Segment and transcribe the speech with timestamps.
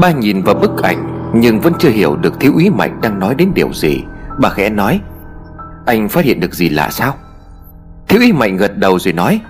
[0.00, 3.34] Ba nhìn vào bức ảnh, Nhưng vẫn chưa hiểu được thiếu úy Mạnh đang nói
[3.34, 4.02] đến điều gì.
[4.40, 5.00] Bà khẽ nói,
[5.86, 7.14] Anh phát hiện được gì lạ sao?
[8.08, 9.40] Thiếu úy Mạnh gật đầu rồi nói,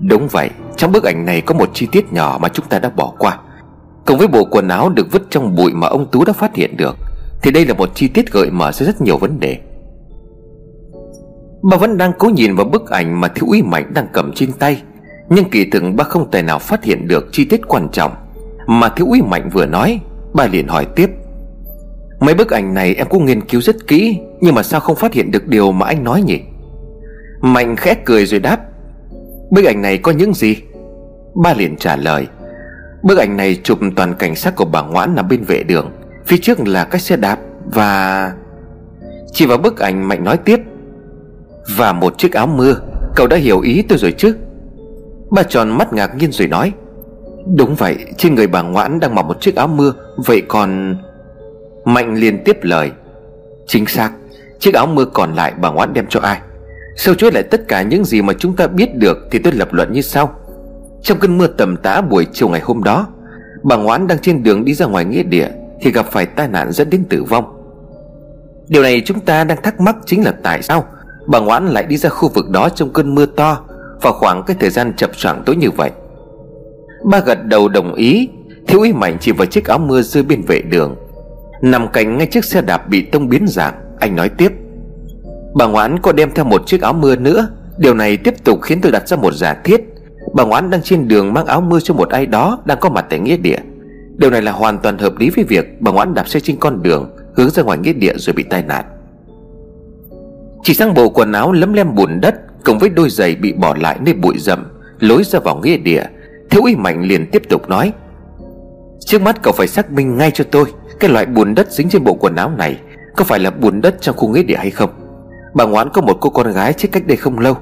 [0.00, 2.90] Đúng vậy, Trong bức ảnh này có một chi tiết nhỏ mà chúng ta đã
[2.96, 3.38] bỏ qua.
[4.06, 6.76] Cùng với bộ quần áo được vứt trong bụi mà ông Tú đã phát hiện
[6.76, 6.96] được,
[7.42, 9.58] Thì đây là một chi tiết gợi mở ra rất nhiều vấn đề.
[11.62, 14.52] Bà vẫn đang cố nhìn vào bức ảnh mà thiếu úy Mạnh đang cầm trên
[14.52, 14.82] tay,
[15.28, 18.12] Nhưng kỳ thực bà không thể nào phát hiện được chi tiết quan trọng.
[18.66, 20.00] Mà thiếu úy Mạnh vừa nói,
[20.34, 21.10] Bà liền hỏi tiếp.
[22.20, 25.12] Mấy bức ảnh này em cũng nghiên cứu rất kỹ, Nhưng mà sao không phát
[25.12, 26.40] hiện được điều mà anh nói nhỉ?
[27.40, 28.60] Mạnh khẽ cười rồi đáp.
[29.50, 30.56] Bức ảnh này có những gì?
[31.34, 32.26] Ba liền trả lời.
[33.02, 35.90] Bức ảnh này chụp toàn cảnh sát của bà Ngoãn nằm bên vệ đường,
[36.26, 38.32] Phía trước là các xe đạp Và
[39.32, 40.60] Chỉ vào bức ảnh Mạnh nói tiếp.
[41.76, 42.74] Và một chiếc áo mưa,
[43.16, 44.36] Cậu đã hiểu ý tôi rồi chứ?
[45.30, 46.72] Bà tròn mắt ngạc nhiên rồi nói.
[47.46, 50.96] Đúng vậy, Trên người bà Ngoãn đang mặc một chiếc áo mưa, Vậy còn
[51.84, 52.90] Mạnh liền tiếp lời.
[53.66, 54.12] Chính xác,
[54.58, 56.40] Chiếc áo mưa còn lại bà Ngoãn đem cho ai?
[56.96, 59.72] Sâu chuỗi lại tất cả những gì mà chúng ta biết được Thì tôi lập
[59.72, 60.34] luận như sau.
[61.02, 63.06] Trong cơn mưa tầm tã buổi chiều ngày hôm đó,
[63.62, 65.48] Bà Ngoãn đang trên đường đi ra ngoài nghĩa địa
[65.80, 67.44] Thì gặp phải tai nạn dẫn đến tử vong.
[68.68, 70.84] Điều này chúng ta đang thắc mắc chính là tại sao
[71.26, 73.60] Bà Ngoãn lại đi ra khu vực đó trong cơn mưa to
[74.02, 75.90] Vào khoảng cái thời gian chập choạng tối như vậy?
[77.04, 78.28] Ba gật đầu đồng ý,
[78.66, 80.96] Thiếu úy Mạnh chỉ vào chiếc áo mưa rơi bên vệ đường.
[81.62, 84.52] Nằm cạnh ngay chiếc xe đạp bị tông biến dạng, Anh nói tiếp.
[85.54, 88.80] Bà Ngoãn có đem theo một chiếc áo mưa nữa, Điều này tiếp tục khiến
[88.80, 89.80] tôi đặt ra một giả thiết.
[90.34, 93.06] Bà Ngoãn đang trên đường mang áo mưa cho một ai đó Đang có mặt
[93.10, 93.58] tại nghĩa địa.
[94.16, 96.82] Điều này là hoàn toàn hợp lý với việc Bà Ngoãn đạp xe trên con
[96.82, 98.84] đường, Hướng ra ngoài nghĩa địa rồi bị tai nạn.
[100.62, 103.74] Chỉ sang bộ quần áo lấm lem bùn đất, Cùng với đôi giày bị bỏ
[103.80, 104.66] lại nơi bụi rậm,
[104.98, 106.04] Lối ra vào nghĩa địa
[106.52, 107.92] Thiếu úy Mạnh liền tiếp tục nói,
[109.00, 110.64] Trước mắt cậu phải xác minh ngay cho tôi
[111.00, 112.80] Cái loại bùn đất dính trên bộ quần áo này
[113.16, 114.90] Có phải là bùn đất trong khu nghĩa địa hay không.
[115.54, 117.56] Bà Ngoãn có một cô con gái chết cách đây không lâu,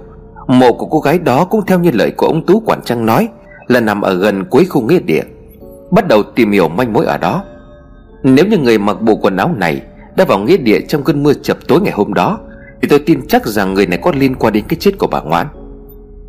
[0.46, 3.28] Mộ của cô gái đó cũng theo như lời của ông Tú Quản Trăng nói
[3.66, 5.22] Là nằm ở gần cuối khu nghĩa địa,
[5.90, 7.44] Bắt đầu tìm hiểu manh mối ở đó.
[8.22, 9.82] Nếu như người mặc bộ quần áo này
[10.16, 12.38] Đã vào nghĩa địa trong cơn mưa chập tối ngày hôm đó,
[12.82, 15.20] Thì tôi tin chắc rằng người này có liên quan đến cái chết của bà
[15.20, 15.46] Ngoãn.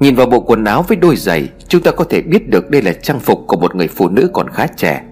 [0.01, 2.81] Nhìn vào bộ quần áo với đôi giày, Chúng ta có thể biết được đây
[2.81, 5.03] là trang phục của một người phụ nữ còn khá trẻ.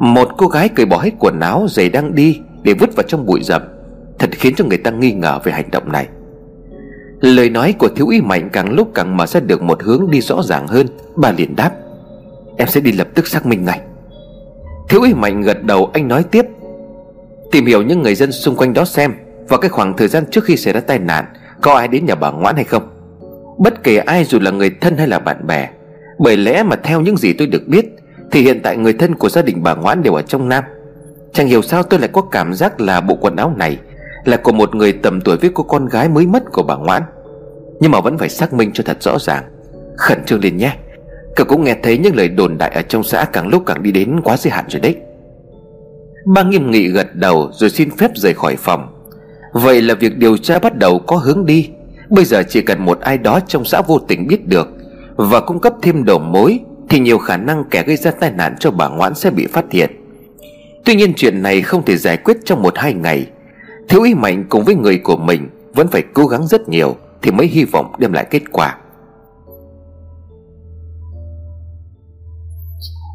[0.00, 3.26] Một cô gái cởi bỏ hết quần áo, giày đang đi, Để vứt vào trong
[3.26, 3.62] bụi rậm.
[4.18, 6.08] Thật khiến cho người ta nghi ngờ về hành động này.
[7.20, 10.20] Lời nói của thiếu úy mạnh càng lúc càng mở ra được một hướng đi
[10.20, 10.86] rõ ràng hơn.
[11.16, 11.70] Bà liền đáp,
[12.56, 13.80] Em sẽ đi lập tức xác minh ngay.
[14.88, 16.46] Thiếu úy mạnh gật đầu, anh nói tiếp,
[17.52, 19.14] Tìm hiểu những người dân xung quanh đó xem,
[19.48, 21.24] Vào cái khoảng thời gian trước khi xảy ra tai nạn,
[21.60, 22.95] Có ai đến nhà bà ngoãn hay không?
[23.58, 25.68] Bất kể ai dù là người thân hay là bạn bè,
[26.18, 27.86] Bởi lẽ mà theo những gì tôi được biết,
[28.30, 30.64] Thì hiện tại người thân của gia đình bà ngoãn đều ở trong Nam.
[31.32, 33.78] Chẳng hiểu sao tôi lại có cảm giác là bộ quần áo này
[34.24, 37.02] Là của một người tầm tuổi với cô con gái mới mất của bà ngoãn.
[37.80, 39.44] Nhưng mà vẫn phải xác minh cho thật rõ ràng.
[39.96, 40.76] Khẩn trương lên nhé.
[41.36, 43.92] Cậu cũng nghe thấy những lời đồn đại ở trong xã càng lúc càng đi
[43.92, 44.96] đến quá giới hạn rồi đấy.
[46.24, 48.88] Ba nghiêm nghị gật đầu rồi xin phép rời khỏi phòng.
[49.52, 51.70] Vậy là việc điều tra bắt đầu có hướng đi.
[52.10, 54.68] Bây giờ chỉ cần một ai đó trong xã vô tình biết được
[55.16, 58.54] Và cung cấp thêm đầu mối, Thì nhiều khả năng kẻ gây ra tai nạn
[58.60, 59.90] cho bà Ngoãn sẽ bị phát hiện.
[60.84, 63.26] Tuy nhiên chuyện này không thể giải quyết trong một hai ngày.
[63.88, 67.30] Thiếu ý mạnh cùng với người của mình Vẫn phải cố gắng rất nhiều Thì
[67.30, 68.76] mới hy vọng đem lại kết quả.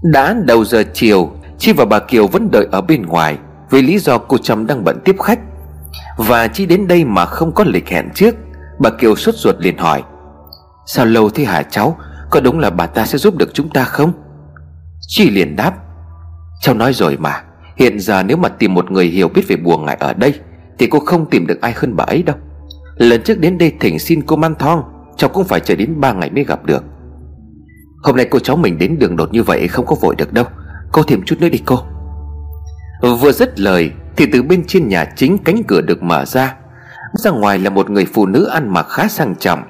[0.04, 3.38] Đã đầu giờ chiều, Chi và bà Kiều vẫn đợi ở bên ngoài
[3.70, 5.40] Vì lý do cô Trâm đang bận tiếp khách.
[6.18, 8.36] Và Chi đến đây mà không có lịch hẹn trước.
[8.82, 10.04] Bà Kiều sốt ruột liền hỏi,
[10.86, 11.98] Sao lâu thế hả cháu?
[12.30, 14.14] Có đúng là bà ta sẽ giúp được chúng ta không?
[15.08, 15.74] Chi liền đáp,
[16.62, 17.44] Cháu nói rồi mà,
[17.78, 20.34] Hiện giờ nếu mà tìm một người hiểu biết về bùa ngải ở đây,
[20.80, 22.36] Thì cô không tìm được ai hơn bà ấy đâu.
[22.96, 24.84] Lần trước đến đây thỉnh xin cô Man Thong,
[25.18, 26.84] Cháu cũng phải chờ đến 3 ngày mới gặp được.
[28.04, 30.46] Hôm nay cô cháu mình đến đường đột như vậy Không có vội được đâu,
[30.92, 31.80] Cô thêm chút nữa đi cô.
[33.02, 36.56] Vừa dứt lời, Thì từ bên trên nhà chính cánh cửa được mở ra
[37.14, 39.64] ra ngoài là một người phụ nữ ăn mặc khá sang trọng.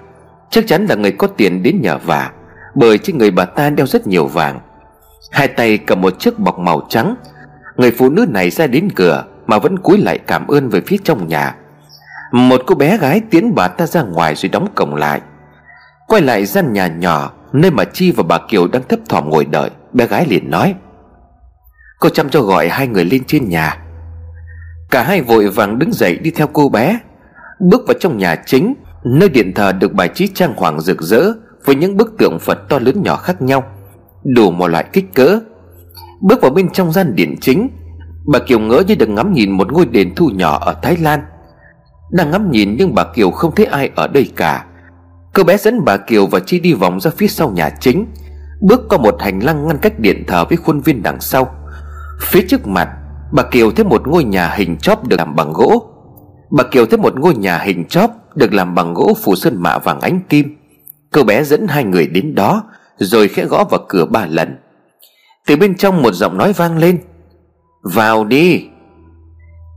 [0.50, 2.32] Chắc chắn là người có tiền đến nhờ vả,
[2.76, 4.60] Bởi trên người bà ta đeo rất nhiều vàng.
[5.32, 7.16] Hai tay cầm một chiếc bọc màu trắng.
[7.76, 10.98] Người phụ nữ này ra đến cửa Mà vẫn cúi lại cảm ơn về phía
[11.04, 11.56] trong nhà.
[12.32, 15.22] Một cô bé gái tiến bà ta ra ngoài rồi đóng cổng lại.
[16.08, 19.46] Quay lại gian nhà nhỏ Nơi mà Chi và bà Kiều đang thấp thỏm ngồi
[19.46, 20.76] đợi, Bé gái liền nói,
[22.00, 23.78] Cô chăm cho gọi hai người lên trên nhà.
[24.92, 27.00] Cả hai vội vàng đứng dậy đi theo cô bé.
[27.70, 28.74] Bước vào trong nhà chính,
[29.04, 31.34] Nơi điện thờ được bài trí trang hoàng rực rỡ
[31.66, 33.64] Với những bức tượng Phật to lớn nhỏ khác nhau,
[34.24, 35.40] Đủ một loại kích cỡ.
[36.22, 37.70] Bước vào bên trong gian điện chính,
[38.26, 41.20] Bà Kiều ngỡ như được ngắm nhìn một ngôi đền thu nhỏ ở Thái Lan.
[42.12, 44.66] Đang ngắm nhìn nhưng bà Kiều không thấy ai ở đây cả.
[45.34, 48.06] Cô bé dẫn bà Kiều và Chi đi vòng ra phía sau nhà chính,
[48.62, 51.56] Bước qua một hành lang ngăn cách điện thờ với khuôn viên đằng sau.
[52.22, 52.90] Phía trước mặt,
[53.32, 55.91] Bà Kiều thấy một ngôi nhà hình chóp được làm bằng gỗ.
[56.52, 59.78] Bà Kiều thấy một ngôi nhà hình chóp Được làm bằng gỗ phủ sơn mạ
[59.78, 60.58] vàng ánh kim.
[61.12, 62.64] Cô bé dẫn hai người đến đó,
[62.98, 64.58] Rồi khẽ gõ vào cửa ba lần.
[65.48, 66.98] Từ bên trong một giọng nói vang lên,
[67.84, 68.66] Vào đi.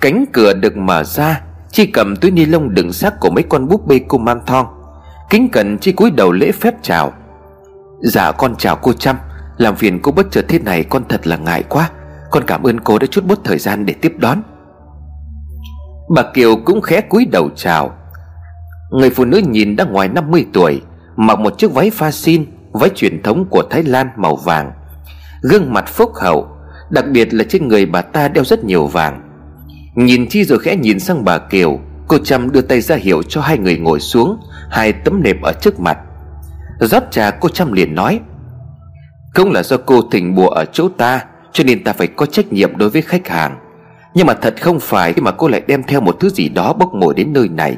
[0.00, 1.40] Cánh cửa được mở ra,
[1.70, 4.66] Chi cầm túi ni lông đựng xác của mấy con búp bê cô mang thong.
[5.30, 7.12] Kính cẩn Chi cúi đầu lễ phép chào.
[8.00, 9.16] Dạ con chào cô Trâm
[9.56, 11.90] Làm phiền cô bất chợt thế này, con thật là ngại quá.
[12.30, 14.42] Con cảm ơn cô đã chút bút thời gian để tiếp đón.
[16.08, 17.92] Bà Kiều cũng khẽ cúi đầu chào.
[18.90, 20.80] Người phụ nữ nhìn đã ngoài 50 tuổi,
[21.16, 24.72] Mặc một chiếc váy pha xin, Váy truyền thống của Thái Lan màu vàng.
[25.42, 26.48] Gương mặt phúc hậu,
[26.90, 29.20] Đặc biệt là trên người bà ta đeo rất nhiều vàng.
[29.94, 31.78] Nhìn chi rồi khẽ nhìn sang bà Kiều,
[32.08, 34.40] Cô Trâm đưa tay ra hiệu cho hai người ngồi xuống,
[34.70, 35.98] Hai tấm nệm ở trước mặt.
[36.80, 38.20] Rót trà, cô Trâm liền nói
[39.34, 42.52] Không là do cô thỉnh bùa ở chỗ ta, Cho nên ta phải có trách
[42.52, 43.63] nhiệm đối với khách hàng.
[44.14, 46.72] Nhưng mà thật không phải khi mà cô lại đem theo một thứ gì đó
[46.72, 47.76] bốc mồi đến nơi này.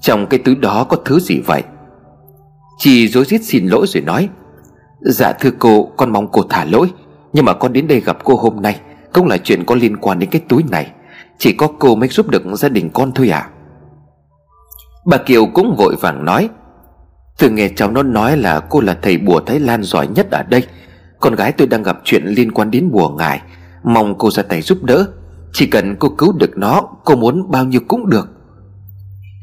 [0.00, 1.62] Trong cái túi đó có thứ gì vậy?
[2.78, 4.28] Chị dối rít xin lỗi rồi nói
[5.00, 6.90] Dạ thưa cô, con mong cô thả lỗi.
[7.32, 8.80] Nhưng mà con đến đây gặp cô hôm nay
[9.12, 10.90] Cũng là chuyện có liên quan đến cái túi này.
[11.38, 13.48] Chỉ có cô mới giúp được gia đình con thôi à
[15.06, 16.48] Bà Kiều cũng vội vàng nói
[17.38, 20.42] Từ nghe cháu nó nói là cô là thầy bùa Thái Lan giỏi nhất ở
[20.42, 20.62] đây.
[21.20, 23.42] Con gái tôi đang gặp chuyện liên quan đến bùa ngài
[23.84, 25.06] Mong cô ra tay giúp đỡ.
[25.58, 28.28] Chỉ cần cô cứu được nó, Cô muốn bao nhiêu cũng được.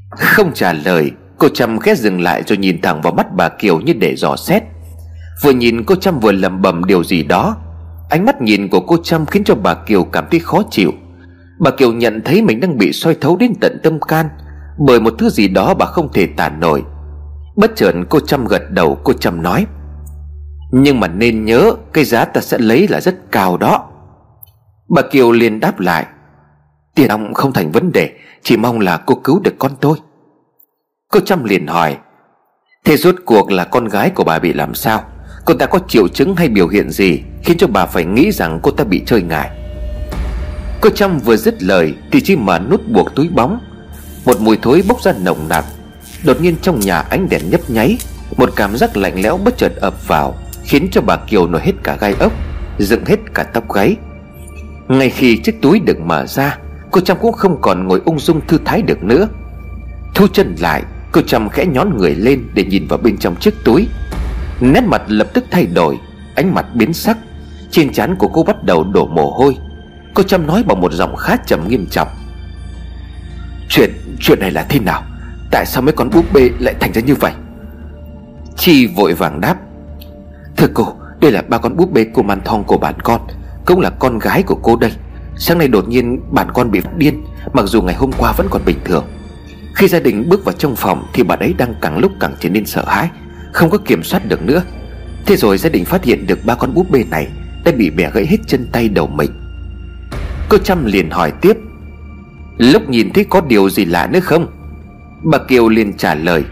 [0.09, 3.79] Không trả lời, Cô Trâm khẽ dừng lại rồi nhìn thẳng vào mắt bà Kiều
[3.79, 4.63] như để dò xét.
[5.43, 7.57] Vừa nhìn cô Trâm vừa lầm bầm điều gì đó.
[8.09, 10.91] Ánh mắt nhìn của cô Trâm khiến cho bà Kiều cảm thấy khó chịu.
[11.59, 14.29] Bà Kiều nhận thấy mình đang bị soi thấu đến tận tâm can,
[14.79, 16.83] Bởi một thứ gì đó bà không thể tả nổi.
[17.55, 19.65] Bất chợt cô Trâm gật đầu, cô Trâm nói,
[20.71, 23.89] Nhưng mà nên nhớ, Cái giá ta sẽ lấy là rất cao đó.
[24.93, 26.05] Bà Kiều liền đáp lại,
[26.95, 28.11] Tiền ông không thành vấn đề,
[28.43, 29.97] Chỉ mong là cô cứu được con tôi.
[31.11, 31.97] Cô Trâm liền hỏi,
[32.85, 35.03] Thế rốt cuộc là con gái của bà bị làm sao?
[35.45, 38.59] Cô ta có triệu chứng hay biểu hiện gì Khiến cho bà phải nghĩ rằng
[38.63, 39.49] cô ta bị chơi ngại?
[40.81, 43.59] Cô Trâm vừa dứt lời Thì chỉ mở nút buộc túi bóng,
[44.25, 45.65] Một mùi thối bốc ra nồng nặc.
[46.25, 47.97] Đột nhiên trong nhà ánh đèn nhấp nháy,
[48.37, 51.73] Một cảm giác lạnh lẽo bất chợt ập vào, Khiến cho bà Kiều nổi hết
[51.83, 52.31] cả gai ốc,
[52.79, 53.95] Dựng hết cả tóc gáy.
[54.87, 56.57] Ngay khi chiếc túi được mở ra
[56.91, 59.27] Cô Trâm cũng không còn ngồi ung dung thư thái được nữa.
[60.15, 63.53] Thu chân lại Cô Trâm khẽ nhón người lên để nhìn vào bên trong chiếc
[63.65, 63.87] túi.
[64.59, 65.97] Nét mặt lập tức thay đổi
[66.35, 67.17] Ánh mặt biến sắc.
[67.71, 69.57] Trên trán của cô bắt đầu đổ mồ hôi.
[70.13, 72.07] Cô Trâm nói bằng một giọng khá trầm nghiêm trọng.
[73.69, 75.03] Chuyện, chuyện này là thế nào?
[75.51, 77.31] Tại sao mấy con búp bê lại thành ra như vậy?
[78.57, 79.55] Chi vội vàng đáp.
[80.57, 83.21] Thưa cô Đây là ba con búp bê cô man thong của bạn con.
[83.65, 84.91] Cũng là con gái của cô đây.
[85.35, 88.61] Sáng nay đột nhiên bạn con bị điên, Mặc dù ngày hôm qua vẫn còn
[88.65, 89.05] bình thường.
[89.75, 92.49] Khi gia đình bước vào trong phòng Thì bà ấy đang càng lúc càng trở
[92.49, 93.09] nên sợ hãi,
[93.53, 94.63] Không có kiểm soát được nữa.
[95.25, 97.27] Thế rồi gia đình phát hiện được ba con búp bê này
[97.65, 99.31] Đã bị bẻ gãy hết chân tay đầu mình.
[100.49, 101.57] Cô Trâm liền hỏi tiếp,
[102.57, 104.47] Lúc nhìn thấy có điều gì lạ nữa không?
[105.23, 106.43] Bà Kiều liền trả lời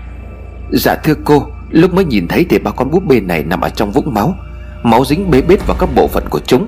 [0.71, 3.69] Dạ thưa cô, Lúc mới nhìn thấy thì ba con búp bê này nằm ở
[3.69, 4.35] trong vũng máu.
[4.83, 6.67] Máu dính bế bết vào các bộ phận của chúng.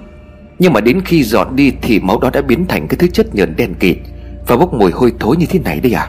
[0.64, 3.36] Nhưng mà đến khi dọn đi Thì máu đó đã biến thành cái thứ chất
[3.36, 3.98] nhờn đen kịt.
[4.48, 6.08] Và bốc mùi hôi thối như thế này đấy à?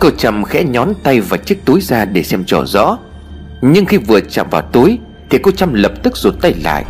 [0.00, 2.98] Cô Trầm khẽ nhón tay vào chiếc túi ra để xem cho rõ.
[3.62, 4.98] Nhưng khi vừa chạm vào túi
[5.30, 6.84] Thì cô Trâm lập tức rụt tay lại.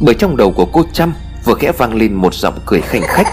[0.00, 1.12] Bởi trong đầu của cô Trâm
[1.44, 3.26] Vừa khẽ vang lên một giọng cười khanh khách.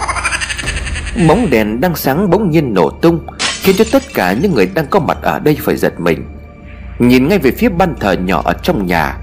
[1.28, 3.26] Bóng đèn đang sáng bỗng nhiên nổ tung,
[3.62, 6.24] Khiến cho tất cả những người đang có mặt ở đây phải giật mình.
[6.98, 9.16] Nhìn ngay về phía ban thờ nhỏ ở trong nhà,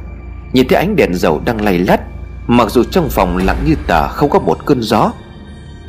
[0.54, 2.02] Nhìn thấy ánh đèn dầu đang lay lắt.
[2.52, 5.12] Mặc dù trong phòng lặng như tờ không có một cơn gió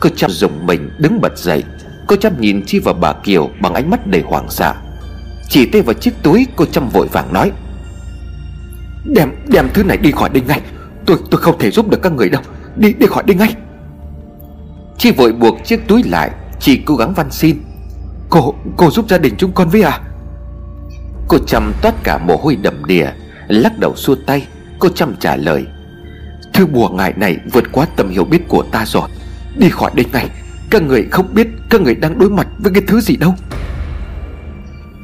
[0.00, 1.64] Cô chăm dùng mình đứng bật dậy,
[2.06, 4.74] Cô chăm nhìn Chi và bà Kiều bằng ánh mắt đầy hoảng sợ.
[5.48, 7.52] Chỉ tay vào chiếc túi, cô chăm vội vàng nói,
[9.04, 10.60] Đem đem thứ này đi khỏi đây ngay.
[11.06, 12.42] Tôi tôi không thể giúp được các người đâu.
[12.76, 13.54] Đi đi khỏi đây ngay.
[14.98, 17.56] Chi vội buộc chiếc túi lại Chị cố gắng van xin,
[18.30, 20.00] Cô cô giúp gia đình chúng con với à?
[21.28, 23.06] Cô chăm toát cả mồ hôi đầm đìa,
[23.48, 24.46] Lắc đầu xua tay,
[24.78, 25.66] Cô chăm trả lời
[26.60, 29.08] Thứ bùa ngải này vượt quá tầm hiểu biết của ta rồi.
[29.56, 30.28] Đi khỏi đây ngay,
[30.70, 33.34] các người không biết các người đang đối mặt với cái thứ gì đâu.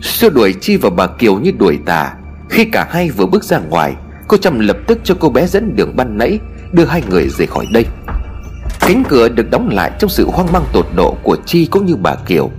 [0.02, 2.14] Xua đuổi Chi và bà Kiều như đuổi tà,
[2.50, 3.94] Khi cả hai vừa bước ra ngoài,
[4.28, 6.38] Cô Trâm lập tức cho cô bé dẫn đường ban nãy,
[6.72, 7.86] Đưa hai người rời khỏi đây.
[8.80, 11.96] Cánh cửa được đóng lại trong sự hoang mang tột độ của Chi cũng như
[11.96, 12.50] bà Kiều.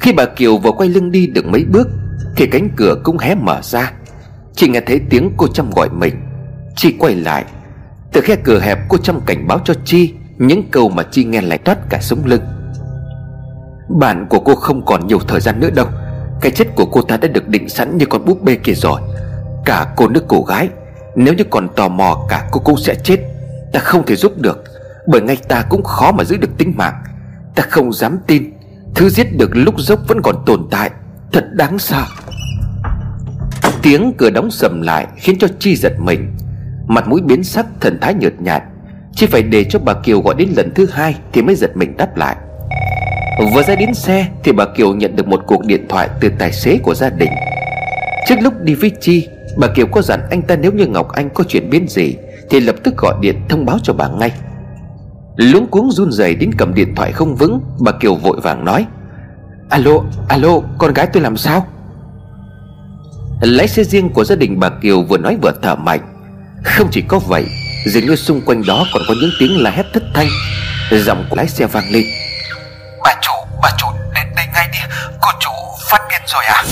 [0.00, 1.88] Khi bà Kiều vừa quay lưng đi được mấy bước,
[2.36, 3.92] Thì cánh cửa cũng hé mở ra.
[4.54, 6.14] Chị nghe thấy tiếng cô Trâm gọi mình.
[6.76, 7.44] Chị quay lại
[8.14, 11.40] từ khe cửa hẹp cô chăm cảnh báo cho Chi, Những câu mà Chi nghe
[11.40, 12.40] lại toát cả sống lưng.
[13.88, 15.86] Bạn của cô không còn nhiều thời gian nữa đâu.
[16.40, 19.00] Cái chết của cô ta đã được định sẵn như con búp bê kia rồi.
[19.64, 20.68] Cả cô nước cô gái,
[21.16, 23.20] Nếu như còn tò mò cả cô cũng sẽ chết.
[23.72, 24.64] Ta không thể giúp được,
[25.06, 26.94] Bởi ngay ta cũng khó mà giữ được tính mạng.
[27.54, 28.52] Ta không dám tin,
[28.94, 30.90] Thứ giết được lúc dốc vẫn còn tồn tại.
[31.32, 32.04] Thật đáng sợ.
[33.82, 36.32] Tiếng cửa đóng sầm lại Khiến cho Chi giật mình.
[36.86, 38.62] Mặt mũi biến sắc thần thái nhợt nhạt.
[39.12, 41.96] Chỉ phải để cho bà Kiều gọi đến lần thứ hai Thì mới giật mình
[41.96, 42.36] đáp lại.
[43.54, 46.52] Vừa ra đến xe Thì bà Kiều nhận được một cuộc điện thoại Từ tài
[46.52, 47.30] xế của gia đình.
[48.28, 51.30] Trước lúc đi với Chi Bà Kiều có dặn anh ta nếu như Ngọc Anh
[51.30, 52.16] có chuyện biến gì
[52.50, 54.32] Thì lập tức gọi điện thông báo cho bà ngay.
[55.36, 58.86] Luống cuống run rẩy đến cầm điện thoại không vững Bà Kiều vội vàng nói
[59.70, 59.92] Alo,
[60.28, 61.66] alo, con gái tôi làm sao?
[63.40, 66.00] Lái xe riêng của gia đình bà Kiều vừa nói vừa thở mạnh.
[66.64, 67.44] Không chỉ có vậy
[67.86, 70.28] Dường như xung quanh đó còn có những tiếng la hét thất thanh.
[70.90, 72.04] Giọng của lái xe vang lên.
[73.04, 74.78] Bà chủ, bà chủ, đến đây ngay đi.
[75.20, 75.50] Cô chủ
[75.90, 76.64] phát điên rồi à?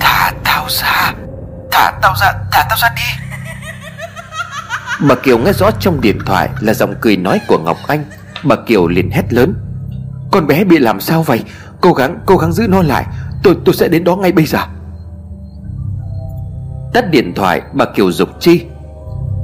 [0.00, 1.12] Thả tao ra
[1.72, 3.24] Thả tao ra, thả tao ra đi.
[5.00, 8.04] Bà Kiều nghe rõ trong điện thoại là giọng cười nói của Ngọc Anh.
[8.42, 9.54] Bà Kiều liền hét lớn.
[10.32, 11.44] Con bé bị làm sao vậy?
[11.80, 13.04] Cố gắng, cố gắng giữ nó lại.
[13.42, 14.58] Tôi tôi sẽ đến đó ngay bây giờ
[16.92, 18.62] Tắt điện thoại bà Kiều dục chi?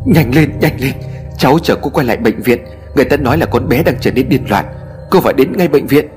[0.07, 0.93] Nhanh lên nhanh lên.
[1.39, 2.65] Cháu chờ cô quay lại bệnh viện.
[2.97, 4.65] Người ta nói là con bé đang trở nên điên loạn.
[5.11, 6.09] Cô phải đến ngay bệnh viện.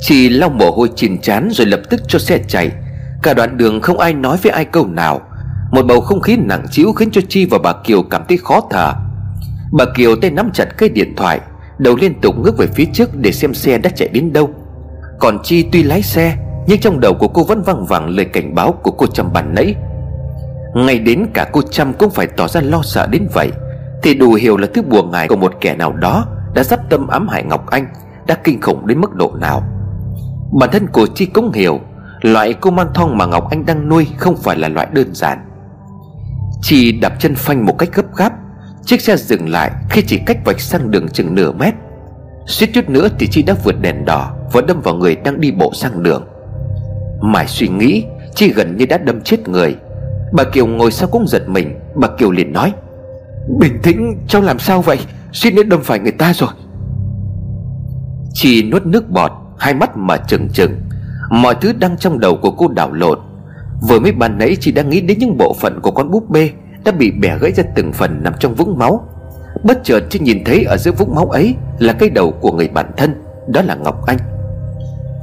[0.00, 2.70] Chị lau mồ hôi chìn chán rồi lập tức cho xe chạy.
[3.22, 5.20] Cả đoạn đường không ai nói với ai câu nào.
[5.72, 8.60] Một bầu không khí nặng trĩu khiến cho Chi và bà Kiều cảm thấy khó
[8.70, 8.92] thở.
[9.72, 11.40] Bà Kiều tay nắm chặt cây điện thoại,
[11.78, 14.50] Đầu liên tục ngước về phía trước để xem xe đã chạy đến đâu.
[15.18, 18.54] Còn Chi tuy lái xe nhưng trong đầu của cô vẫn văng vẳng lời cảnh
[18.54, 19.74] báo của cô Trâm bàn nãy.
[20.74, 23.52] Ngay đến cả cô Trâm cũng phải tỏ ra lo sợ đến vậy.
[24.02, 27.06] Thì đủ hiểu là thứ buồn ngại của một kẻ nào đó Đã sắp tâm
[27.06, 27.86] ám hại Ngọc Anh,
[28.26, 29.62] Đã kinh khủng đến mức độ nào.
[30.60, 31.80] Bản thân của Chi cũng hiểu,
[32.20, 35.38] Loại cô man thong mà Ngọc Anh đang nuôi Không phải là loại đơn giản.
[36.62, 38.32] Chi đạp chân phanh một cách gấp gáp,
[38.84, 41.74] Chiếc xe dừng lại khi chỉ cách vạch sang đường chừng nửa mét.
[42.46, 45.50] Suýt chút nữa thì Chi đã vượt đèn đỏ Và đâm vào người đang đi
[45.50, 46.31] bộ sang đường.
[47.22, 49.76] Mãi suy nghĩ Chi gần như đã đâm chết người.
[50.32, 51.78] Bà Kiều ngồi sau cũng giật mình.
[51.94, 52.72] Bà Kiều liền nói,
[53.58, 54.98] Bình tĩnh, cháu làm sao vậy?
[55.32, 56.50] Suýt nữa đâm phải người ta rồi.
[58.32, 60.80] Chi nuốt nước bọt, Hai mắt mở trừng trừng.
[61.30, 63.18] Mọi thứ đang trong đầu của cô đảo lộn.
[63.88, 66.50] Vừa mới ban nãy chị đang nghĩ đến những bộ phận của con búp bê
[66.84, 69.08] Đã bị bẻ gãy ra từng phần nằm trong vũng máu.
[69.64, 72.68] Bất chợt chị nhìn thấy ở giữa vũng máu ấy Là cái đầu của người
[72.68, 73.14] bạn thân,
[73.46, 74.18] Đó là Ngọc Anh.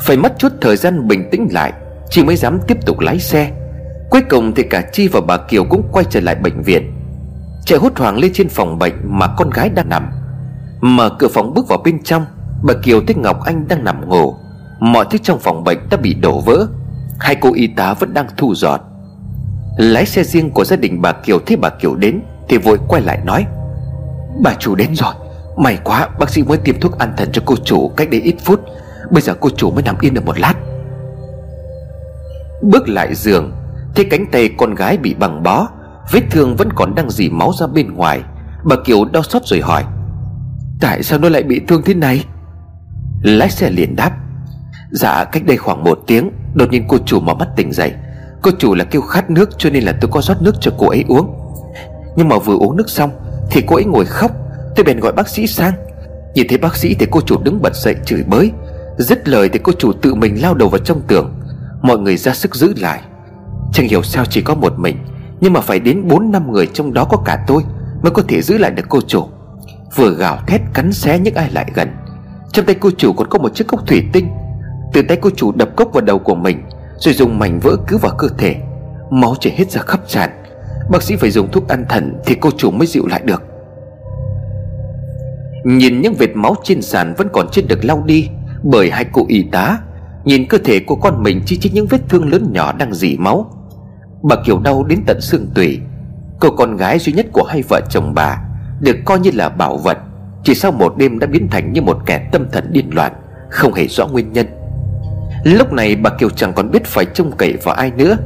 [0.01, 1.73] Phải mất chút thời gian bình tĩnh lại
[2.09, 3.51] Chị mới dám tiếp tục lái xe.
[4.09, 6.91] Cuối cùng thì cả Chi và bà Kiều cũng quay trở lại bệnh viện.
[7.65, 10.09] Chạy hốt hoảng lên trên phòng bệnh mà con gái đang nằm.
[10.81, 12.25] Mở cửa phòng bước vào bên trong,
[12.63, 14.35] Bà Kiều thấy Ngọc Anh đang nằm ngủ.
[14.79, 16.67] Mọi thứ trong phòng bệnh đã bị đổ vỡ.
[17.19, 18.79] Hai cô y tá vẫn đang thu dọn.
[19.77, 23.01] Lái xe riêng của gia đình bà Kiều thấy bà Kiều đến Thì vội quay
[23.01, 23.45] lại nói,
[24.43, 25.13] Bà chủ đến rồi.
[25.57, 28.35] May quá, bác sĩ mới tiêm thuốc an thần cho cô chủ cách đây ít
[28.43, 28.61] phút.
[29.11, 30.53] Bây giờ cô chủ mới nằm yên được một lát.
[32.61, 33.51] Bước lại giường,
[33.95, 35.67] Thấy cánh tay con gái bị bằng bó,
[36.11, 38.21] Vết thương vẫn còn đang dì máu ra bên ngoài,
[38.63, 39.83] Bà Kiều đau xót rồi hỏi,
[40.79, 42.25] Tại sao nó lại bị thương thế này?
[43.23, 44.11] Lái xe liền đáp
[44.91, 47.93] Dạ cách đây khoảng một tiếng, Đột nhiên cô chủ mở mắt tỉnh dậy.
[48.41, 50.87] Cô chủ là kêu khát nước cho nên là tôi có rót nước cho cô
[50.89, 51.35] ấy uống.
[52.15, 53.11] Nhưng mà vừa uống nước xong
[53.51, 54.31] Thì cô ấy ngồi khóc,
[54.75, 55.73] Tôi bèn gọi bác sĩ sang.
[56.33, 58.51] Nhìn thấy bác sĩ thì cô chủ đứng bật dậy chửi bới.
[58.97, 61.38] Dứt lời thì cô chủ tự mình lao đầu vào trong tường.
[61.81, 63.01] Mọi người ra sức giữ lại.
[63.73, 64.97] Chẳng hiểu sao chỉ có một mình,
[65.41, 67.63] Nhưng mà phải đến 4 năm người trong đó có cả tôi
[68.03, 69.25] Mới có thể giữ lại được cô chủ.
[69.95, 71.89] Vừa gào thét cắn xé những ai lại gần.
[72.51, 74.29] Trong tay cô chủ còn có một chiếc cốc thủy tinh.
[74.93, 76.63] Từ tay cô chủ đập cốc vào đầu của mình,
[76.97, 78.55] Rồi dùng mảnh vỡ cứ vào cơ thể.
[79.11, 80.29] Máu chảy hết ra khắp tràn.
[80.91, 83.43] Bác sĩ phải dùng thuốc an thần Thì cô chủ mới dịu lại được.
[85.63, 88.29] Nhìn những vệt máu trên sàn Vẫn còn chưa được lau đi
[88.63, 89.77] Bởi hai cô y tá
[90.25, 93.17] Nhìn cơ thể của con mình chỉ chỉ những vết thương lớn nhỏ đang dỉ
[93.17, 93.51] máu.
[94.23, 95.79] Bà Kiều đau đến tận xương tủy.
[96.39, 98.41] Cô con gái duy nhất của hai vợ chồng bà
[98.79, 99.97] Được coi như là bảo vật.
[100.43, 103.13] Chỉ sau một đêm đã biến thành như một kẻ tâm thần điên loạn,
[103.49, 104.47] Không hề rõ nguyên nhân.
[105.43, 108.17] Lúc này bà Kiều chẳng còn biết phải trông cậy vào ai nữa.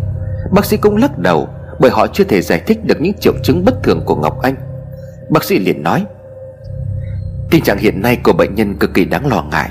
[0.52, 1.48] Bác sĩ cũng lắc đầu
[1.80, 4.56] Bởi họ chưa thể giải thích được những triệu chứng bất thường của Ngọc Anh.
[5.30, 6.06] Bác sĩ liền nói,
[7.54, 9.70] Tình trạng hiện nay của bệnh nhân cực kỳ đáng lo ngại.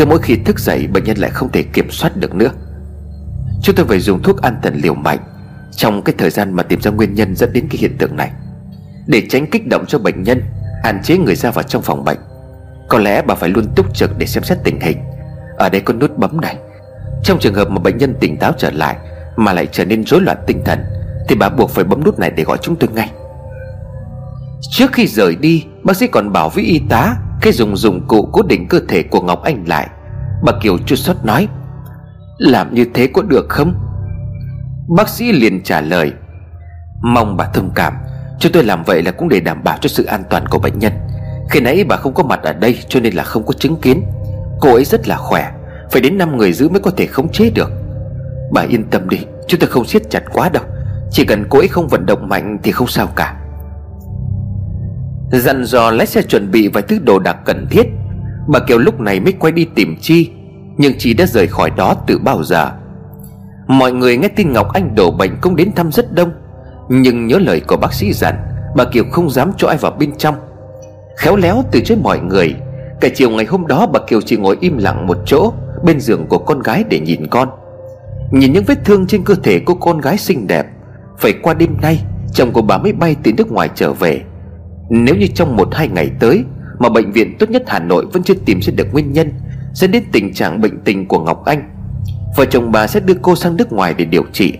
[0.00, 2.50] Cứ mỗi khi thức dậy, bệnh nhân lại không thể kiểm soát được nữa.
[3.62, 5.18] Chúng tôi phải dùng thuốc an thần liều mạnh.
[5.76, 8.30] Trong cái thời gian mà tìm ra nguyên nhân dẫn đến cái hiện tượng này,
[9.06, 10.42] Để tránh kích động cho bệnh nhân,
[10.84, 12.18] Hạn chế người ra vào trong phòng bệnh,
[12.88, 14.98] Có lẽ bà phải luôn túc trực để xem xét tình hình.
[15.56, 16.56] Ở đây có nút bấm này.
[17.24, 18.96] Trong trường hợp mà bệnh nhân tỉnh táo trở lại
[19.36, 20.84] Mà lại trở nên rối loạn tinh thần,
[21.28, 23.10] Thì bà buộc phải bấm nút này để gọi chúng tôi ngay.
[24.70, 28.28] Trước khi rời đi, Bác sĩ còn bảo với y tá cái dùng dụng cụ
[28.32, 29.88] cố định cơ thể của Ngọc Anh lại,
[30.42, 31.48] Bà Kiều chua xót nói,
[32.38, 33.74] Làm như thế có được không?
[34.96, 36.12] Bác sĩ liền trả lời,
[37.02, 37.94] Mong bà thông cảm.
[38.38, 40.78] Chúng tôi làm vậy là cũng để đảm bảo cho sự an toàn của bệnh
[40.78, 40.92] nhân.
[41.50, 44.02] Khi nãy bà không có mặt ở đây Cho nên là không có chứng kiến.
[44.60, 45.52] Cô ấy rất là khỏe,
[45.90, 47.70] Phải đến 5 người giữ mới có thể khống chế được.
[48.52, 49.18] Bà yên tâm đi,
[49.48, 50.62] Chúng tôi không siết chặt quá đâu.
[51.10, 53.39] Chỉ cần cô ấy không vận động mạnh thì không sao cả.
[55.32, 57.86] Dặn dò lái xe chuẩn bị vài thứ đồ đạc cần thiết.
[58.48, 60.30] Bà Kiều lúc này mới quay đi tìm Chi,
[60.76, 62.70] Nhưng Chi đã rời khỏi đó từ bao giờ.
[63.66, 66.30] Mọi người nghe tin Ngọc Anh đổ bệnh cũng đến thăm rất đông,
[66.88, 68.34] Nhưng nhớ lời của bác sĩ dặn,
[68.76, 70.34] Bà Kiều không dám cho ai vào bên trong.
[71.16, 72.54] Khéo léo từ chối mọi người,
[73.00, 75.52] Cả chiều ngày hôm đó bà Kiều chỉ ngồi im lặng một chỗ
[75.84, 77.48] Bên giường của con gái để nhìn con.
[78.30, 80.66] Nhìn những vết thương trên cơ thể của con gái xinh đẹp,
[81.18, 84.22] Phải qua đêm nay Chồng của bà mới bay từ nước ngoài trở về
[84.90, 86.44] nếu như trong một hai ngày tới
[86.78, 89.32] Mà bệnh viện tốt nhất Hà Nội vẫn chưa tìm ra được nguyên nhân
[89.74, 91.70] Dẫn đến tình trạng bệnh tình của Ngọc Anh.
[92.36, 94.54] Vợ chồng bà sẽ đưa cô sang nước ngoài để điều trị.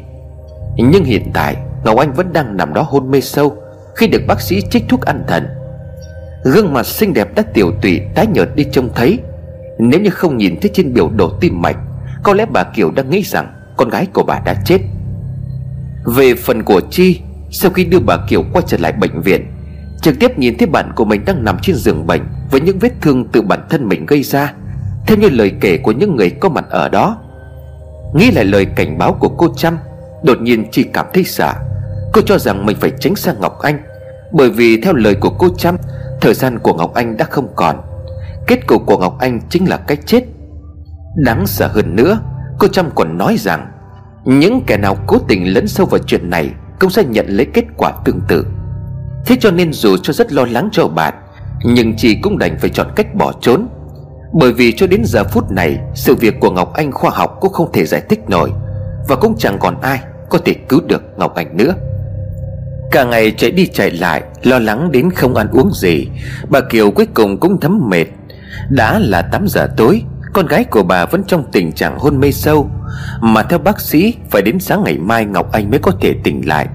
[0.76, 3.56] Nhưng hiện tại, Ngọc Anh vẫn đang nằm đó hôn mê sâu
[3.96, 5.46] Khi được bác sĩ trích thuốc an thần.
[6.44, 9.18] Gương mặt xinh đẹp đã tiểu tụy, Tái nhợt đi trông thấy.
[9.78, 11.76] Nếu như không nhìn thấy trên biểu đồ tim mạch,
[12.22, 14.78] Có lẽ bà Kiều đang nghĩ rằng Con gái của bà đã chết.
[16.04, 19.46] Về phần của Chi, Sau khi đưa bà Kiều quay trở lại bệnh viện
[20.00, 22.92] Trực tiếp nhìn thấy bạn của mình đang nằm trên giường bệnh Với những vết
[23.00, 24.52] thương từ bản thân mình gây ra.
[25.06, 27.18] Theo như lời kể của những người có mặt ở đó,
[28.14, 29.78] Nghĩ lại lời cảnh báo của cô Trâm,
[30.22, 31.52] Đột nhiên chỉ cảm thấy sợ.
[32.12, 33.78] Cô cho rằng mình phải tránh sang Ngọc Anh,
[34.32, 35.76] Bởi vì theo lời của cô Trâm,
[36.20, 37.76] Thời gian của Ngọc Anh đã không còn.
[38.46, 40.24] Kết cục của Ngọc Anh chính là cái chết.
[41.16, 42.20] Đáng sợ hơn nữa,
[42.58, 43.70] Cô Trâm còn nói rằng,
[44.24, 47.64] Những kẻ nào cố tình lấn sâu vào chuyện này Cũng sẽ nhận lấy kết
[47.76, 48.46] quả tương tự.
[49.26, 51.14] Thế cho nên dù cho rất lo lắng cho bạn,
[51.64, 53.68] Nhưng chị cũng đành phải chọn cách bỏ trốn.
[54.32, 57.52] Bởi vì cho đến giờ phút này, Sự việc của Ngọc Anh khoa học cũng
[57.52, 58.50] không thể giải thích nổi,
[59.08, 61.74] Và cũng chẳng còn ai có thể cứu được Ngọc Anh nữa.
[62.90, 66.08] Cả ngày chạy đi chạy lại, Lo lắng đến không ăn uống gì,
[66.48, 68.06] Bà Kiều cuối cùng cũng thấm mệt.
[68.70, 70.02] Đã là 8 giờ tối,
[70.32, 72.70] Con gái của bà vẫn trong tình trạng hôn mê sâu,
[73.20, 76.48] Mà theo bác sĩ, Phải đến sáng ngày mai Ngọc Anh mới có thể tỉnh
[76.48, 76.68] lại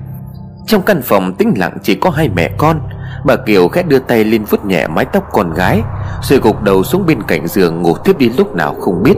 [0.67, 2.79] trong căn phòng tĩnh lặng chỉ có hai mẹ con,
[3.25, 5.81] Bà Kiều khẽ đưa tay lên vuốt nhẹ mái tóc con gái,
[6.21, 9.15] Rồi gục đầu xuống bên cạnh giường ngủ tiếp đi lúc nào không biết.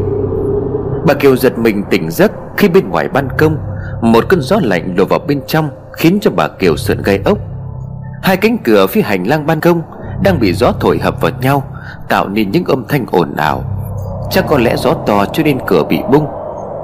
[1.06, 3.58] Bà Kiều giật mình tỉnh giấc khi bên ngoài ban công,
[4.02, 7.38] Một cơn gió lạnh lùa vào bên trong, Khiến cho bà Kiều sợn gai ốc.
[8.24, 9.82] Hai cánh cửa phía hành lang ban công
[10.24, 11.64] Đang bị gió thổi hợp vào nhau,
[12.10, 13.64] Tạo nên những âm thanh ồn ào.
[14.32, 16.28] Chắc có lẽ gió to cho nên cửa bị bung,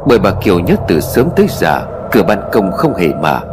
[0.07, 3.52] Bởi bà Kiều nhớ từ sớm tới giờ Cửa ban công không hề mở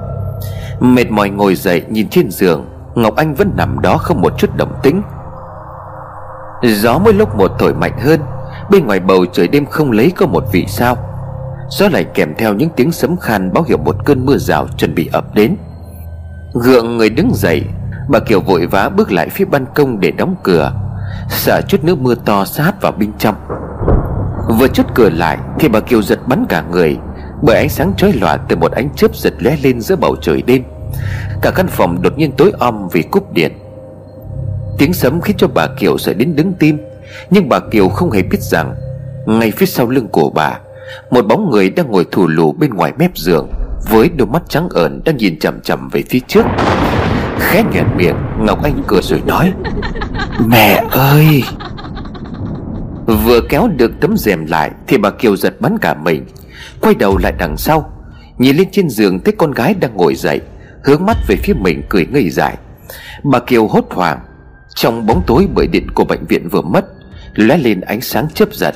[0.80, 4.56] Mệt mỏi ngồi dậy nhìn trên giường, Ngọc Anh vẫn nằm đó không một chút
[4.56, 5.02] động tĩnh.
[6.62, 8.20] Gió mỗi lúc một thổi mạnh hơn,
[8.70, 10.96] Bên ngoài bầu trời đêm không lấy có một vị sao.
[11.68, 14.94] Gió lại kèm theo những tiếng sấm khan báo hiệu một cơn mưa rào chuẩn
[14.94, 15.56] bị ập đến.
[16.54, 17.64] Gượng người đứng dậy,
[18.08, 20.72] Bà Kiều vội vã bước lại phía ban công để đóng cửa
[21.28, 23.34] Sợ chút nước mưa to sát vào bên trong.
[24.58, 26.98] Vừa chốt cửa lại Thì bà Kiều giật bắn cả người
[27.42, 30.42] bởi ánh sáng chói lòa từ một ánh chớp giật lóe lên giữa bầu trời
[30.42, 30.62] đêm.
[31.42, 33.52] Cả căn phòng đột nhiên tối om vì cúp điện.
[34.78, 36.78] Tiếng sấm khiến cho bà kiều sợ đến đứng tim,
[37.30, 38.74] nhưng bà kiều không hề biết rằng,
[39.26, 40.58] ngay phía sau lưng của bà,
[41.10, 43.48] một bóng người đang ngồi thù lù bên ngoài mép giường,
[43.90, 46.46] với đôi mắt trắng ẩn đang nhìn chằm chằm về phía trước.
[47.38, 49.52] Khẽ nhẹn miệng, ngọc anh cười rồi nói,
[50.46, 51.42] mẹ ơi!
[53.06, 56.26] Vừa kéo được tấm rèm lại thì bà kiều giật bắn cả mình.
[56.80, 57.92] Quay đầu lại đằng sau,
[58.38, 60.40] Nhìn lên trên giường thấy con gái đang ngồi dậy,
[60.84, 62.56] Hướng mắt về phía mình cười ngây dại.
[63.24, 64.18] Bà Kiều hốt hoảng,
[64.74, 66.84] Trong bóng tối bởi điện của bệnh viện vừa mất,
[67.34, 68.74] lóe lên ánh sáng chớp giật.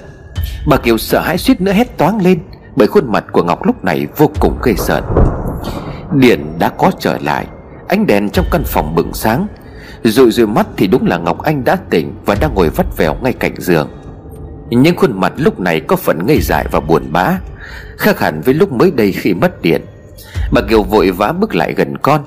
[0.67, 2.38] Bà Kiều sợ hãi suýt nữa hét toáng lên,
[2.77, 5.03] Bởi khuôn mặt của Ngọc lúc này vô cùng gây sợ.
[6.12, 7.47] Điện đã có trở lại,
[7.88, 9.47] Ánh đèn trong căn phòng bừng sáng,
[10.05, 13.14] Rồi rồi mắt thì đúng là Ngọc Anh đã tỉnh Và đang ngồi vắt vẻo
[13.23, 13.88] ngay cạnh giường.
[14.71, 17.38] Nhưng khuôn mặt lúc này có phần ngây dại và buồn bã.
[17.99, 19.83] Khác hẳn với lúc mới đây khi mất điện.
[20.53, 22.25] Bà Kiều vội vã bước lại gần con.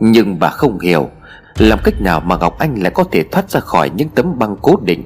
[0.00, 1.10] Nhưng bà không hiểu,
[1.58, 4.56] Làm cách nào mà Ngọc Anh lại có thể thoát ra khỏi những tấm băng
[4.62, 5.04] cố định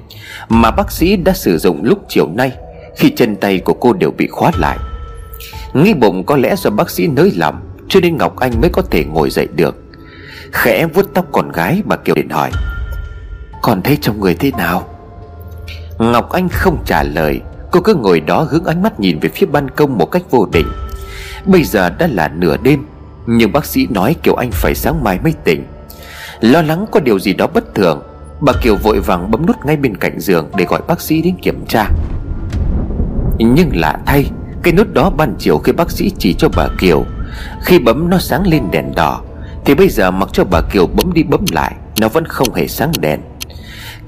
[0.49, 2.51] Mà bác sĩ đã sử dụng lúc chiều nay
[2.97, 4.77] Khi chân tay của cô đều bị khóa lại.
[5.73, 8.81] Nghĩ bụng có lẽ do bác sĩ nới lỏng, Cho nên Ngọc Anh mới có
[8.81, 9.75] thể ngồi dậy được.
[10.51, 12.51] Khẽ vuốt tóc con gái, bà Kiều điện hỏi,
[13.61, 14.87] Con thấy trong người thế nào?
[15.99, 19.45] Ngọc Anh không trả lời Cô cứ ngồi đó hướng ánh mắt nhìn về phía
[19.45, 20.67] ban công một cách vô định
[21.45, 22.85] Bây giờ đã là nửa đêm,
[23.27, 25.63] Nhưng bác sĩ nói Kiều Anh phải sáng mai mới tỉnh.
[26.41, 28.01] Lo lắng có điều gì đó bất thường,
[28.41, 31.35] Bà Kiều vội vàng bấm nút ngay bên cạnh giường Để gọi bác sĩ đến
[31.41, 31.89] kiểm tra.
[33.37, 34.31] Nhưng lạ thay,
[34.63, 37.05] Cái nút đó ban chiều khi bác sĩ chỉ cho bà Kiều.
[37.61, 39.21] Khi bấm nó sáng lên đèn đỏ,
[39.65, 42.67] Thì bây giờ mặc cho bà Kiều bấm đi bấm lại, Nó vẫn không hề
[42.67, 43.19] sáng đèn.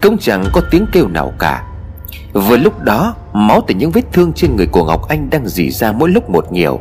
[0.01, 1.63] Cũng chẳng có tiếng kêu nào cả.
[2.33, 5.71] Vừa lúc đó, Máu từ những vết thương trên người của Ngọc Anh Đang dỉ
[5.71, 6.79] ra mỗi lúc một nhiều.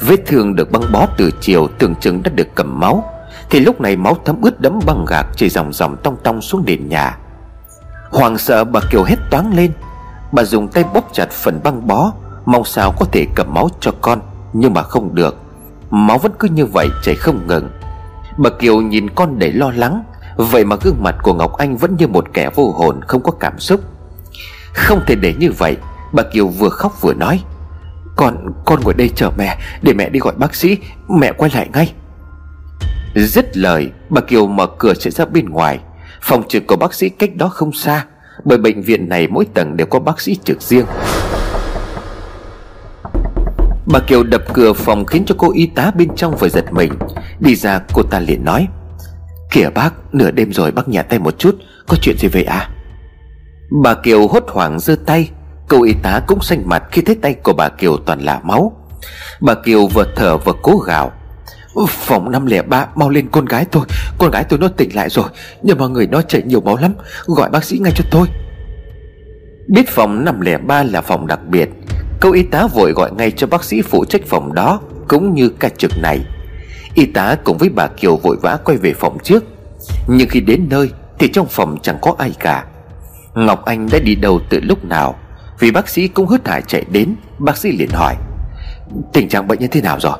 [0.00, 3.04] Vết thương được băng bó từ chiều, Tưởng chừng đã được cầm máu.
[3.50, 6.64] Thì lúc này máu thấm ướt đẫm băng gạc Chảy dòng dòng tong tong xuống
[6.66, 7.18] nền nhà.
[8.10, 9.72] Hoàng sợ bà Kiều hét toáng lên.
[10.32, 12.12] Bà dùng tay bóp chặt phần băng bó,
[12.44, 14.20] Mong sao có thể cầm máu cho con,
[14.52, 15.36] Nhưng mà không được.
[15.90, 17.70] Máu vẫn cứ như vậy, chảy không ngừng.
[18.38, 20.04] Bà Kiều nhìn con để lo lắng,
[20.36, 23.32] Vậy mà gương mặt của Ngọc Anh vẫn như một kẻ vô hồn, Không có
[23.40, 23.80] cảm xúc.
[24.74, 25.76] Không thể để như vậy.
[26.12, 27.42] Bà Kiều vừa khóc vừa nói.
[28.16, 30.76] Con, con ngồi đây chờ mẹ Để mẹ đi gọi bác sĩ
[31.08, 31.92] Mẹ quay lại ngay.
[33.14, 35.78] Dứt lời Bà Kiều mở cửa chạy ra bên ngoài.
[36.22, 38.04] Phòng trực của bác sĩ cách đó không xa
[38.44, 40.86] Bởi bệnh viện này mỗi tầng đều có bác sĩ trực riêng.
[43.86, 46.92] Bà Kiều đập cửa phòng khiến cho cô y tá bên trong phải giật mình.
[47.40, 48.68] Đi ra cô ta liền nói
[49.50, 51.56] Kìa bác Nửa đêm rồi bác nhà tay một chút
[51.88, 52.70] Có chuyện gì vậy à?
[53.70, 55.30] Bà Kiều hốt hoảng giơ tay.
[55.68, 58.72] Cậu y tá cũng xanh mặt khi thấy tay của bà Kiều toàn là máu.
[59.40, 61.12] Bà Kiều vừa thở vừa cố gào.
[61.88, 63.84] Phòng 503 mau lên con gái tôi.
[64.18, 65.24] Con gái tôi nó tỉnh lại rồi.
[65.62, 66.94] Nhưng mà người nó chảy nhiều máu lắm.
[67.26, 68.26] Gọi bác sĩ ngay cho tôi.
[69.68, 71.68] Biết phòng 503 là phòng đặc biệt
[72.20, 75.48] Câu y tá vội gọi ngay cho bác sĩ phụ trách phòng đó, Cũng như
[75.48, 76.20] ca trực này.
[76.94, 79.44] Y tá cùng với bà Kiều vội vã quay về phòng trước.
[80.08, 82.64] Nhưng khi đến nơi Thì trong phòng chẳng có ai cả.
[83.34, 85.18] Ngọc Anh đã đi đâu từ lúc nào?
[85.58, 88.16] Vì bác sĩ cũng hớt hải chạy đến Bác sĩ liền hỏi.
[89.12, 90.18] Tình trạng bệnh nhân thế nào rồi?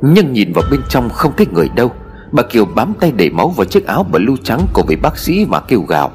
[0.00, 1.92] Nhưng nhìn vào bên trong không thấy người đâu.
[2.32, 5.46] Bà Kiều bám tay đẩy máu vào chiếc áo blue trắng của vị bác sĩ
[5.48, 6.12] mà kêu gào.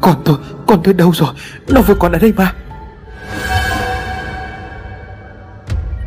[0.00, 1.28] Con tôi, con tôi đâu rồi?
[1.68, 2.54] Nó vừa còn ở đây mà.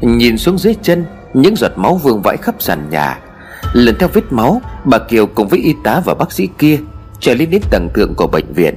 [0.02, 3.20] Nhìn xuống dưới chân Những giọt máu vương vãi khắp sàn nhà.
[3.74, 6.80] Lần theo vết máu Bà Kiều cùng với y tá và bác sĩ kia
[7.20, 8.76] Trở lên đến tầng thượng của bệnh viện.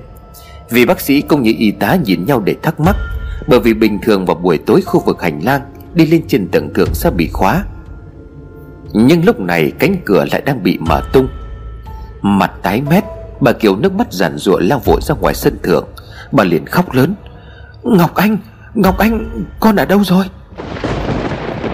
[0.70, 2.96] Vì bác sĩ cũng như y tá nhìn nhau để thắc mắc,
[3.48, 5.60] Bởi vì bình thường vào buổi tối khu vực hành lang,
[5.94, 7.64] Đi lên trên tầng thượng sẽ bị khóa.
[8.92, 11.28] Nhưng lúc này cánh cửa lại đang bị mở tung.
[12.22, 13.04] Mặt tái mét,
[13.40, 15.88] Bà Kiều nước mắt giản rụa lao vội ra ngoài sân thượng.
[16.32, 17.14] Bà liền khóc lớn.
[17.82, 18.36] Ngọc Anh
[18.74, 20.24] Ngọc Anh, Con ở đâu rồi?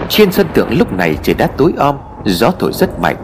[0.09, 3.15] Trên sân thượng lúc này trời đã tối om, Gió thổi rất mạnh.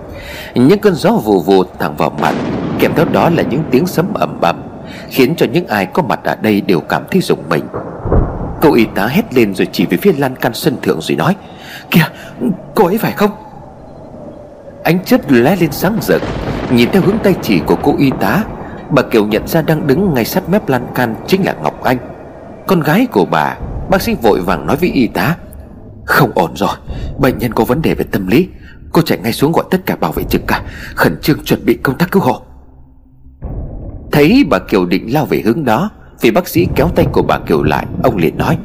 [0.56, 2.34] Những cơn gió vù vù thẳng vào mặt,
[2.80, 4.69] Kèm theo đó là những tiếng sấm ầm ầm.
[5.10, 7.64] Khiến cho những ai có mặt ở đây đều cảm thấy rùng mình.
[8.62, 11.36] Cậu y tá hét lên rồi chỉ về phía lan can sân thượng rồi nói,
[11.92, 12.06] Kìa,
[12.76, 13.32] cô ấy phải không?
[14.84, 16.22] Ánh chớp lóe lên sáng rực,
[16.72, 18.44] Nhìn theo hướng tay chỉ của cô y tá,
[18.90, 21.98] Bà Kiều nhận ra đang đứng ngay sát mép lan can Chính là Ngọc Anh.
[22.68, 23.56] Con gái của bà,
[23.90, 25.36] Bác sĩ vội vàng nói với y tá,
[26.06, 26.76] không ổn rồi,
[27.20, 28.48] Bệnh nhân có vấn đề về tâm lý,
[28.92, 30.62] Cô chạy ngay xuống gọi tất cả bảo vệ trực cả,
[30.96, 32.42] Khẩn trương chuẩn bị công tác cứu hộ.
[34.12, 35.90] Thấy bà Kiều định lao về hướng đó
[36.22, 38.58] Vì bác sĩ kéo tay của bà Kiều lại Ông liền nói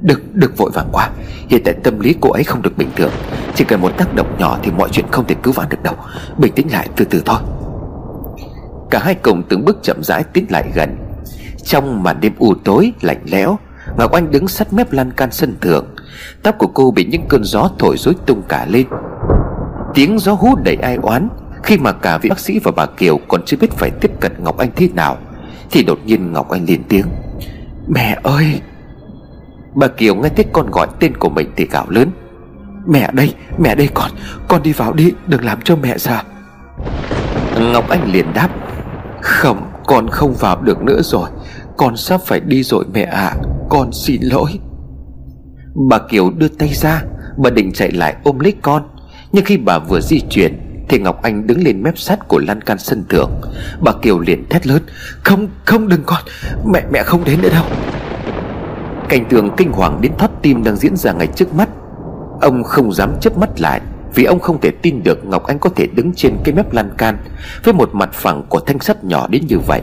[0.00, 1.10] Đừng, đừng vội vàng quá.
[1.48, 3.10] Hiện tại tâm lý cô ấy không được bình thường.
[3.54, 5.94] Chỉ cần một tác động nhỏ thì mọi chuyện không thể cứu vãn được đâu.
[6.38, 7.38] Bình tĩnh lại từ từ thôi.
[8.90, 10.96] Cả hai cùng từng bước chậm rãi tiến lại gần.
[11.64, 13.58] Trong màn đêm u tối lạnh lẽo
[13.98, 15.86] Ngọc Anh đứng sát mép lan can sân thượng.
[16.42, 18.86] Tóc của cô bị những cơn gió thổi rối tung cả lên.
[19.94, 21.28] Tiếng gió hú đầy ai oán
[21.62, 24.32] khi mà cả vị bác sĩ và bà Kiều còn chưa biết phải tiếp cận
[24.38, 25.18] Ngọc Anh thế nào
[25.70, 27.06] Thì đột nhiên Ngọc Anh lên tiếng.
[27.88, 28.60] Mẹ ơi!
[29.74, 32.10] Bà Kiều nghe thấy con gọi tên của mình thì gào lớn.
[32.86, 34.10] Mẹ đây, mẹ đây con
[34.48, 36.22] Con đi vào đi, đừng làm cho mẹ sợ
[37.60, 38.48] Ngọc Anh liền đáp.
[39.20, 41.30] Không, con không vào được nữa rồi.
[41.76, 43.20] Con sắp phải đi rồi mẹ ạ.
[43.20, 43.36] À.
[43.68, 44.50] Con xin lỗi.
[45.88, 47.02] Bà Kiều đưa tay ra
[47.36, 48.82] Bà định chạy lại ôm lấy con.
[49.32, 52.60] Nhưng khi bà vừa di chuyển thì Ngọc Anh đứng lên mép sắt của lan
[52.60, 53.30] can sân thượng.
[53.80, 54.82] Bà Kiều liền thét lớn,
[55.24, 56.22] Không không đừng con,
[56.66, 57.64] Mẹ mẹ không đến nữa đâu.
[59.08, 61.68] Cảnh tượng kinh hoàng đến thoát tim đang diễn ra ngay trước mắt.
[62.40, 63.80] Ông không dám chớp mắt lại,
[64.14, 66.90] Vì ông không thể tin được Ngọc Anh có thể đứng trên cái mép lan
[66.98, 67.18] can
[67.64, 69.82] Với một mặt phẳng của thanh sắt nhỏ đến như vậy.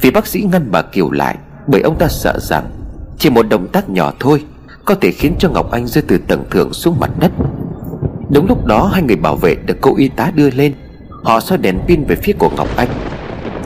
[0.00, 1.36] Vì bác sĩ ngăn bà Kiều lại,
[1.66, 2.70] Bởi ông ta sợ rằng
[3.18, 4.44] Chỉ một động tác nhỏ thôi
[4.84, 7.32] Có thể khiến cho Ngọc Anh rơi từ tầng thượng xuống mặt đất.
[8.30, 10.74] Đúng lúc đó hai người bảo vệ được cô y tá đưa lên.
[11.22, 12.88] Họ soi đèn pin về phía của Ngọc Anh.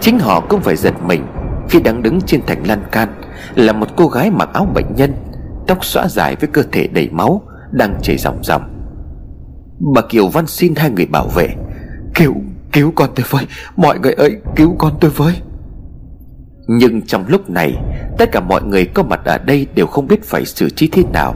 [0.01, 1.27] Chính họ cũng phải giật mình
[1.68, 3.09] Khi đang đứng trên thành lan can
[3.55, 5.12] Là một cô gái mặc áo bệnh nhân
[5.66, 8.62] Tóc xõa dài với cơ thể đầy máu Đang chảy ròng ròng.
[9.94, 11.49] Bà Kiều văn xin hai người bảo vệ
[12.14, 12.35] Cứu,
[12.73, 15.35] cứu con tôi với Mọi người ơi, cứu con tôi với.
[16.66, 17.75] Nhưng trong lúc này
[18.18, 21.03] Tất cả mọi người có mặt ở đây Đều không biết phải xử trí thế
[21.12, 21.35] nào.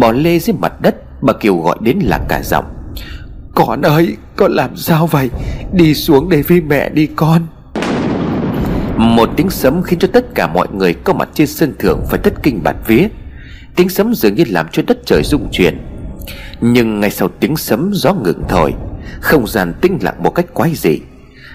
[0.00, 2.64] Bỏ lê dưới mặt đất Bà Kiều gọi đến là cả giọng.
[3.54, 5.30] Con ơi, con làm sao vậy?
[5.72, 7.46] Đi xuống đây với mẹ đi con.
[8.96, 12.20] Một tiếng sấm khiến cho tất cả mọi người có mặt trên sân thượng phải
[12.22, 13.08] thất kinh bạt vía.
[13.76, 15.78] Tiếng sấm dường như làm cho đất trời rung chuyển.
[16.60, 18.74] Nhưng ngay sau tiếng sấm, gió ngừng thổi.
[19.20, 21.00] Không gian tĩnh lặng một cách quái dị.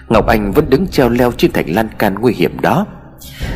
[0.09, 2.85] Ngọc Anh vẫn đứng treo leo trên thành lan can nguy hiểm đó.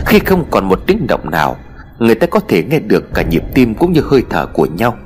[0.06, 1.58] Khi không còn một tiếng động nào,
[2.00, 4.98] Người ta có thể nghe được cả nhịp tim cũng như hơi thở của nhau.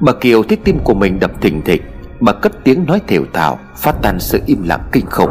[0.00, 1.82] Bà Kiều thấy tim của mình đập thình thịch.
[2.20, 5.30] Bà cất tiếng nói thều thào Phát tan sự im lặng kinh khủng.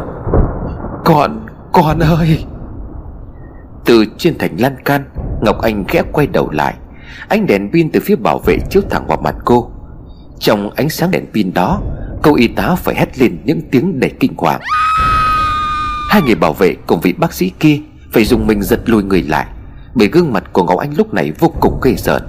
[1.04, 2.44] Con, con ơi!
[3.84, 5.04] Từ trên thành lan can
[5.42, 6.74] Ngọc Anh khẽ quay đầu lại.
[7.28, 9.70] Ánh đèn pin từ phía bảo vệ chiếu thẳng vào mặt cô.
[10.38, 11.80] Trong ánh sáng đèn pin đó
[12.22, 14.60] Cô y tá phải hét lên những tiếng đầy kinh hoàng.
[16.10, 17.78] Hai người bảo vệ cùng vị bác sĩ kia
[18.12, 19.46] Phải dùng mình giật lùi người lại
[19.94, 22.22] Bởi gương mặt của Ngọc Anh lúc này vô cùng ghê rợn.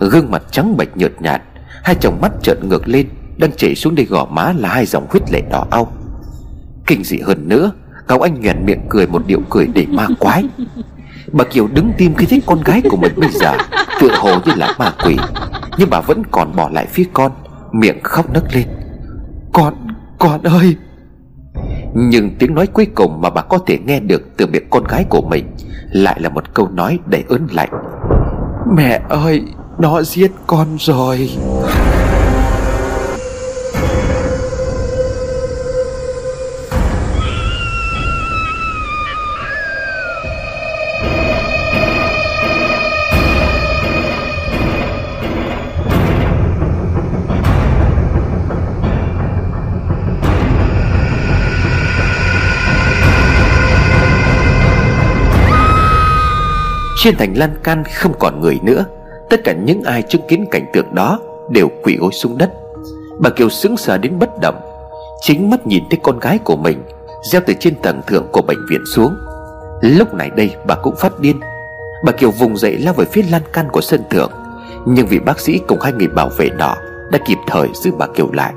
[0.00, 1.42] Gương mặt trắng bệch nhợt nhạt
[1.84, 5.06] Hai chồng mắt trợn ngược lên Đang chảy xuống đây gò má là hai dòng
[5.10, 5.92] huyết lệ đỏ au.
[6.86, 7.72] Kinh dị hơn nữa
[8.06, 10.44] cậu Anh nhoẻn miệng cười một điệu cười để ma quái.
[11.32, 13.56] Bà Kiều đứng tim khi thấy con gái của mình bây giờ
[14.00, 15.16] Tựa hồ như là ma quỷ
[15.78, 17.32] Nhưng bà vẫn còn bỏ lại phía con
[17.72, 18.66] Miệng khóc nấc lên.
[19.52, 19.74] Con,
[20.18, 20.76] con ơi!
[21.94, 25.04] Nhưng tiếng nói cuối cùng mà bà có thể nghe được từ miệng con gái
[25.08, 25.56] của mình
[25.92, 27.70] Lại là một câu nói đầy ớn lạnh.
[28.76, 29.42] Mẹ ơi
[29.80, 31.30] nó giết con rồi.
[57.02, 58.84] Trên thành lan can không còn người nữa.
[59.30, 61.18] Tất cả những ai chứng kiến cảnh tượng đó
[61.50, 62.50] Đều quỳ gối xuống đất.
[63.18, 64.60] Bà Kiều sững sờ đến bất động,
[65.20, 66.82] Chính mắt nhìn thấy con gái của mình
[67.22, 69.16] Gieo từ trên tầng thượng của bệnh viện xuống.
[69.80, 71.40] Lúc này đây bà cũng phát điên.
[72.04, 74.30] Bà Kiều vùng dậy lao về phía lan can của sân thượng,
[74.86, 76.76] Nhưng vị bác sĩ cùng hai người bảo vệ đó
[77.12, 78.52] Đã kịp thời giữ bà Kiều lại.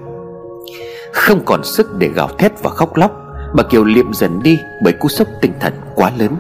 [1.14, 3.12] Không còn sức để gào thét và khóc lóc,
[3.56, 6.36] Bà Kiều liệm dần đi Bởi cú sốc tinh thần quá lớn.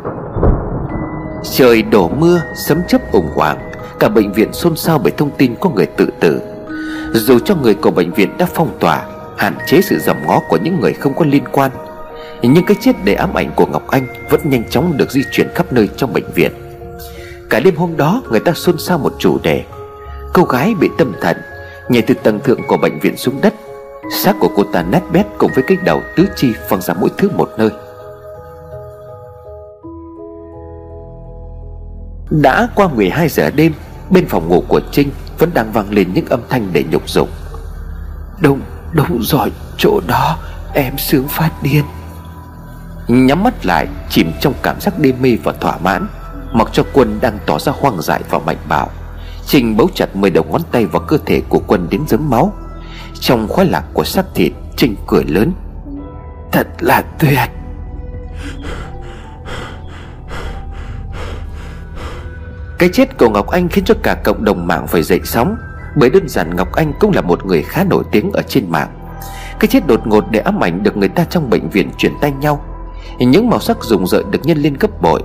[1.43, 5.55] Trời đổ mưa, Sấm chớp ủng hoảng Cả bệnh viện xôn xao bởi thông tin
[5.59, 6.41] có người tự tử.
[7.13, 9.05] Dù cho người của bệnh viện đã phong tỏa,
[9.37, 11.71] Hạn chế sự dòm ngó của những người không có liên quan,
[12.41, 15.47] Nhưng cái chết đầy ám ảnh của Ngọc Anh Vẫn nhanh chóng được di chuyển
[15.55, 16.51] khắp nơi trong bệnh viện.
[17.49, 19.63] Cả đêm hôm đó, người ta xôn xao một chủ đề.
[20.33, 21.37] Cô gái bị tâm thần,
[21.89, 23.53] Nhảy từ tầng thượng của bệnh viện xuống đất.
[24.23, 27.09] Xác của cô ta nát bét cùng với cái đầu tứ chi văng ra mỗi
[27.17, 27.69] thứ một nơi.
[32.29, 33.73] Đã qua 12 giờ đêm
[34.09, 37.29] Bên phòng ngủ của Trinh Vẫn đang vang lên những âm thanh để nhục dục.
[38.41, 40.37] Đúng, đúng rồi Chỗ đó
[40.73, 41.83] em sướng phát điên.
[43.07, 46.07] Nhắm mắt lại Chìm trong cảm giác đê mê và thỏa mãn
[46.53, 48.89] Mặc cho quân đang tỏ ra hoang dại và mạnh bạo.
[49.47, 52.53] Trinh bấu chặt 10 đầu ngón tay vào cơ thể của quân đến dấm máu.
[53.19, 55.51] Trong khoái lạc của xác thịt Trinh cười lớn.
[56.51, 57.49] Thật là tuyệt.
[62.77, 65.55] Cái chết của Ngọc Anh khiến cho cả cộng đồng mạng phải dậy sóng,
[65.95, 68.89] Bởi đơn giản Ngọc Anh cũng là một người khá nổi tiếng ở trên mạng.
[69.59, 72.31] Cái chết đột ngột để ám ảnh được người ta trong bệnh viện chuyển tay
[72.31, 72.65] nhau,
[73.19, 75.21] Những màu sắc rùng rợn được nhân lên gấp bội.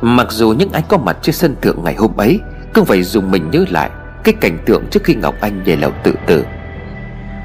[0.00, 2.40] Mặc dù những ai có mặt trên sân thượng ngày hôm ấy
[2.74, 3.90] Cũng phải dùng mình nhớ lại
[4.24, 6.44] Cái cảnh tượng trước khi Ngọc Anh nhảy lầu tự tử.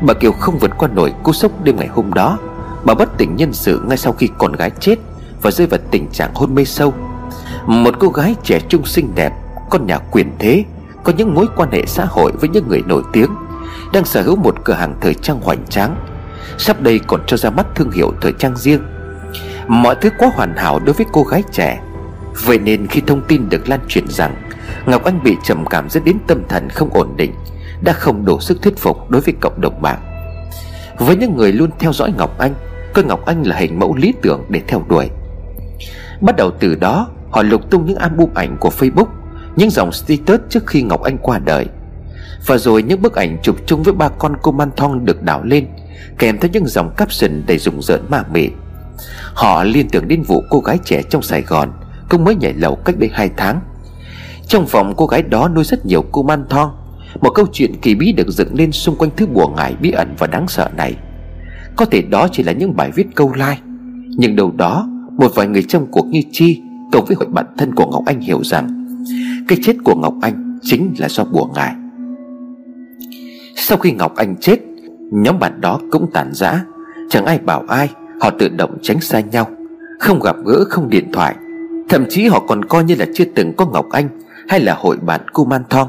[0.02, 2.38] Bà Kiều không vượt qua nổi cú sốc đêm ngày hôm đó,
[2.84, 4.96] Bà bất tỉnh nhân sự ngay sau khi con gái chết
[5.42, 6.94] Và rơi vào tình trạng hôn mê sâu
[7.66, 9.34] một cô gái trẻ trung xinh đẹp,
[9.70, 10.64] Con nhà quyền thế,
[11.04, 13.30] Có những mối quan hệ xã hội với những người nổi tiếng,
[13.94, 15.96] Đang sở hữu một cửa hàng thời trang hoành tráng.
[16.58, 18.82] Sắp đây còn cho ra mắt thương hiệu thời trang riêng.
[19.68, 21.82] Mọi thứ quá hoàn hảo đối với cô gái trẻ.
[22.46, 24.36] Vậy nên khi thông tin được lan truyền rằng
[24.86, 27.34] Ngọc Anh bị trầm cảm dẫn đến tâm thần không ổn định,
[27.82, 30.00] Đã không đủ sức thuyết phục đối với cộng đồng mạng.
[30.98, 32.54] Với những người luôn theo dõi Ngọc Anh,
[32.94, 35.10] Coi Ngọc Anh là hình mẫu lý tưởng để theo đuổi.
[36.22, 39.06] Bắt đầu từ đó Họ lục tung những album ảnh của Facebook,
[39.56, 41.66] Những dòng status trước khi Ngọc Anh qua đời.
[42.46, 45.44] Và rồi những bức ảnh chụp chung với ba con cô Man Thong được đảo
[45.44, 45.68] lên,
[46.20, 48.50] Kèm theo những dòng caption đầy rùng rợn ma mị.
[49.34, 51.72] Họ liên tưởng đến vụ cô gái trẻ trong Sài Gòn
[52.10, 53.62] Cũng mới nhảy lầu cách đây hai tháng.
[54.48, 56.72] Trong phòng cô gái đó nuôi rất nhiều cô man thong,
[57.22, 60.16] Một câu chuyện kỳ bí được dựng lên xung quanh thứ bùa ngải bí ẩn
[60.18, 60.96] và đáng sợ này.
[61.76, 63.62] Có thể đó chỉ là những bài viết câu like,
[64.18, 67.76] Nhưng đâu đó, Một vài người trong cuộc như Chi Cộng với hội bạn thân
[67.76, 68.86] của Ngọc Anh hiểu rằng,
[69.48, 71.76] Cái chết của Ngọc Anh chính là do bùa ngải
[73.56, 74.58] Sau khi Ngọc Anh chết,
[75.12, 76.64] Nhóm bạn đó cũng tàn rã.
[77.10, 77.90] Chẳng ai bảo ai,
[78.22, 79.48] Họ tự động tránh xa nhau.
[80.00, 81.36] Không gặp gỡ, không điện thoại.
[81.90, 84.10] Thậm chí họ còn coi như là chưa từng có Ngọc Anh
[84.48, 85.88] Hay là hội bạn cô Man Thong.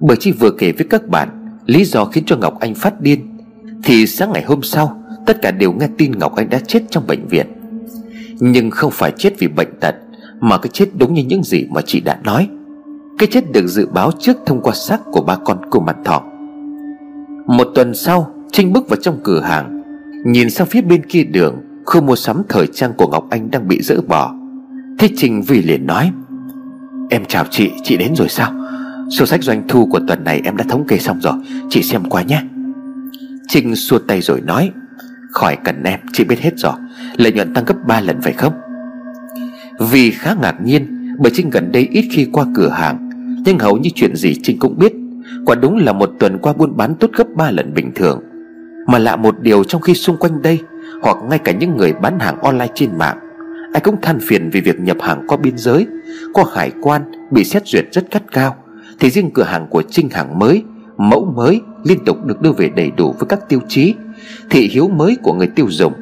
[0.00, 1.28] Bởi chi vừa kể với các bạn
[1.66, 3.38] Lý do khiến cho Ngọc Anh phát điên,
[3.84, 7.06] Thì sáng ngày hôm sau, Tất cả đều nghe tin Ngọc Anh đã chết trong
[7.06, 7.46] bệnh viện.
[8.40, 9.94] Nhưng không phải chết vì bệnh tật
[10.40, 12.48] mà cái chết đúng như những gì mà chị đã nói.
[13.18, 16.22] Cái chết được dự báo trước thông qua xác của ba con của mặt thọ
[17.46, 19.82] Một tuần sau Trinh bước vào trong cửa hàng
[20.24, 23.68] Nhìn sang phía bên kia đường Khu mua sắm thời trang của Ngọc Anh đang
[23.68, 24.34] bị dỡ bỏ.
[24.98, 26.10] Thế Trình vì liền nói
[27.10, 28.52] Em chào chị, chị đến rồi sao?
[29.10, 31.34] Sổ sách doanh thu của tuần này em đã thống kê xong rồi
[31.70, 32.42] Chị xem qua nhé.
[33.48, 34.70] Trinh xua tay rồi nói
[35.30, 36.74] Khỏi cần em, chị biết hết rồi
[37.16, 38.52] Lợi nhuận tăng gấp 3 lần phải không?
[39.80, 40.86] Vì khá ngạc nhiên,
[41.18, 43.10] Bởi Trinh gần đây ít khi qua cửa hàng.
[43.44, 44.92] Nhưng hầu như chuyện gì Trinh cũng biết.
[45.46, 48.20] Quả đúng là một tuần qua buôn bán tốt gấp 3 lần bình thường.
[48.86, 50.60] Mà lạ một điều trong khi xung quanh đây,
[51.02, 53.18] Hoặc ngay cả những người bán hàng online trên mạng,
[53.72, 55.86] Ai cũng than phiền vì việc nhập hàng qua biên giới,
[56.32, 58.56] Qua hải quan bị xét duyệt rất cắt cao
[59.00, 60.62] Thì riêng cửa hàng của Trinh hàng mới,
[60.96, 63.94] Mẫu mới liên tục được đưa về đầy đủ với các tiêu chí,
[64.50, 65.92] Thị hiếu mới của người tiêu dùng.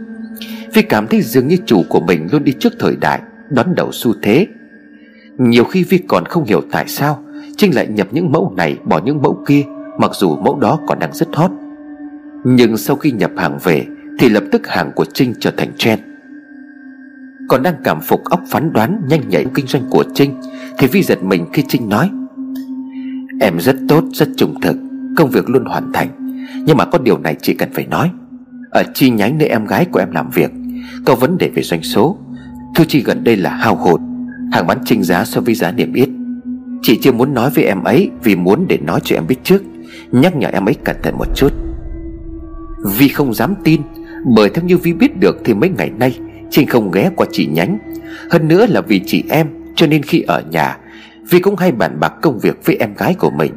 [0.74, 3.20] Vì cảm thấy dường như chủ của mình luôn đi trước thời đại.
[3.54, 4.46] Đón đầu xu thế.
[5.38, 7.22] Nhiều khi Vi còn không hiểu tại sao
[7.56, 9.62] Trinh lại nhập những mẫu này bỏ những mẫu kia
[9.98, 11.50] Mặc dù mẫu đó còn đang rất hot.
[12.44, 13.86] Nhưng sau khi nhập hàng về
[14.18, 16.00] Thì lập tức hàng của Trinh trở thành trend.
[17.48, 20.40] Còn đang cảm phục óc phán đoán Nhanh nhạy kinh doanh của Trinh
[20.78, 22.10] Thì Vi giật mình khi Trinh nói
[23.40, 24.76] Em rất tốt, rất trung thực
[25.16, 26.08] Công việc luôn hoàn thành.
[26.66, 28.10] Nhưng mà có điều này chị cần phải nói.
[28.70, 30.50] Ở chi nhánh nơi em gái của em làm việc
[31.04, 32.18] Có vấn đề về doanh số
[32.74, 34.00] Thu chi gần đây là hao hụt,
[34.52, 36.08] Hàng bán trinh giá so với giá niềm yết.
[36.82, 39.62] Chị chưa muốn nói với em ấy Vì muốn để nói cho em biết trước,
[40.12, 41.52] Nhắc nhở em ấy cẩn thận một chút.
[42.84, 43.80] Vi không dám tin,
[44.36, 46.18] Bởi theo như Vi biết được thì mấy ngày nay,
[46.50, 47.78] Trinh không ghé qua chị nhánh.
[48.30, 50.78] Hơn nữa là vì chị em, Cho nên khi ở nhà,
[51.30, 53.52] Vi cũng hay bàn bạc công việc với em gái của mình.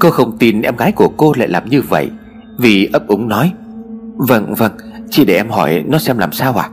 [0.00, 2.10] Cô không tin em gái của cô lại làm như vậy,
[2.58, 3.52] Vì ấp úng nói
[4.16, 4.72] Vâng vâng
[5.10, 6.68] Chị để em hỏi nó xem làm sao à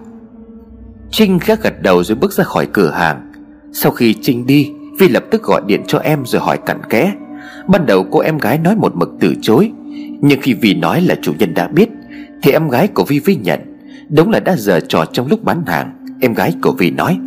[1.17, 3.31] Trinh gác gật đầu rồi bước ra khỏi cửa hàng.
[3.73, 7.13] Sau khi Trinh đi, Vi lập tức gọi điện cho em rồi hỏi cặn kẽ.
[7.67, 9.71] Ban đầu cô em gái nói một mực từ chối,
[10.21, 11.89] nhưng khi Vi nói là chủ nhân đã biết,
[12.41, 13.59] Thì em gái của Vi Vi nhận.
[14.09, 17.17] Đúng là đã giờ trò trong lúc bán hàng, Em gái của Vi nói.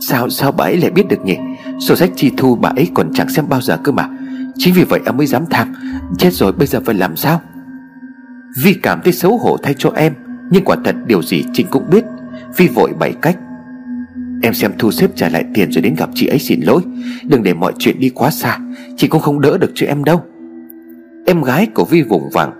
[0.00, 1.36] Sao sao bà ấy lại biết được nhỉ?
[1.80, 4.08] Sổ sách chi thu bà ấy còn chẳng xem bao giờ cơ mà.
[4.56, 5.74] Chính vì vậy em mới dám tham
[6.18, 7.40] Chết rồi, bây giờ phải làm sao?
[8.62, 10.14] Vi cảm thấy xấu hổ thay cho em,
[10.50, 12.04] Nhưng quả thật điều gì Trinh cũng biết.
[12.56, 13.36] Vi vội bày cách.
[14.42, 16.82] Em xem thu xếp trả lại tiền rồi đến gặp chị ấy xin lỗi.
[17.24, 18.58] Đừng để mọi chuyện đi quá xa,
[18.96, 20.22] Chị cũng không đỡ được cho em đâu.
[21.26, 22.52] Em gái của Vi vùng vằng.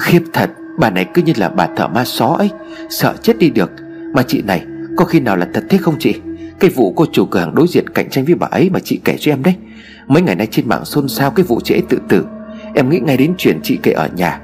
[0.00, 2.50] Khiếp thật, Bà này cứ như là bà thợ ma xó ấy,
[2.90, 3.70] Sợ chết đi được.
[4.14, 4.64] Mà chị này,
[4.96, 6.14] Có khi nào là thật thế không chị?
[6.60, 9.00] Cái vụ cô chủ cửa hàng đối diện cạnh tranh với bà ấy Mà chị
[9.04, 9.54] kể cho em đấy.
[10.06, 12.26] Mấy ngày nay trên mạng xôn xao cái vụ chị ấy tự tử.
[12.74, 14.40] Em nghĩ ngay đến chuyện chị kể ở nhà.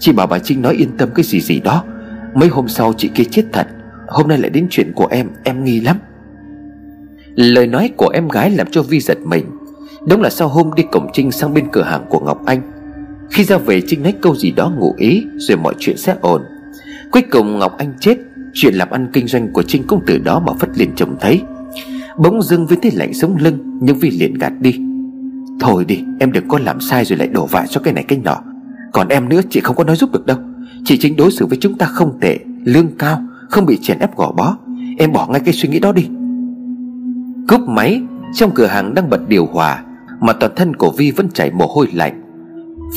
[0.00, 1.84] Chị bảo bà Trinh nói yên tâm cái gì gì đó.
[2.34, 3.66] Mấy hôm sau chị kia chết thật.
[4.08, 5.96] Hôm nay lại đến chuyện của em Em nghi lắm.
[7.34, 9.44] Lời nói của em gái làm cho Vi giật mình.
[10.08, 12.62] Đúng là sau hôm đi cổng Trinh sang bên cửa hàng của Ngọc Anh,
[13.30, 16.42] khi ra về Trinh nói câu gì đó ngụ ý, Rồi mọi chuyện sẽ ổn.
[17.10, 18.16] Cuối cùng Ngọc Anh chết,
[18.54, 21.42] Chuyện làm ăn kinh doanh của Trinh cũng từ đó mà phất liền trông thấy.
[22.18, 24.80] Bỗng dưng với thế lạnh sống lưng, Nhưng Vi liền gạt đi.
[25.60, 28.18] Thôi đi, em đừng có làm sai rồi lại đổ vạ cho cái này cái
[28.24, 28.42] nọ.
[28.92, 30.38] Còn em nữa, chị không có nói giúp được đâu.
[30.84, 34.16] Chị chính đối xử với chúng ta không tệ, Lương cao không bị chèn ép
[34.16, 34.56] gò bó.
[34.98, 36.08] Em bỏ ngay cái suy nghĩ đó đi.
[37.48, 38.02] Cúp máy,
[38.34, 39.84] Trong cửa hàng đang bật điều hòa,
[40.20, 42.22] Mà toàn thân của Vi vẫn chảy mồ hôi lạnh.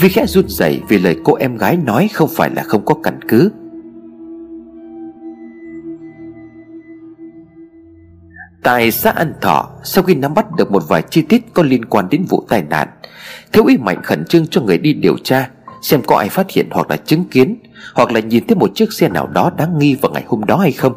[0.02, 2.96] Vi khẽ run rẩy vì lời cô em gái nói không phải là không có
[3.04, 3.52] căn cứ.
[8.64, 11.86] Tại xã An Thọ, Sau khi nắm bắt được một vài chi tiết có liên
[11.86, 12.88] quan đến vụ tai nạn,
[13.54, 15.50] Thiếu úy Mạnh khẩn trương cho người đi điều tra.
[15.82, 17.58] Xem có ai phát hiện hoặc là chứng kiến,
[17.94, 20.58] Hoặc là nhìn thấy một chiếc xe nào đó đáng nghi vào ngày hôm đó
[20.58, 20.94] hay không.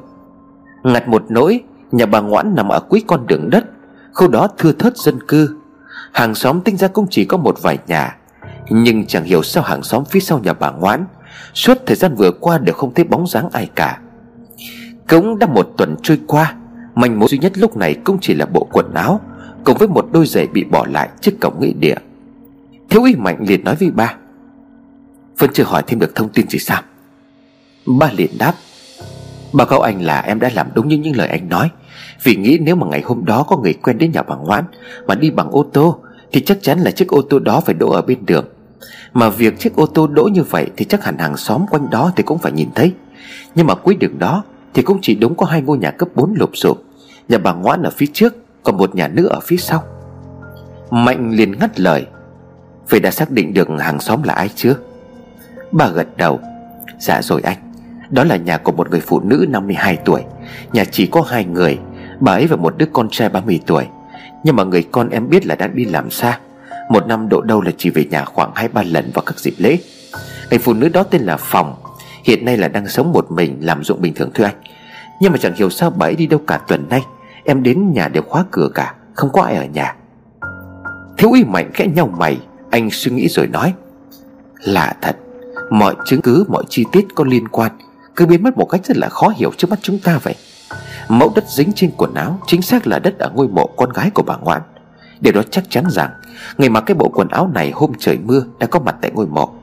[0.83, 1.61] Ngặt một nỗi,
[1.93, 3.65] Nhà bà Ngoãn nằm ở cuối con đường đất,
[4.15, 5.57] Khu đó thưa thớt dân cư.
[6.13, 8.17] Hàng xóm tinh ra cũng chỉ có một vài nhà,
[8.71, 11.07] Nhưng chẳng hiểu sao hàng xóm phía sau nhà bà Ngoãn
[11.55, 14.01] Suốt thời gian vừa qua đều không thấy bóng dáng ai cả.
[15.09, 16.55] Cũng đã một tuần trôi qua,
[16.95, 19.21] Manh mối duy nhất lúc này cũng chỉ là bộ quần áo,
[19.65, 21.97] Cùng với một đôi giày bị bỏ lại trước cổng nghĩa địa.
[22.91, 24.15] Thiếu úy Mạnh liền nói với ba
[25.39, 26.83] vẫn chưa hỏi thêm được thông tin gì sao?
[27.87, 28.55] Ba liền đáp
[29.53, 31.71] Báo cáo anh là em đã làm đúng như những lời anh nói.
[32.23, 34.65] Vì nghĩ nếu mà ngày hôm đó có người quen đến nhà bà Ngoãn
[35.07, 35.99] Mà đi bằng ô tô,
[36.33, 38.45] Thì chắc chắn là chiếc ô tô đó phải đỗ ở bên đường.
[39.13, 42.13] Mà việc chiếc ô tô đỗ như vậy Thì chắc hẳn hàng xóm quanh đó
[42.17, 42.93] thì cũng phải nhìn thấy.
[43.55, 46.35] Nhưng mà cuối đường đó Thì cũng chỉ đúng có hai ngôi nhà cấp 4
[46.37, 46.83] lụp sụp
[47.29, 49.85] Nhà bà Ngoãn ở phía trước, Còn một nhà nữa ở phía sau.
[50.91, 52.07] Mạnh liền ngắt lời,
[52.89, 54.75] Vậy đã xác định được hàng xóm là ai chưa?
[55.75, 56.41] Bà gật đầu.
[56.99, 57.57] Dạ rồi anh.
[58.11, 60.23] Đó là nhà của một người phụ nữ 52 tuổi.
[60.73, 61.79] Nhà chỉ có hai người.
[62.21, 63.87] Bà ấy và một đứa con trai 30 tuổi.
[64.45, 66.39] Nhưng mà người con em biết là đang đi làm xa.
[66.91, 69.79] Một năm độ đâu là chỉ về nhà khoảng 2-3 lần vào các dịp lễ.
[70.51, 71.75] Người phụ nữ đó tên là Phòng.
[72.25, 74.57] Hiện nay là đang sống một mình, làm dụng bình thường thưa anh.
[75.21, 77.03] Nhưng mà chẳng hiểu sao bà ấy đi đâu cả tuần nay.
[77.45, 79.95] Em đến nhà đều khóa cửa cả, Không có ai ở nhà.
[81.19, 82.39] Thiếu úy mạnh khẽ nhau mày.
[82.71, 83.73] Anh suy nghĩ rồi nói.
[84.65, 85.17] Lạ thật.
[85.75, 87.73] Mọi chứng cứ, mọi chi tiết có liên quan,
[88.17, 90.35] Cứ biến mất một cách rất là khó hiểu trước mắt chúng ta vậy.
[91.09, 94.11] Mẫu đất dính trên quần áo, Chính xác là đất ở ngôi mộ con gái
[94.11, 94.63] của bà Ngoan
[95.21, 96.11] Điều đó chắc chắn rằng
[96.59, 99.27] Người mặc cái bộ quần áo này hôm trời mưa Đã có mặt tại ngôi
[99.27, 99.55] mộ.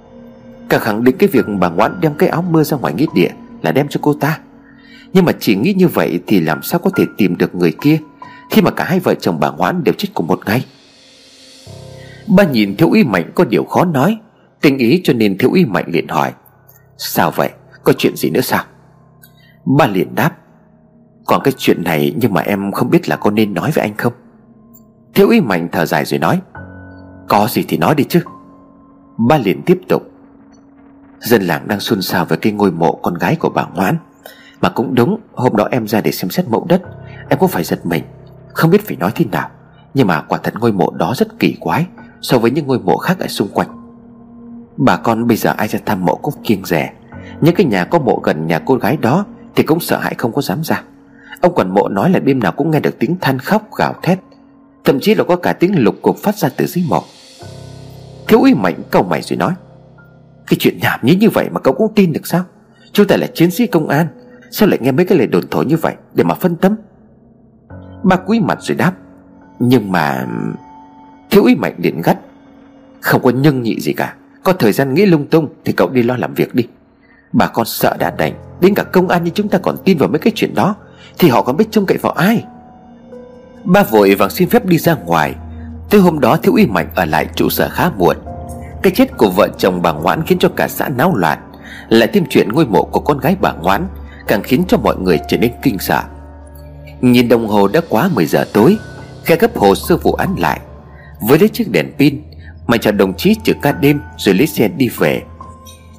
[0.70, 3.30] Cả khẳng định cái việc bà Ngoan đem cái áo mưa ra ngoài nghĩa địa
[3.62, 4.40] Là đem cho cô ta.
[5.14, 7.98] Nhưng mà chỉ nghĩ như vậy Thì làm sao có thể tìm được người kia,
[8.50, 10.66] Khi mà cả hai vợ chồng bà Ngoan đều chết cùng một ngày?
[12.28, 14.18] Ba nhìn thiếu úy mạnh có điều khó nói.
[14.62, 16.32] Tình ý cho nên thiếu úy mạnh liền hỏi,
[16.98, 17.50] Sao vậy?
[17.84, 18.64] Có chuyện gì nữa sao?
[19.78, 20.32] Ba liền đáp,
[21.26, 23.98] Còn cái chuyện này nhưng mà em không biết là có nên nói với anh
[23.98, 24.14] không?
[25.14, 26.42] Thiếu úy mạnh thở dài rồi nói,
[27.30, 28.22] Có gì thì nói đi chứ.
[29.18, 30.04] Ba liền tiếp tục,
[31.20, 33.98] Dân làng đang xôn xao về cái ngôi mộ con gái của bà Ngoãn,
[34.62, 36.82] Mà cũng đúng Hôm đó em ra để xem xét mẫu đất,
[37.30, 38.04] Em cũng phải giật mình,
[38.54, 39.50] Không biết phải nói thế nào,
[39.94, 41.86] Nhưng mà quả thật ngôi mộ đó rất kỳ quái
[42.22, 43.81] So với những ngôi mộ khác ở xung quanh.
[44.78, 46.94] Bà con bây giờ ai ra thăm mộ cũng kiêng rẻ.
[47.42, 50.34] Những cái nhà có mộ gần nhà cô gái đó Thì cũng sợ hãi không
[50.34, 50.84] có dám ra.
[51.42, 54.20] Ông quản mộ nói là đêm nào cũng nghe được tiếng than khóc, gào thét.
[54.84, 57.04] Thậm chí là có cả tiếng lục cục phát ra từ dưới mộ.
[58.28, 59.54] Thiếu úy mạnh cầu mày rồi nói,
[60.48, 62.44] Cái chuyện nhảm nhí như vậy mà cậu cũng tin được sao?
[62.94, 64.08] Chúng ta là chiến sĩ công an,
[64.52, 66.76] Sao lại nghe mấy cái lời đồn thổi như vậy Để mà phân tâm?
[68.04, 68.94] Bà quý mặt rồi đáp,
[69.60, 70.28] Nhưng mà
[71.32, 72.18] Thiếu úy mạnh điện gắt,
[73.02, 74.16] Không có nhân nhị gì cả.
[74.44, 76.68] Có thời gian nghĩ lung tung Thì cậu đi lo làm việc đi.
[77.32, 80.10] Bà con sợ đã đành, Đến cả công an như chúng ta còn tin vào
[80.10, 80.76] mấy cái chuyện đó,
[81.20, 82.44] Thì họ còn biết trông cậy vào ai?
[83.64, 85.36] Ba vội vàng xin phép đi ra ngoài.
[85.90, 88.18] Tới hôm đó, thiếu úy mạnh ở lại trụ sở khá muộn.
[88.84, 91.40] Cái chết của vợ chồng bà Ngoãn khiến cho cả xã náo loạn.
[91.90, 93.88] Lại thêm chuyện ngôi mộ của con gái bà Ngoãn,
[94.28, 96.04] Càng khiến cho mọi người trở nên kinh sợ.
[97.02, 98.78] Nhìn đồng hồ đã quá 10 giờ tối,
[99.26, 100.60] Khe gấp hồ sơ vụ án lại.
[101.22, 102.22] Với lấy chiếc đèn pin
[102.68, 105.22] Mày chờ đồng chí trực ca đêm Rồi lấy xe đi về.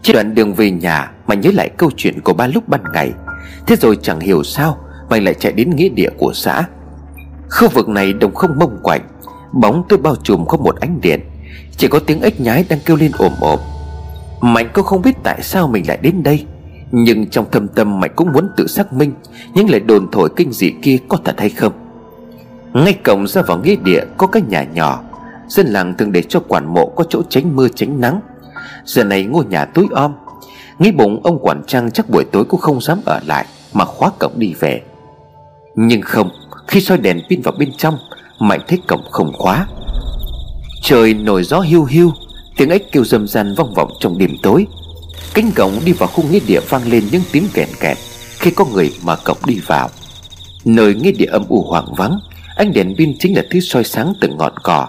[0.03, 3.13] Trên đoạn đường về nhà, mày nhớ lại câu chuyện của ba lúc ban ngày.
[3.67, 4.79] Thế rồi chẳng hiểu sao,
[5.11, 6.65] mày lại chạy đến nghĩa địa của xã.
[7.51, 9.01] Khu vực này đồng không mông quạnh,
[9.53, 11.21] Bóng tôi bao trùm không một ánh điện
[11.77, 13.61] Chỉ có tiếng ếch nhái đang kêu lên ồm ồm.
[14.41, 16.47] Mạnh cũng không biết tại sao mình lại đến đây,
[16.91, 19.13] Nhưng trong thâm tâm Mạnh cũng muốn tự xác minh
[19.55, 21.73] Những lời đồn thổi kinh dị kia có thật hay không.
[22.73, 25.03] Ngay cổng ra vào nghĩa địa có cái nhà nhỏ
[25.53, 28.20] Dân làng thường để cho quản mộ có chỗ tránh mưa tránh nắng.
[28.84, 30.14] Giờ này ngôi nhà tối om.
[30.78, 34.11] Nghĩ bụng ông quản trang chắc buổi tối cũng không dám ở lại, Mà khóa
[34.18, 34.82] cổng đi về.
[35.76, 36.30] Nhưng không,
[36.66, 37.98] Khi soi đèn pin vào bên trong,
[38.38, 39.66] Mạnh thấy cổng không khóa.
[40.82, 42.12] Trời nổi gió hiu hiu,
[42.57, 44.66] Tiếng ếch kêu râm ran vang vọng trong đêm tối.
[45.34, 47.96] Cánh cổng đi vào khu nghĩa địa vang lên những tiếng kẹt kẹt
[48.38, 49.90] Khi có người mà cổng đi vào.
[50.64, 52.18] Nơi nghĩa địa âm u hoang vắng,
[52.57, 54.88] Ánh đèn pin chính là thứ soi sáng từng ngọn cỏ.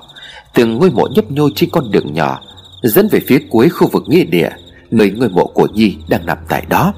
[0.53, 2.41] Từng ngôi mộ nhấp nhô trên con đường nhỏ,
[2.81, 4.49] Dẫn về phía cuối khu vực nghĩa địa,
[4.91, 6.93] Nơi ngôi mộ của Nhi đang nằm tại đó.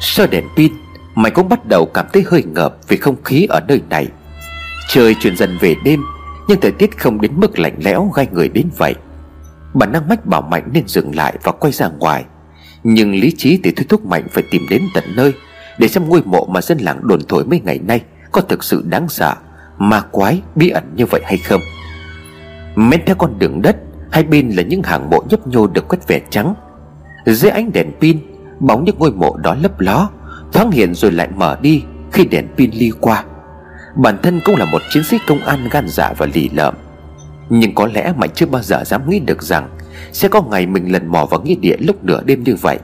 [0.00, 0.72] Sơ đèn pin
[1.14, 4.06] Mày cũng bắt đầu cảm thấy hơi ngợp Vì không khí ở nơi này.
[4.88, 6.02] Trời chuyển dần về đêm,
[6.48, 8.94] Nhưng thời tiết không đến mức lạnh lẽo gai người đến vậy.
[9.74, 12.24] Bản năng mách bảo Mạnh nên dừng lại và quay ra ngoài.
[12.84, 15.32] Nhưng lý trí thì thôi thúc Mạnh phải tìm đến tận nơi,
[15.78, 18.00] Để xem ngôi mộ mà dân làng đồn thổi mấy ngày nay
[18.32, 19.34] có thực sự đáng sợ,
[19.78, 21.60] Ma quái bí ẩn như vậy hay không?
[22.76, 23.76] Men theo con đường đất,
[24.12, 26.54] Hai bên là những hàng mộ nhấp nhô được quét vẻ trắng.
[27.26, 28.18] Dưới ánh đèn pin,
[28.60, 30.08] Bóng những ngôi mộ đó lấp ló,
[30.52, 33.24] Thoáng hiện rồi lại mở đi Khi đèn pin ly qua.
[33.96, 36.74] Bản thân cũng là một chiến sĩ công an gan dạ và lì lợm.
[37.48, 39.68] Nhưng có lẽ mày chưa bao giờ dám nghĩ được rằng
[40.12, 42.78] Sẽ có ngày mình lần mò vào nghĩa địa lúc nửa đêm như vậy.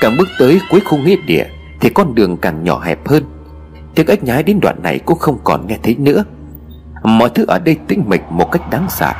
[0.00, 1.46] Càng bước tới cuối khu nghĩa địa
[1.80, 3.24] Thì con đường càng nhỏ hẹp hơn.
[3.94, 6.24] Tiếng ếch nhái đến đoạn này cũng không còn nghe thấy nữa.
[7.02, 9.12] Mọi thứ ở đây tĩnh mịch một cách đáng sợ.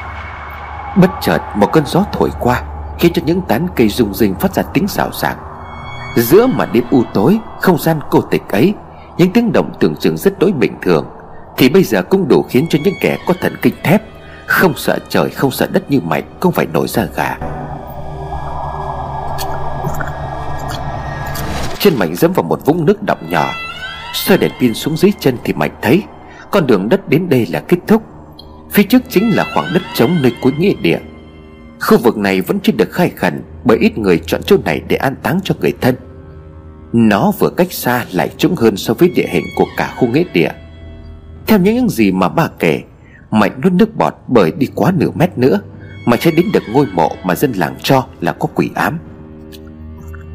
[0.96, 2.62] Bất chợt, một cơn gió thổi qua,
[2.98, 5.36] Khiến cho những tán cây rung rinh phát ra tiếng xào xạc.
[6.16, 8.74] Giữa mà đêm u tối, Không gian cô tịch ấy,
[9.18, 11.06] Những tiếng động tưởng chừng rất đối bình thường,
[11.56, 14.02] Thì bây giờ cũng đủ khiến cho những kẻ có thần kinh thép,
[14.46, 17.36] Không sợ trời, không sợ đất như mày không phải nổi ra gà.
[21.78, 23.50] Trên mảnh dẫm vào một vũng nước đọng nhỏ
[24.12, 26.02] Xoay đèn pin xuống dưới chân thì mạnh thấy,
[26.50, 28.02] Con đường đất đến đây là kết thúc.
[28.70, 30.98] Phía trước chính là khoảng đất trống nơi cuối nghĩa địa.
[31.80, 34.96] Khu vực này vẫn chưa được khai khẩn Bởi ít người chọn chỗ này để
[34.96, 35.94] an táng cho người thân.
[36.92, 40.24] Nó vừa cách xa lại trũng hơn so với địa hình của cả khu nghĩa
[40.32, 40.50] địa.
[41.46, 42.82] Theo những gì mà bà kể,
[43.30, 45.60] Mạnh nuốt nước bọt bởi đi quá nửa mét nữa
[46.06, 48.98] Mà sẽ đến được ngôi mộ mà dân làng cho là có quỷ ám.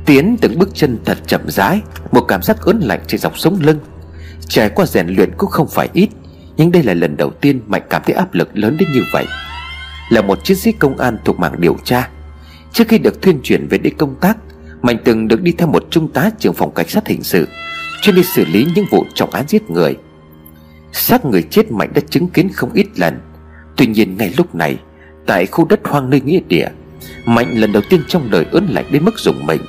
[0.08, 1.82] Tiến từng bước chân thật chậm rãi,
[2.12, 3.80] Một cảm giác ớn lạnh trên dọc sống lưng.
[4.48, 6.10] Trải qua rèn luyện cũng không phải ít,
[6.58, 9.26] Nhưng đây là lần đầu tiên Mạnh cảm thấy áp lực lớn đến như vậy.
[10.10, 12.10] Là một chiến sĩ công an thuộc mảng điều tra.
[12.74, 14.38] Trước khi được thuyên chuyển về đây công tác,
[14.82, 17.48] Mạnh từng được đi theo một trung tá trưởng phòng cảnh sát hình sự,
[18.02, 19.98] Chuyên đi xử lý những vụ trọng án giết người.
[20.92, 23.20] Xác người chết Mạnh đã chứng kiến không ít lần.
[23.78, 24.78] Tuy nhiên ngay lúc này,
[25.26, 26.68] Tại khu đất hoang nơi nghĩa địa,
[27.26, 29.62] Mạnh lần đầu tiên trong đời ớn lạnh đến mức dùng mình.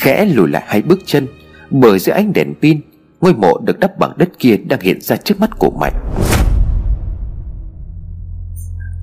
[0.00, 1.26] Khẽ lùi lại hai bước chân,
[1.70, 2.80] Bởi dưới ánh đèn pin,
[3.20, 5.92] Ngôi mộ được đắp bằng đất kia đang hiện ra trước mắt của Mạnh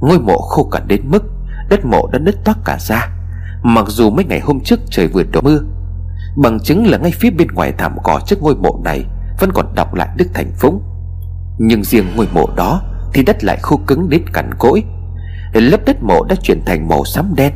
[0.01, 1.23] Ngôi mộ khô cằn đến mức
[1.69, 3.09] Đất mộ đã nứt toác cả ra,
[3.63, 5.59] Mặc dù mấy ngày hôm trước trời vừa đổ mưa.
[6.37, 9.05] Bằng chứng là ngay phía bên ngoài thảm cỏ trước ngôi mộ này
[9.39, 10.81] Vẫn còn đọc lại Đức Thành Phúng.
[11.57, 12.81] Nhưng riêng ngôi mộ đó
[13.13, 14.83] Thì đất lại khô cứng đến cằn cỗi.
[15.53, 17.53] Lớp đất mộ đã chuyển thành màu xám đen.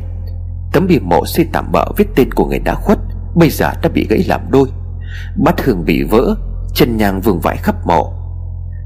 [0.72, 2.98] Tấm bia mộ xây tạm bỡ viết tên của người đã khuất
[3.34, 4.68] Bây giờ đã bị gãy làm đôi.
[5.36, 6.34] Bát hương bị vỡ,
[6.74, 8.12] Chân nhang vương vãi khắp mộ.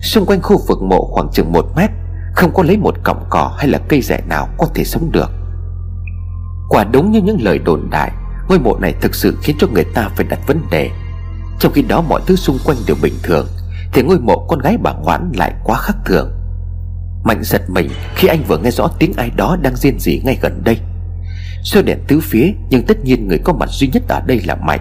[0.03, 1.91] Xung quanh khu vực mộ khoảng chừng một mét,
[2.35, 5.31] Không có lấy một cọng cỏ hay là cây rẻ nào có thể sống được.
[6.69, 8.13] Quả đúng như những lời đồn đại,
[8.49, 10.91] Ngôi mộ này thực sự khiến cho người ta phải đặt vấn đề.
[11.59, 13.47] Trong khi đó mọi thứ xung quanh đều bình thường,
[13.93, 16.33] Thì ngôi mộ con gái bà Ngoãn lại quá khác thường.
[17.25, 20.39] Mạnh giật mình khi anh vừa nghe rõ tiếng ai đó đang riêng rỉ ngay
[20.43, 20.79] gần đây
[21.67, 24.55] soi đèn tứ phía Nhưng tất nhiên người có mặt duy nhất ở đây là
[24.55, 24.81] Mạnh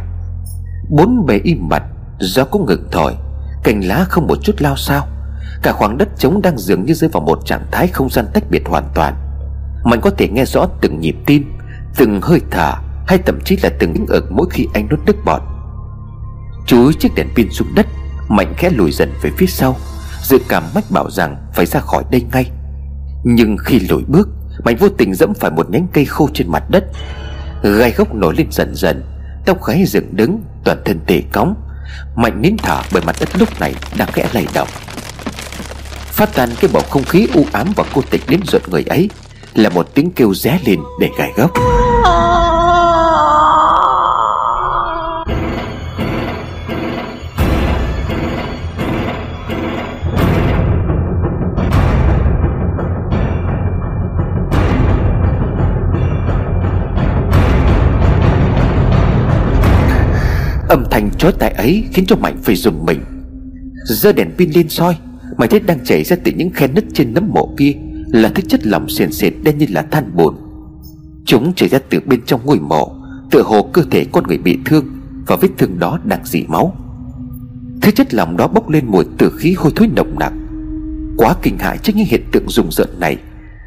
[0.90, 1.84] Bốn bề im mặt
[2.20, 3.14] Gió cũng ngừng thổi,
[3.64, 5.08] Cành lá không một chút lao sao.
[5.64, 8.44] Cả khoảng đất trống đang dường như rơi vào một trạng thái không gian tách
[8.50, 9.14] biệt hoàn toàn.
[9.84, 11.54] Mạnh có thể nghe rõ từng nhịp tim,
[11.98, 12.74] Từng hơi thở,
[13.08, 15.42] Hay thậm chí là từng những ực mỗi khi anh nuốt nước bọt.
[16.68, 17.86] Chúi chiếc đèn pin xuống đất
[18.28, 19.76] Mạnh khẽ lùi dần về phía sau,
[20.24, 22.52] Dự cảm mách bảo rằng phải ra khỏi đây ngay.
[23.24, 24.30] Nhưng khi lùi bước
[24.66, 26.84] Mạnh vô tình dẫm phải một nhánh cây khô trên mặt đất.
[27.64, 29.04] Gai gốc nổi lên dần dần,
[29.46, 31.56] Tóc gáy dựng đứng, Toàn thân tề cóng.
[32.16, 34.68] Mạnh nín thở bởi mặt đất lúc này đang khẽ lay động.
[36.00, 39.10] Phát tan cái bầu không khí u ám và cô tịch đến ruột người ấy,
[39.54, 41.52] Là một tiếng kêu ré lên để gai gốc
[61.06, 63.00] Âm chói tai ấy khiến cho Mạnh phải dùng mình.
[63.86, 64.98] Giơ đèn pin lên soi
[65.38, 67.74] mày thấy đang chảy ra từ những khe nứt trên nấm mộ kia
[68.08, 70.36] Là thứ chất lỏng sền sệt đen như là than bùn.
[71.26, 72.96] Chúng chảy ra từ bên trong ngôi mộ,
[73.32, 74.86] Tựa hồ cơ thể con người bị thương
[75.28, 76.76] Và vết thương đó đang dỉ máu.
[77.82, 80.34] Thứ chất lỏng đó bốc lên mùi tử khí hôi thối nồng nặc.
[81.18, 83.18] Quá kinh hãi trước những hiện tượng rùng rợn này,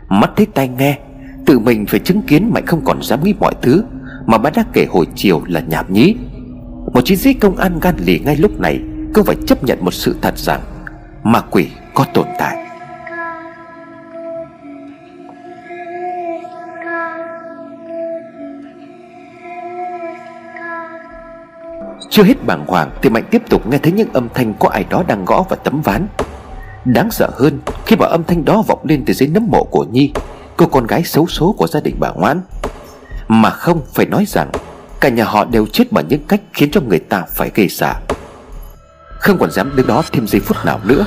[0.09, 0.99] Mắt thấy tai nghe,
[1.47, 3.85] Tự mình phải chứng kiến Mạnh không còn dám nghĩ mọi thứ
[4.27, 6.15] Mà bác đã kể hồi chiều là nhảm nhí
[6.95, 8.81] một chiến sĩ công an gan lì ngay lúc này
[9.15, 10.61] Cũng phải chấp nhận một sự thật rằng
[11.23, 12.57] Ma quỷ có tồn tại.
[22.11, 24.85] Chưa hết bàng hoàng Thì Mạnh tiếp tục nghe thấy những âm thanh Có ai
[24.91, 26.07] đó đang gõ vào tấm ván.
[26.85, 29.85] Đáng sợ hơn, Khi mà âm thanh đó vọng lên từ dưới nấm mộ của
[29.91, 30.13] Nhi,
[30.57, 32.41] Cô con gái xấu số của gia đình bà Ngoãn
[33.29, 34.51] Mà không phải nói rằng
[35.01, 37.95] Cả nhà họ đều chết bằng những cách Khiến cho người ta phải gây sợ
[39.19, 41.07] Không còn dám đứng đó thêm giây phút nào nữa.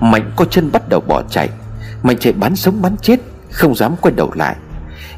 [0.00, 1.48] Mạnh có chân bắt đầu bỏ chạy.
[2.02, 3.20] Mạnh chạy bắn sống bắn chết,
[3.50, 4.56] Không dám quay đầu lại.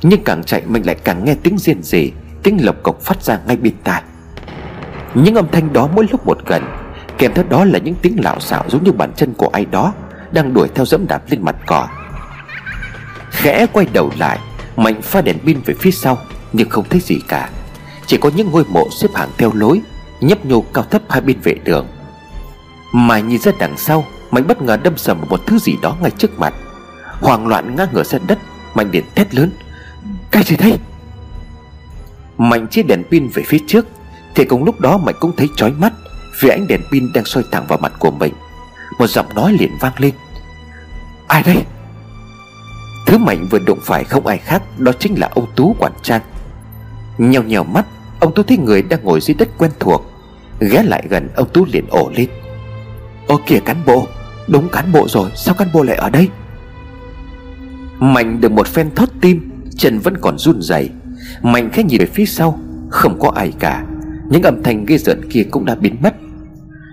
[0.03, 2.13] Nhưng càng chạy, Mạnh lại càng nghe tiếng riêng rỉ,
[2.43, 4.03] Tiếng lộc cộc phát ra ngay bên tai.
[5.15, 6.65] Những âm thanh đó mỗi lúc một gần,
[7.19, 9.93] Kèm theo đó là những tiếng lạo xạo Giống như bàn chân của ai đó
[10.33, 11.89] Đang đuổi theo dẫm đạp lên mặt cỏ.
[13.31, 14.39] Khẽ quay đầu lại,
[14.77, 16.19] Mạnh pha đèn pin về phía sau,
[16.53, 17.51] Nhưng không thấy gì cả.
[18.09, 19.81] Chỉ có những ngôi mộ xếp hàng theo lối,
[20.21, 21.87] Nhấp nhô cao thấp hai bên vệ đường.
[22.93, 26.11] Mà nhìn ra đằng sau, Mạnh bất ngờ đâm sầm một thứ gì đó ngay
[26.11, 26.55] trước mặt.
[27.21, 28.39] Hoảng loạn ngã ngửa ra đất,
[28.75, 29.51] Mạnh điện thét lớn,
[30.31, 30.79] Cái gì đây
[32.39, 33.87] Mạnh chia đèn pin về phía trước,
[34.35, 35.93] Thì cùng lúc đó Mạnh cũng thấy chói mắt
[36.41, 38.35] Vì ánh đèn pin đang soi thẳng vào mặt của mình.
[38.99, 40.15] Một giọng nói liền vang lên,
[41.29, 41.65] Ai đây?
[43.07, 46.23] Thứ Mạnh vừa đụng phải không ai khác, Đó chính là ông Tú quản trang.
[47.19, 47.87] Nhèo nhèo mắt
[48.21, 50.13] Ông Tú thấy người đang ngồi dưới đất quen thuộc,
[50.61, 52.29] Ghé lại gần ông Tú liền ổ lên.
[53.27, 54.07] Ô kìa cán bộ,
[54.49, 56.29] Đúng cán bộ rồi, Sao cán bộ lại ở đây?
[58.01, 60.91] Mạnh được một phen thót tim, Chân vẫn còn run rẩy.
[61.43, 62.61] Mạnh khẽ nhìn về phía sau,
[62.91, 63.85] Không có ai cả.
[64.31, 66.15] Những âm thanh ghê rợn kia cũng đã biến mất.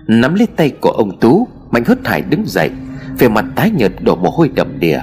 [0.06, 2.70] Nắm lấy tay của ông Tú, Mạnh hớt hải đứng dậy
[3.18, 5.00] Về mặt tái nhợt đổ mồ hôi đầm đìa.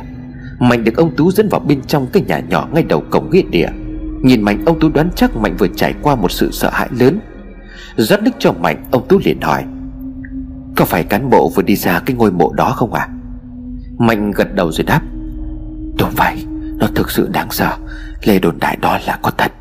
[0.59, 3.41] Mạnh được ông Tú dẫn vào bên trong cái nhà nhỏ ngay đầu cổng nghĩa
[3.41, 3.69] địa.
[4.24, 7.19] Nhìn Mạnh, ông Tú đoán chắc Mạnh vừa trải qua một sự sợ hãi lớn.
[7.95, 9.63] Rót nước cho Mạnh, ông Tú liền hỏi,
[10.76, 13.07] Có phải cán bộ vừa đi ra cái ngôi mộ đó không à
[13.97, 15.01] Mạnh gật đầu rồi đáp,
[15.99, 16.45] Đúng vậy,
[16.78, 17.78] Nó thực sự đáng sợ.
[18.24, 19.51] Lê đồn đại đó là có thật.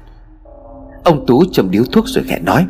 [1.05, 2.67] Ông Tú châm điếu thuốc rồi khẽ nói,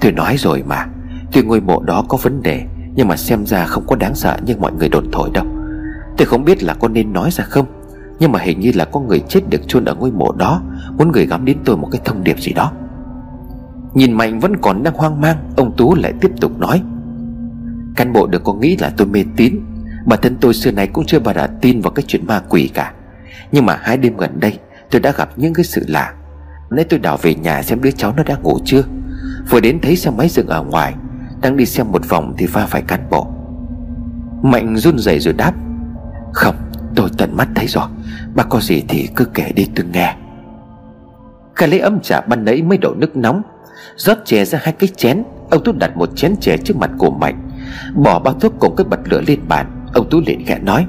[0.00, 0.86] Tôi nói rồi mà
[1.32, 4.36] Tuy ngôi mộ đó có vấn đề, Nhưng mà xem ra không có đáng sợ
[4.46, 5.44] như mọi người đồn thổi đâu.
[6.16, 7.66] Tôi không biết là có nên nói ra không.
[8.22, 10.62] Nhưng mà hình như là có người chết được chôn ở ngôi mộ đó.
[10.98, 12.72] Muốn gửi gắm đến tôi một cái thông điệp gì đó.
[13.94, 16.82] Nhìn Mạnh vẫn còn đang hoang mang, Ông Tú lại tiếp tục nói.
[17.96, 19.60] Cán bộ đừng có nghĩ là tôi mê tín.
[20.06, 22.70] Bản thân tôi xưa này cũng chưa bao giờ tin vào cái chuyện ma quỷ
[22.74, 22.92] cả.
[23.52, 24.58] Nhưng mà hai đêm gần đây,
[24.90, 26.14] Tôi đã gặp những cái sự lạ.
[26.70, 28.82] Nãy tôi đảo về nhà xem đứa cháu nó đã ngủ chưa.
[29.50, 30.94] Vừa đến thấy xe máy dừng ở ngoài,
[31.42, 33.26] Đang đi xem một vòng thì va phải cán bộ.
[34.42, 35.52] Mạnh run rẩy rồi đáp.
[36.32, 36.54] Không
[36.94, 37.86] tôi tận mắt thấy rồi
[38.34, 40.16] Bác có gì thì cứ kể đi tôi nghe.
[41.54, 43.42] Khả lấy ấm trà ban nãy mới đổ nước nóng,
[43.96, 47.10] rót chè ra hai cái chén, ông tú đặt một chén chè trước mặt của
[47.10, 47.50] mạnh,
[47.94, 50.86] bỏ bao thuốc cùng cái bật lửa lên bàn, ông tú liền khẽ nói,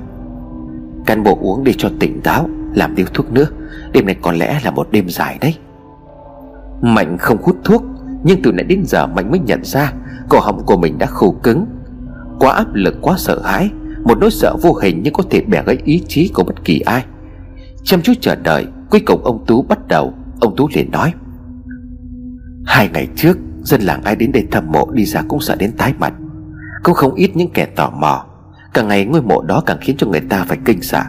[1.06, 3.46] cán bộ uống đi cho tỉnh táo, làm điếu thuốc nữa,
[3.92, 5.56] đêm này có lẽ là một đêm dài đấy.
[6.82, 7.84] Mạnh không hút thuốc,
[8.24, 9.94] nhưng từ nãy đến giờ mạnh mới nhận ra,
[10.30, 11.66] cổ họng của mình đã khô cứng,
[12.40, 13.70] quá áp lực, quá sợ hãi
[14.04, 16.80] một nỗi sợ vô hình nhưng có thể bẻ gãy ý chí của bất kỳ
[16.80, 17.06] ai.
[17.84, 20.14] Chăm chút chờ đợi, cuối cùng ông tú bắt đầu.
[20.40, 21.14] Ông tú liền nói,
[22.66, 25.72] Hai ngày trước, Dân làng ai đến đây thăm mộ đi ra cũng sợ đến
[25.78, 26.14] tái mặt.
[26.84, 28.26] Cũng không ít những kẻ tò mò.
[28.74, 31.02] Càng ngày ngôi mộ đó càng khiến cho người ta phải kinh sợ.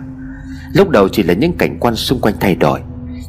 [0.74, 2.80] Lúc đầu chỉ là những cảnh quan xung quanh thay đổi,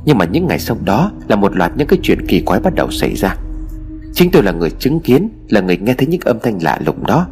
[0.05, 2.76] Nhưng mà những ngày sau đó Là một loạt những cái chuyện kỳ quái bắt
[2.76, 3.36] đầu xảy ra.
[4.13, 7.05] Chính tôi là người chứng kiến, Là người nghe thấy những âm thanh lạ lùng
[7.05, 7.28] đó.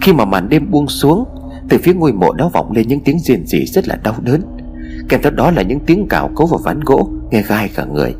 [0.00, 1.24] Khi mà màn đêm buông xuống
[1.68, 4.40] từ phía ngôi mộ đó vọng lên những tiếng rên rỉ rất là đau đớn.
[5.08, 8.14] Kèm theo đó là những tiếng cào cấu vào ván gỗ Nghe gai cả người.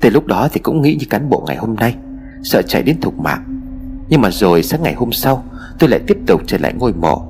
[0.00, 1.96] Từ lúc đó thì cũng nghĩ như cán bộ ngày hôm nay
[2.42, 3.60] Sợ chạy đến thục mạng.
[4.08, 5.44] Nhưng mà rồi sáng ngày hôm sau
[5.78, 7.22] Tôi lại tiếp tục trở lại ngôi mộ.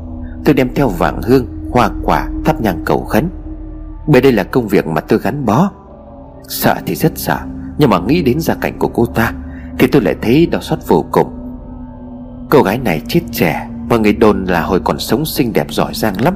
[0.45, 3.29] Tôi đem theo vàng hương, hoa quả, thắp nhang cầu khấn.
[4.07, 5.71] Bởi đây là công việc mà tôi gắn bó.
[6.49, 7.39] Sợ thì rất sợ
[7.79, 9.33] Nhưng mà nghĩ đến gia cảnh của cô ta
[9.79, 11.29] Thì tôi lại thấy đau xót vô cùng.
[12.51, 15.95] Cô gái này chết trẻ Mọi người đồn là hồi còn sống xinh đẹp giỏi
[15.95, 16.35] giang lắm.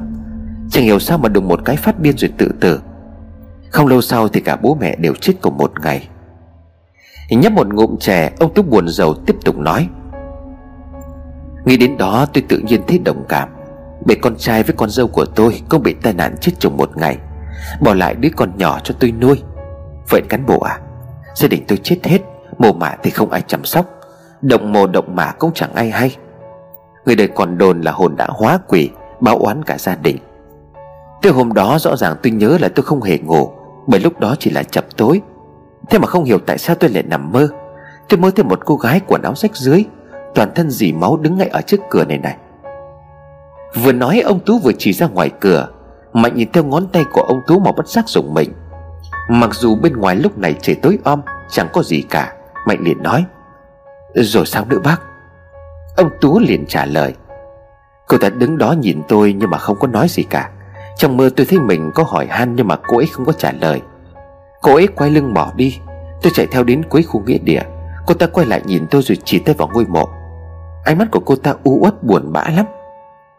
[0.71, 2.81] Chẳng hiểu sao mà đùng một cái phát điên rồi tự tử.
[3.69, 6.09] Không lâu sau thì cả bố mẹ đều chết cùng một ngày.
[7.29, 9.87] Nhấp một ngụm chè, Ông túc buồn rầu tiếp tục nói.
[11.65, 13.49] Nghĩ đến đó tôi tự nhiên thấy đồng cảm.
[14.05, 16.97] Bởi con trai với con dâu của tôi Cũng bị tai nạn chết chồng một
[16.97, 17.17] ngày.
[17.81, 19.41] Bỏ lại đứa con nhỏ cho tôi nuôi.
[20.09, 20.79] Vậy cán bộ à
[21.35, 22.19] Gia đình tôi chết hết,
[22.57, 23.85] Mồ mả thì không ai chăm sóc.
[24.41, 26.15] Động mồ động mả cũng chẳng ai hay.
[27.05, 28.89] Người đời còn đồn là hồn đã hóa quỷ,
[29.19, 30.17] Báo oán cả gia đình.
[31.21, 33.49] Từ hôm đó rõ ràng tôi nhớ là tôi không hề ngủ,
[33.87, 35.21] Bởi lúc đó chỉ là chập tối.
[35.89, 37.47] Thế mà không hiểu tại sao tôi lại nằm mơ.
[38.09, 39.85] Tôi mơ thấy một cô gái quần áo rách dưới,
[40.35, 42.37] Toàn thân dì máu đứng ngay ở trước cửa này này.
[43.83, 45.67] Vừa nói ông Tú vừa chỉ ra ngoài cửa
[46.13, 48.53] Mạnh nhìn theo ngón tay của ông Tú mà bất giác dùng mình.
[49.29, 52.33] Mặc dù bên ngoài lúc này trời tối om, Chẳng có gì cả,
[52.67, 53.25] Mạnh liền nói,
[54.15, 55.01] Rồi sao nữa bác?
[55.97, 57.13] Ông Tú liền trả lời.
[58.07, 60.49] Cô ta đứng đó nhìn tôi nhưng mà không có nói gì cả.
[60.97, 63.51] Trong mơ tôi thấy mình có hỏi han nhưng mà cô ấy không có trả
[63.51, 63.81] lời.
[64.61, 65.79] Cô ấy quay lưng bỏ đi.
[66.21, 67.61] Tôi chạy theo đến cuối khu nghĩa địa.
[68.07, 70.09] Cô ta quay lại nhìn tôi rồi chỉ tay vào ngôi mộ.
[70.85, 72.65] Ánh mắt của cô ta u uất buồn bã lắm.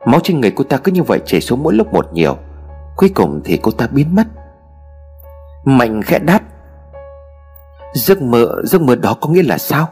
[0.07, 2.37] Máu trên người cô ta cứ như vậy chảy xuống mỗi lúc một nhiều.
[2.97, 4.25] Cuối cùng thì cô ta biến mất.
[5.65, 6.41] Mạnh khẽ đáp.
[7.95, 9.89] Giấc mơ Giấc mơ đó có nghĩa là sao?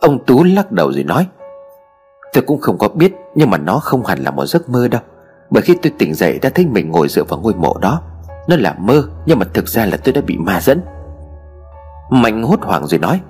[0.00, 1.26] Ông Tú lắc đầu rồi nói.
[2.32, 5.00] Tôi cũng không có biết Nhưng mà nó không hẳn là một giấc mơ đâu.
[5.50, 8.02] Bởi khi tôi tỉnh dậy đã thấy mình ngồi dựa vào ngôi mộ đó.
[8.48, 10.80] Nó là mơ Nhưng mà thực ra là tôi đã bị ma dẫn.
[12.10, 13.20] Mạnh hốt hoảng rồi nói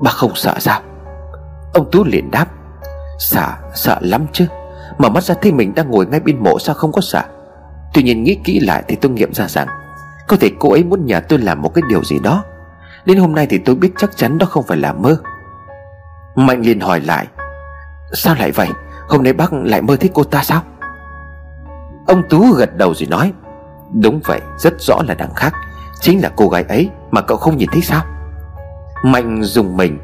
[0.00, 0.80] Bà không sợ sao?
[1.74, 2.46] Ông Tú liền đáp
[3.18, 4.46] Sợ, sợ lắm chứ.
[4.98, 7.22] Mở mắt ra thấy mình đang ngồi ngay bên mộ sao không có sợ?
[7.94, 9.68] Tuy nhiên nghĩ kỹ lại thì tôi nghiệm ra rằng
[10.28, 12.44] Có thể cô ấy muốn nhờ tôi làm một cái điều gì đó.
[13.04, 15.16] Đến hôm nay thì tôi biết chắc chắn đó không phải là mơ.
[16.34, 17.26] Mạnh liền hỏi lại
[18.16, 18.68] Sao lại vậy?
[19.08, 20.62] Hôm nay bác lại mơ thấy cô ta sao?
[22.06, 23.32] Ông Tú gật đầu rồi nói,
[24.02, 25.54] Đúng vậy, rất rõ là đằng khác.
[26.00, 28.02] Chính là cô gái ấy mà cậu không nhìn thấy sao?
[29.02, 29.98] Mạnh dùng mình,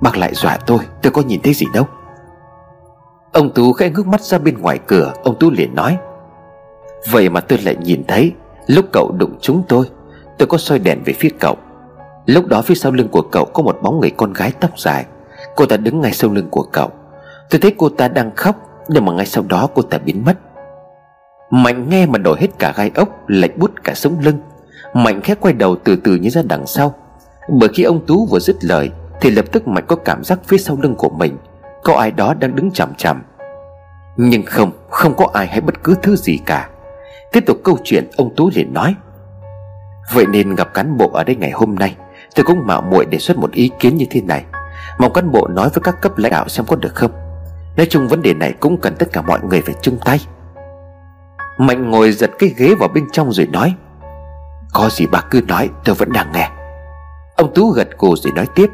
[0.00, 1.86] Bác lại dọa tôi Tôi có nhìn thấy gì đâu.
[3.32, 5.98] Ông Tú khẽ ngước mắt ra bên ngoài cửa, Ông Tú liền nói,
[7.10, 8.32] Vậy mà tôi lại nhìn thấy,
[8.66, 9.86] Lúc cậu đụng chúng tôi
[10.38, 11.56] Tôi có soi đèn về phía cậu.
[12.26, 15.06] Lúc đó phía sau lưng của cậu có một bóng người con gái tóc dài.
[15.56, 16.90] Cô ta đứng ngay sau lưng của cậu.
[17.52, 18.56] Tôi thấy cô ta đang khóc,
[18.88, 20.38] Nhưng mà ngay sau đó cô ta biến mất.
[21.50, 24.38] Mạnh nghe mà đổi hết cả gai ốc Lạnh bút cả sống lưng.
[24.94, 26.94] Mạnh khẽ quay đầu từ từ như ra đằng sau.
[27.48, 28.90] Bởi khi ông Tú vừa dứt lời,
[29.20, 31.36] Thì lập tức Mạnh có cảm giác phía sau lưng của mình,
[31.84, 33.22] Có ai đó đang đứng chằm chằm.
[34.16, 36.68] Nhưng không Không có ai hay bất cứ thứ gì cả.
[37.32, 38.94] Tiếp tục câu chuyện, ông Tú liền nói,
[40.14, 41.96] Vậy nên gặp cán bộ ở đây ngày hôm nay,
[42.34, 44.44] Tôi cũng mạo muội đề xuất một ý kiến như thế này.
[44.98, 47.21] Mong cán bộ nói với các cấp lãnh đạo xem có được không?
[47.76, 50.20] Nói chung vấn đề này cũng cần tất cả mọi người phải chung tay.
[51.58, 53.74] Mạnh ngồi giật cái ghế vào bên trong rồi nói,
[54.72, 56.50] Có gì bà cứ nói tôi vẫn đang nghe.
[57.36, 58.70] Ông Tú gật gù rồi nói tiếp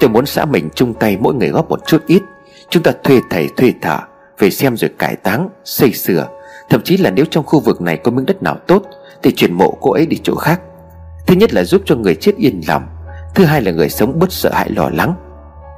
[0.00, 2.22] Tôi muốn xã mình chung tay mỗi người góp một chút ít.
[2.68, 3.98] Chúng ta thuê thầy thuê thợ
[4.38, 6.28] Về xem rồi cải táng, Xây sửa.
[6.70, 8.82] Thậm chí là nếu trong khu vực này có miếng đất nào tốt
[9.22, 10.60] Thì chuyển mộ cô ấy đi chỗ khác.
[11.26, 12.82] Thứ nhất là giúp cho người chết yên lòng,
[13.34, 15.14] Thứ hai là người sống bớt sợ hãi lo lắng.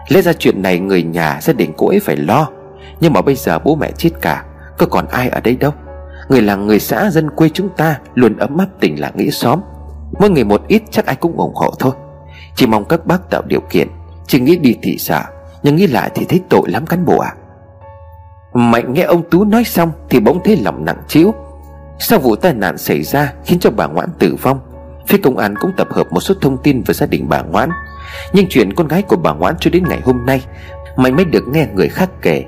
[0.08, 2.48] Lẽ ra chuyện này người nhà gia đình cô ấy phải lo.
[3.00, 4.44] Nhưng mà bây giờ bố mẹ chết cả,
[4.78, 5.72] Có còn ai ở đây đâu.
[6.28, 9.60] Người làng người xã dân quê chúng ta Luôn ấm áp tình làng nghĩa xóm.
[10.20, 11.92] Mỗi người một ít chắc ai cũng ủng hộ thôi.
[12.54, 13.88] Chỉ mong các bác tạo điều kiện,
[14.26, 15.24] Chỉ nghĩ đi thị xã,
[15.62, 17.34] Nhưng nghĩ lại thì thấy tội lắm cán bộ à
[18.54, 21.34] Mạnh nghe ông Tú nói xong Thì bỗng thấy lòng nặng trĩu.
[21.98, 24.60] Sau vụ tai nạn xảy ra Khiến cho bà Ngoãn tử vong,
[25.06, 27.70] Phía công an cũng tập hợp một số thông tin về gia đình bà Ngoãn.
[28.32, 30.44] Nhưng chuyện con gái của bà Ngoãn cho đến ngày hôm nay,
[30.96, 32.44] Mày mới được nghe người khác kể.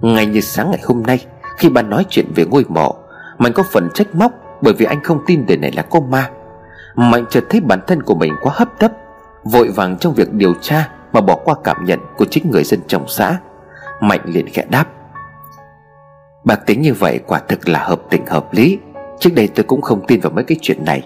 [0.00, 1.26] Ngày như sáng ngày hôm nay,
[1.58, 2.96] Khi bà nói chuyện về ngôi mộ
[3.38, 4.32] Mạnh có phần trách móc
[4.62, 6.30] Bởi vì anh không tin đời này là có ma.
[6.94, 8.92] Mạnh chợt thấy bản thân của mình quá hấp tấp,
[9.44, 12.80] Vội vàng trong việc điều tra Mà bỏ qua cảm nhận của chính người dân
[12.86, 13.38] trong xã.
[14.00, 14.86] Mạnh liền khẽ đáp
[16.44, 18.78] bạc tính như vậy quả thực là hợp tình hợp lý.
[19.18, 21.02] Trước đây tôi cũng không tin vào mấy cái chuyện này,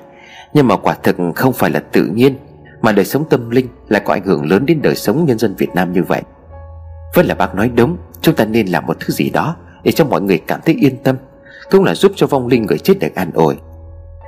[0.53, 2.37] Nhưng mà quả thực không phải là tự nhiên.
[2.85, 5.55] Mà đời sống tâm linh lại có ảnh hưởng lớn đến đời sống nhân dân
[5.59, 6.23] Việt Nam như vậy.
[7.15, 10.05] Vẫn là bác nói đúng, Chúng ta nên làm một thứ gì đó Để cho
[10.05, 11.17] mọi người cảm thấy yên tâm,
[11.71, 13.57] Cũng là giúp cho vong linh người chết được an ổn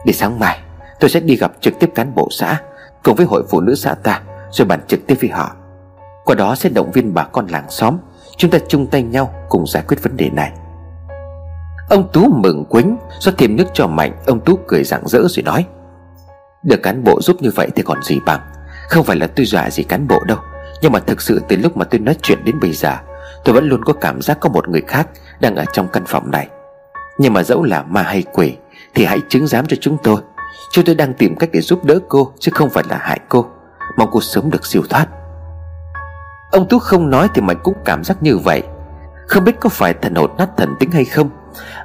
[0.06, 0.58] Để sáng mai,
[1.00, 2.60] tôi sẽ đi gặp trực tiếp cán bộ xã,
[3.02, 5.56] Cùng với hội phụ nữ xã ta, Rồi bàn trực tiếp với họ.
[6.24, 7.96] Qua đó sẽ động viên bà con làng xóm,
[8.36, 10.52] Chúng ta chung tay nhau cùng giải quyết vấn đề này.
[11.88, 15.42] Ông Tú mừng quính, rót thêm nước cho Mạnh, Ông Tú cười rạng rỡ rồi
[15.42, 15.66] nói
[16.66, 18.40] được cán bộ giúp như vậy thì còn gì bằng.
[18.88, 20.38] Không phải là tôi dọa gì cán bộ đâu.
[20.82, 22.96] Nhưng mà thực sự từ lúc mà tôi nói chuyện đến bây giờ,
[23.44, 25.08] Tôi vẫn luôn có cảm giác có một người khác
[25.40, 26.48] Đang ở trong căn phòng này.
[27.18, 28.56] Nhưng mà dẫu là ma hay quỷ,
[28.94, 30.20] Thì hãy chứng giám cho chúng tôi.
[30.72, 33.46] Chúng tôi đang tìm cách để giúp đỡ cô, Chứ không phải là hại cô.
[33.96, 35.06] Mong cô sớm được siêu thoát.
[36.50, 38.62] Ông Tú không nói thì mình cũng cảm giác như vậy.
[39.26, 41.30] Không biết có phải thần hồn nát thần tính hay không,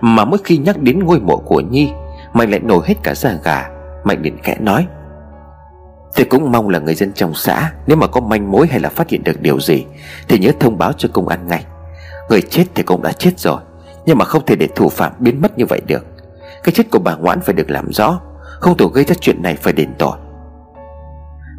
[0.01, 1.91] mà mỗi khi nhắc đến ngôi mộ của Nhi
[2.33, 3.69] mày lại nổi hết cả da gà.
[4.03, 4.87] Mạnh liền khẽ nói.
[6.15, 8.89] Tôi cũng mong là người dân trong xã, Nếu mà có manh mối hay là
[8.89, 9.85] phát hiện được điều gì,
[10.27, 11.65] Thì nhớ thông báo cho công an ngay.
[12.29, 13.61] Người chết thì cũng đã chết rồi,
[14.05, 16.05] Nhưng mà không thể để thủ phạm biến mất như vậy được.
[16.63, 18.21] Cái chết của bà Ngoãn phải được làm rõ,
[18.59, 20.17] Không thủ gây ra chuyện này phải đền tội.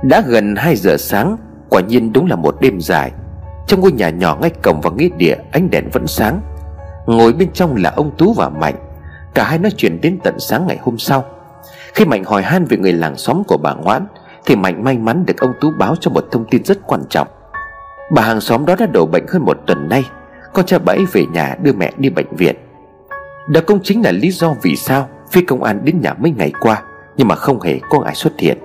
[0.03, 1.37] Đã gần 2 giờ sáng,
[1.69, 3.13] Quả nhiên đúng là một đêm dài.
[3.67, 6.41] Trong ngôi nhà nhỏ ngay cổng và nghĩa địa, Ánh đèn vẫn sáng.
[7.07, 8.75] Ngồi bên trong là ông Tú và Mạnh.
[9.35, 11.25] Cả hai nói chuyện đến tận sáng ngày hôm sau.
[11.95, 14.07] Khi Mạnh hỏi han về người làng xóm của bà Ngoãn,
[14.47, 17.29] Thì Mạnh may mắn được ông Tú báo cho một thông tin rất quan trọng.
[18.11, 20.05] Bà hàng xóm đó đã đổ bệnh hơn một tuần nay
[20.53, 22.57] Con trai bà ấy về nhà đưa mẹ đi bệnh viện.
[23.49, 26.53] Đó cũng chính là lý do vì sao phi công an đến nhà mấy ngày
[26.61, 26.83] qua,
[27.17, 28.59] Nhưng mà không hề có ai xuất hiện.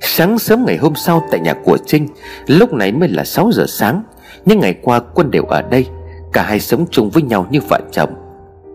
[0.00, 2.08] Sáng sớm ngày hôm sau tại nhà của Trinh,
[2.46, 4.02] Lúc này mới là 6 giờ sáng
[4.44, 5.86] Nhưng ngày qua quân đều ở đây,
[6.32, 8.19] Cả hai sống chung với nhau như vợ chồng.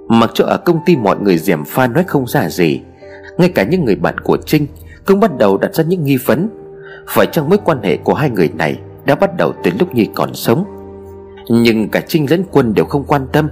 [0.07, 2.81] Mặc cho ở công ty mọi người dèm pha nói không ra gì,
[3.37, 4.67] Ngay cả những người bạn của Trinh
[5.05, 6.49] Cũng bắt đầu đặt ra những nghi vấn.
[7.07, 10.09] Phải chăng mối quan hệ của hai người này Đã bắt đầu từ lúc Nhi
[10.15, 10.65] còn sống?
[11.49, 13.49] Nhưng cả Trinh lẫn Quân đều không quan tâm.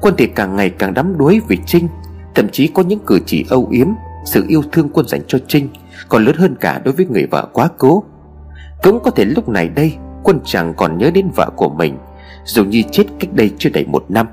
[0.00, 1.88] Quân thì càng ngày càng đắm đuối vì Trinh,
[2.34, 3.88] Thậm chí có những cử chỉ âu yếm,
[4.26, 5.68] Sự yêu thương Quân dành cho Trinh
[6.08, 8.04] Còn lớn hơn cả đối với người vợ quá cố.
[8.82, 9.92] Cũng có thể lúc này đây,
[10.22, 11.98] Quân chẳng còn nhớ đến vợ của mình,
[12.44, 14.26] Dù Nhi chết cách đây chưa đầy một năm.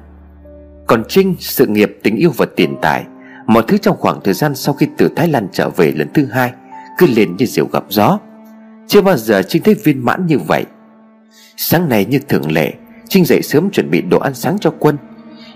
[0.88, 3.05] Còn Trinh, sự nghiệp, tình yêu và tiền tài,
[3.47, 6.25] Mọi thứ trong khoảng thời gian sau khi từ Thái Lan trở về lần thứ
[6.25, 6.51] hai,
[6.97, 8.19] Cứ lên như diều gặp gió.
[8.88, 10.65] Chưa bao giờ Trinh thấy viên mãn như vậy.
[11.57, 12.73] Sáng nay như thường lệ,
[13.09, 14.97] Trinh dậy sớm chuẩn bị đồ ăn sáng cho quân.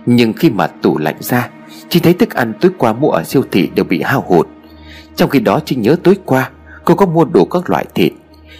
[0.06, 1.50] Nhưng khi mà tủ lạnh ra,
[1.90, 4.48] Trinh thấy thức ăn tối qua mua ở siêu thị đều bị hao hụt.
[5.16, 6.50] Trong khi đó Trinh nhớ tối qua,
[6.86, 8.14] Cô có mua đủ các loại thịt,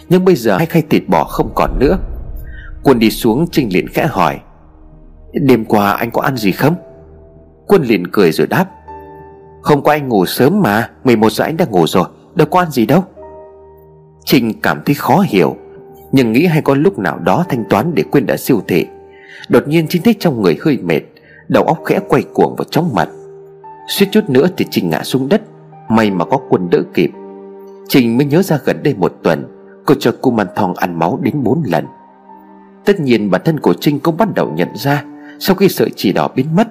[0.08, 1.98] Nhưng bây giờ hai khay thịt bò không còn nữa.
[2.82, 4.40] Quân đi xuống, Trinh liền khẽ hỏi
[5.32, 6.74] Đêm qua anh có ăn gì không?
[7.66, 8.66] Quân liền cười rồi đáp.
[9.62, 12.04] Không có anh ngủ sớm mà 11 giờ anh đã ngủ rồi,
[12.34, 13.04] Đâu có ăn gì đâu.
[14.24, 15.56] Trinh cảm thấy khó hiểu,
[16.12, 18.86] Nhưng nghĩ hay có lúc nào đó thanh toán để quên đã siêu thị.
[19.48, 21.00] Đột nhiên Trinh thấy trong người hơi mệt,
[21.48, 23.08] Đầu óc khẽ quay cuồng vào trong mặt.
[23.88, 25.42] Suýt chút nữa thì Trinh ngã xuống đất,
[25.88, 27.10] May mà có quân đỡ kịp.
[27.88, 29.44] Trinh mới nhớ ra gần đây một tuần,
[29.86, 31.84] Cô cho cô man thong ăn máu đến 4 lần.
[32.84, 35.04] Tất nhiên bản thân của Trinh cũng bắt đầu nhận ra
[35.38, 36.68] sau khi sợi chỉ đỏ biến mất,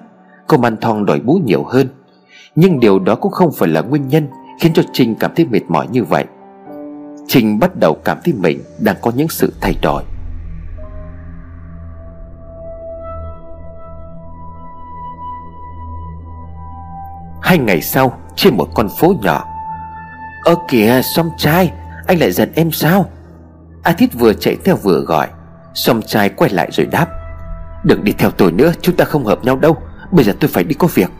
[0.48, 1.88] Cô man thong đòi bú nhiều hơn.
[2.56, 4.28] Nhưng điều đó cũng không phải là nguyên nhân
[4.60, 6.26] Khiến cho Trinh cảm thấy mệt mỏi như vậy.
[7.28, 10.04] Trinh bắt đầu cảm thấy mình đang có những sự thay đổi.
[17.42, 19.46] Hai ngày sau, Trên một con phố nhỏ,
[20.44, 21.72] Ơ kìa xong trai
[22.08, 23.06] Anh lại giận em sao?
[23.84, 25.28] A Thiết vừa chạy theo vừa gọi.
[25.74, 27.17] Xong trai quay lại rồi đáp
[27.84, 29.78] Đừng đi theo tôi nữa, Chúng ta không hợp nhau đâu.
[30.12, 31.12] Bây giờ tôi phải đi có việc.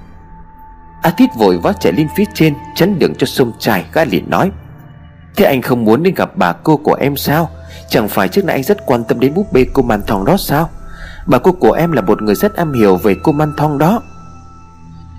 [1.02, 4.30] A tít vội vã chạy lên phía trên, Chắn đường cho sông trai gã liền
[4.30, 4.52] nói.
[5.36, 7.50] Thế anh không muốn đến gặp bà cô của em sao?
[7.90, 10.38] Chẳng phải trước nay anh rất quan tâm đến búp bê cô Man Thong đó
[10.38, 10.70] sao?
[11.26, 14.02] Bà cô của em là một người rất am hiểu về cô Man Thong đó.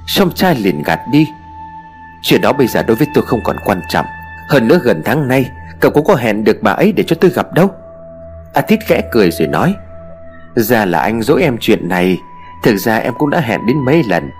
[0.06, 1.26] Sông trai liền gạt đi.
[2.22, 4.06] Chuyện đó bây giờ đối với tôi không còn quan trọng.
[4.48, 7.30] Hơn nữa gần tháng nay, Cậu cũng có hẹn được bà ấy để cho tôi
[7.30, 7.70] gặp đâu.
[8.54, 9.74] A tít khẽ cười rồi nói.
[10.58, 12.18] Ra là anh dỗi em chuyện này.
[12.62, 14.30] Thực ra em cũng đã hẹn đến mấy lần.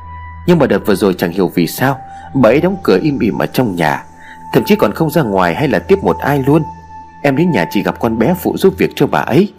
[0.46, 1.98] Nhưng mà đợt vừa rồi chẳng hiểu vì sao,
[2.34, 4.04] Bà ấy đóng cửa im ỉm ở trong nhà.
[4.52, 6.62] Thậm chí còn không ra ngoài hay là tiếp một ai luôn.
[7.22, 9.52] Em đến nhà chỉ gặp con bé phụ giúp việc cho bà ấy.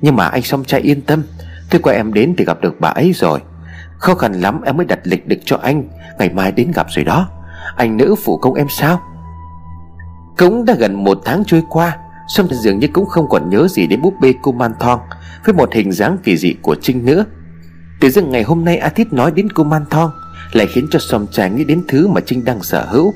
[0.00, 1.22] Nhưng mà anh song trai yên tâm,
[1.70, 3.40] Tôi qua em đến thì gặp được bà ấy rồi.
[3.98, 5.88] Khó khăn lắm em mới đặt lịch được cho anh,
[6.18, 7.28] Ngày mai đến gặp rồi đó.
[7.76, 9.00] Anh nữ phụ công em sao?
[10.38, 11.96] Cũng đã gần một tháng trôi qua
[12.28, 15.00] Sâm dường như cũng không còn nhớ gì đến búp bê cô Man Thong
[15.44, 17.24] Với một hình dáng kỳ dị của Trinh nữa.
[18.00, 20.10] Từ dưng ngày hôm nay A nói đến cô Man Thong
[20.52, 23.14] Lại khiến cho Sâm trai nghĩ đến thứ mà Trinh đang sở hữu.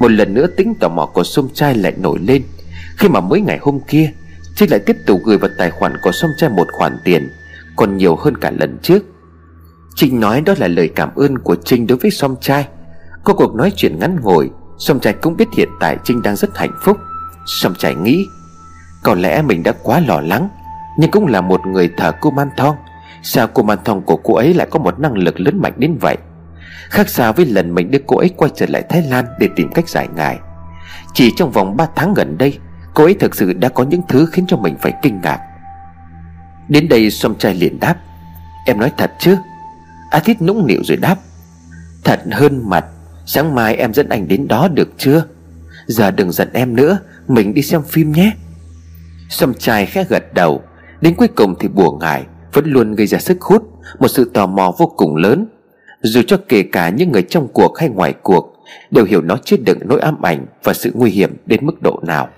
[0.00, 2.42] Một lần nữa tính tò mò của Sâm trai lại nổi lên.
[2.96, 4.12] Khi mà mới ngày hôm kia,
[4.56, 7.28] Trinh lại tiếp tục gửi vào tài khoản của Sâm trai một khoản tiền,
[7.76, 9.04] Còn nhiều hơn cả lần trước.
[9.96, 12.68] Trinh nói đó là lời cảm ơn của Trinh đối với Sâm trai
[13.24, 16.56] Có cuộc nói chuyện ngắn ngồi, Sâm trai cũng biết hiện tại Trinh đang rất
[16.56, 16.96] hạnh phúc.
[17.46, 18.26] Sông chảy nghĩ,
[19.02, 20.48] Có lẽ mình đã quá lo lắng,
[20.98, 22.76] Nhưng cũng là một người thờ cô Man Thong.
[23.22, 25.96] Sao cô Man Thong của cô ấy lại có một năng lực lớn mạnh đến
[26.00, 26.16] vậy?
[26.90, 29.70] Khác xa với lần mình đưa cô ấy quay trở lại Thái Lan Để tìm
[29.74, 30.38] cách giải ngài.
[31.14, 32.58] Chỉ trong vòng 3 tháng gần đây,
[32.94, 35.40] Cô ấy thực sự đã có những thứ khiến cho mình phải kinh ngạc.
[36.68, 37.96] Đến đây Song trai liền đáp,
[38.66, 39.36] Em nói thật chứ?
[40.10, 41.16] A Thít nũng nịu rồi đáp,
[42.04, 42.84] Thật hơn mặt,
[43.26, 45.24] Sáng mai em dẫn anh đến đó được chưa?
[45.86, 48.32] Giờ đừng giận em nữa, Mình đi xem phim nhé.
[49.28, 50.62] Sâm trai khẽ gật đầu,
[51.00, 53.62] Đến cuối cùng thì bùa ngải, Vẫn luôn gây ra sức hút,
[53.98, 55.46] Một sự tò mò vô cùng lớn.
[56.02, 58.54] Dù cho kể cả những người trong cuộc hay ngoài cuộc,
[58.90, 62.00] Đều hiểu nó chứa đựng nỗi ám ảnh Và sự nguy hiểm đến mức độ
[62.06, 62.28] nào.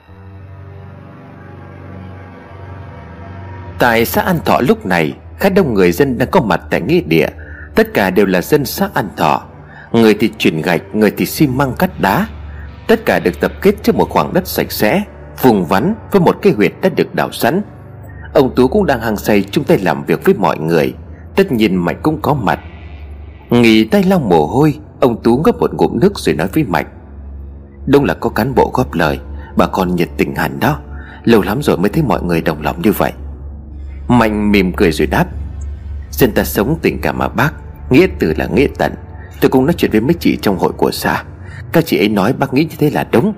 [3.78, 7.00] Tại xã An Thọ lúc này, Khá đông người dân đang có mặt tại nghĩa
[7.00, 7.28] địa.
[7.74, 9.42] Tất cả đều là dân xã An Thọ.
[9.92, 12.26] Người thì chuyển gạch, Người thì xi măng cắt đá.
[12.88, 15.02] Tất cả được tập kết trên một khoảng đất sạch sẽ
[15.42, 17.62] Vùng vắn với một cái huyệt đã được đào sẵn.
[18.34, 20.94] Ông Tú cũng đang hăng say chung tay làm việc với mọi người.
[21.36, 22.60] Tất nhiên Mạnh cũng có mặt.
[23.50, 26.86] Nghỉ tay lau mồ hôi, Ông Tú ngấp một ngụm nước rồi nói với Mạnh
[27.86, 29.20] Đúng là có cán bộ góp lời,
[29.56, 30.80] Bà con nhiệt tình hẳn đó.
[31.24, 33.12] Lâu lắm rồi mới thấy mọi người đồng lòng như vậy.
[34.08, 35.26] Mạnh mỉm cười rồi đáp.
[36.10, 37.50] Dân ta sống tình cảm mà bác,
[37.90, 38.92] Nghĩa từ là nghĩa tận.
[39.40, 41.24] Tôi cũng nói chuyện với mấy chị trong hội của xã.
[41.72, 43.32] Các chị ấy nói bác nghĩ như thế là đúng.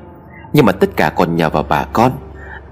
[0.52, 2.12] Nhưng mà tất cả còn nhờ vào bà con.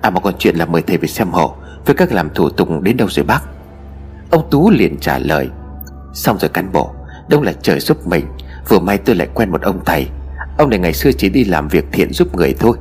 [0.00, 1.54] À mà còn chuyện là mời thầy về xem hộ,
[1.86, 3.40] Với các làm thủ tục đến đâu rồi bác?
[4.30, 5.48] Ông Tú liền trả lời.
[6.14, 6.90] Xong rồi cán bộ
[7.28, 8.26] Đông là trời giúp mình.
[8.68, 10.06] Vừa may tôi lại quen một ông thầy.
[10.58, 12.76] Ông này ngày xưa chỉ đi làm việc thiện giúp người thôi.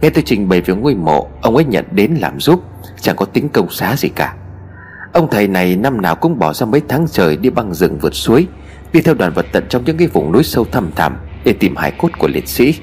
[0.00, 2.62] Nghe tôi trình bày về ngôi mộ, Ông ấy nhận đến làm giúp.
[3.00, 4.34] Chẳng có tính công xá gì cả.
[5.12, 8.14] Ông thầy này năm nào cũng bỏ ra mấy tháng trời Đi băng rừng vượt
[8.14, 8.46] suối,
[8.92, 11.16] Đi theo đoàn vật tận trong những cái vùng núi sâu thăm thẳm.
[11.44, 12.74] Để tìm hải cốt của liệt sĩ.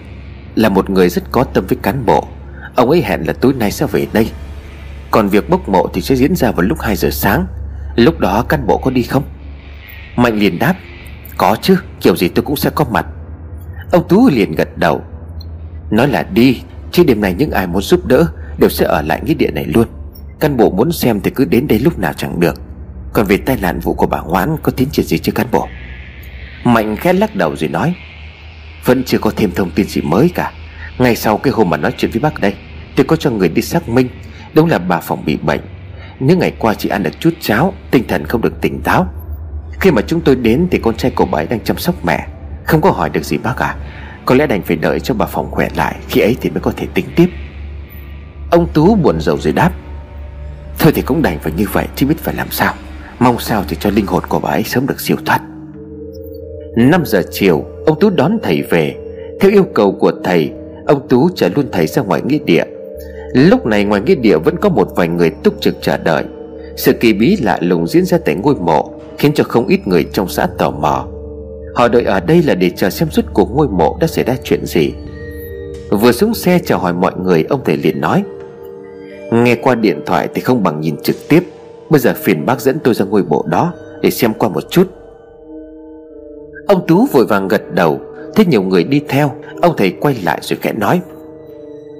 [0.56, 2.28] Là một người rất có tâm với cán bộ.
[2.76, 4.30] Ông ấy hẹn là tối nay sẽ về đây.
[5.12, 7.46] Còn việc bốc mộ thì sẽ diễn ra vào lúc 2 giờ sáng.
[7.96, 9.24] Lúc đó cán bộ có đi không?
[10.16, 10.76] Mạnh liền đáp,
[11.38, 13.06] Có chứ, kiểu gì tôi cũng sẽ có mặt.
[13.92, 15.02] Ông Tú liền gật đầu,
[15.92, 18.28] Nói là đi, Chứ đêm nay những ai muốn giúp đỡ
[18.58, 19.88] Đều sẽ ở lại nghĩa địa này luôn.
[20.40, 22.62] Cán bộ muốn xem thì cứ đến đây lúc nào chẳng được.
[23.14, 25.68] Còn về tai nạn vụ của bà Ngoãn Có tiến triển gì chứ cán bộ?
[26.64, 27.96] Mạnh khẽ lắc đầu rồi nói
[28.86, 30.52] vẫn chưa có thêm thông tin gì mới cả.
[30.98, 32.54] Ngay sau cái hôm mà nói chuyện với bác đây
[32.96, 34.08] Tôi có cho người đi xác minh.
[34.54, 35.62] Đúng là bà Phòng bị bệnh.
[36.20, 39.08] Những ngày qua chỉ ăn được chút cháo, Tinh thần không được tỉnh táo.
[39.80, 42.28] Khi mà chúng tôi đến thì con trai của bà ấy đang chăm sóc mẹ.
[42.66, 43.76] Không có hỏi được gì bác à.
[44.26, 46.72] Có lẽ đành phải đợi cho bà Phòng khỏe lại, Khi ấy thì mới có
[46.78, 47.30] thể tính tiếp.
[48.52, 49.72] Ông Tú buồn rầu rồi đáp.
[50.80, 52.74] Thôi thì cũng đành phải như vậy, chứ biết phải làm sao.
[53.20, 55.42] Mong sao thì cho linh hồn của bà ấy sớm được siêu thoát.
[56.78, 58.96] 5 giờ chiều Ông Tú đón thầy về.
[59.40, 60.52] Theo yêu cầu của thầy,
[60.86, 62.64] Ông Tú chở luôn thầy ra ngoài nghĩa địa.
[63.34, 66.24] Lúc này ngoài nghĩa địa vẫn có một vài người túc trực chờ đợi.
[66.76, 70.04] Sự kỳ bí lạ lùng diễn ra tại ngôi mộ, Khiến cho không ít người
[70.14, 71.08] trong xã tò mò.
[71.76, 74.36] Họ đợi ở đây là để chờ xem suốt cuộc ngôi mộ đã xảy ra
[74.44, 74.94] chuyện gì.
[75.90, 78.24] Vừa xuống xe chào hỏi mọi người, Ông thầy liền nói,
[79.32, 81.44] Nghe qua điện thoại thì không bằng nhìn trực tiếp.
[81.90, 84.88] Bây giờ phiền bác dẫn tôi ra ngôi mộ đó Để xem qua một chút.
[86.68, 88.02] Ông Tú vội vàng gật đầu
[88.36, 91.02] Thấy nhiều người đi theo, Ông thầy quay lại rồi khẽ nói,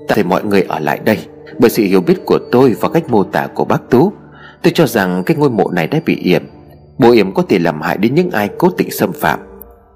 [0.08, 1.18] Ta thấy mọi người ở lại đây,
[1.60, 4.12] Bởi sự hiểu biết của tôi và cách mô tả của bác Tú.
[4.64, 6.44] Tôi cho rằng cái ngôi mộ này đã bị yểm,
[6.98, 9.40] Bộ yểm có thể làm hại đến những ai cố tình xâm phạm.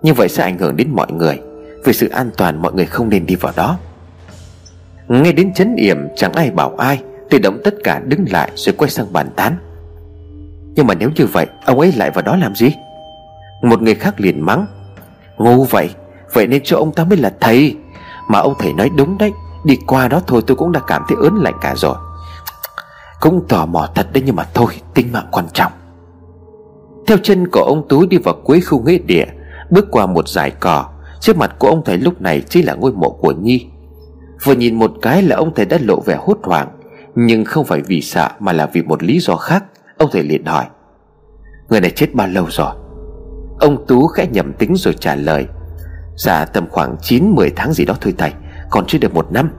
[0.01, 1.39] Như vậy sẽ ảnh hưởng đến mọi người.
[1.85, 3.77] Vì sự an toàn, mọi người không nên đi vào đó.
[5.07, 8.75] Nghe đến chấn yểm, chẳng ai bảo ai Tự động tất cả đứng lại rồi
[8.77, 9.55] quay sang bàn tán.
[10.75, 12.71] Nhưng mà nếu như vậy, Ông ấy lại vào đó làm gì?
[13.61, 14.65] Một người khác liền mắng.
[15.37, 15.89] Ngu vậy
[16.33, 17.77] Vậy nên cho ông ta mới là thầy.
[18.27, 19.31] Mà ông thầy nói đúng đấy,
[19.63, 21.95] Đi qua đó thôi tôi cũng đã cảm thấy ớn lạnh cả rồi.
[23.19, 25.71] Cũng tò mò thật đấy nhưng mà thôi, Tính mạng quan trọng.
[27.07, 29.25] Theo chân của ông Tú đi vào cuối khu nghĩa địa,
[29.69, 30.85] Bước qua một dải cỏ.
[31.19, 33.65] Trước mặt của ông thầy lúc này chính là ngôi mộ của Nhi.
[34.43, 36.67] Vừa nhìn một cái là ông thầy đã lộ vẻ hốt hoảng.
[37.15, 39.63] Nhưng không phải vì sợ mà là vì một lý do khác.
[39.97, 40.65] Ông thầy liền hỏi.
[41.69, 42.71] Người này chết bao lâu rồi?
[43.59, 45.47] Ông Tú khẽ nhầm tính rồi trả lời.
[46.15, 48.33] Dạ tầm khoảng 9-10 tháng gì đó thôi thầy,
[48.69, 49.51] Còn chưa được một năm.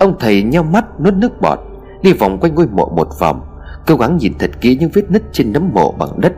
[0.00, 1.58] Ông thầy nheo mắt, nuốt nước bọt,
[2.02, 3.46] Đi vòng quanh ngôi mộ một vòng,
[3.86, 6.32] Cố gắng nhìn thật kỹ những vết nứt trên nấm mộ bằng đất.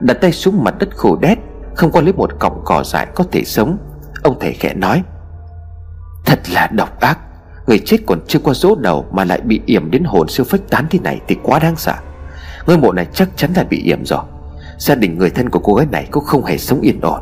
[0.00, 1.38] Đặt tay xuống mặt đất khô đét,
[1.74, 3.78] Không có lấy một cọng cỏ dại có thể sống.
[4.22, 5.02] Ông thầy khẽ nói,
[6.26, 7.18] Thật là độc ác,
[7.66, 10.60] Người chết còn chưa qua dỗ đầu Mà lại bị yểm đến hồn siêu phách
[10.70, 11.94] tán thế này Thì quá đáng sợ.
[12.66, 14.22] Ngôi mộ này chắc chắn là bị yểm rồi.
[14.78, 17.20] Gia đình người thân của cô gái này cũng không hề sống yên ổn.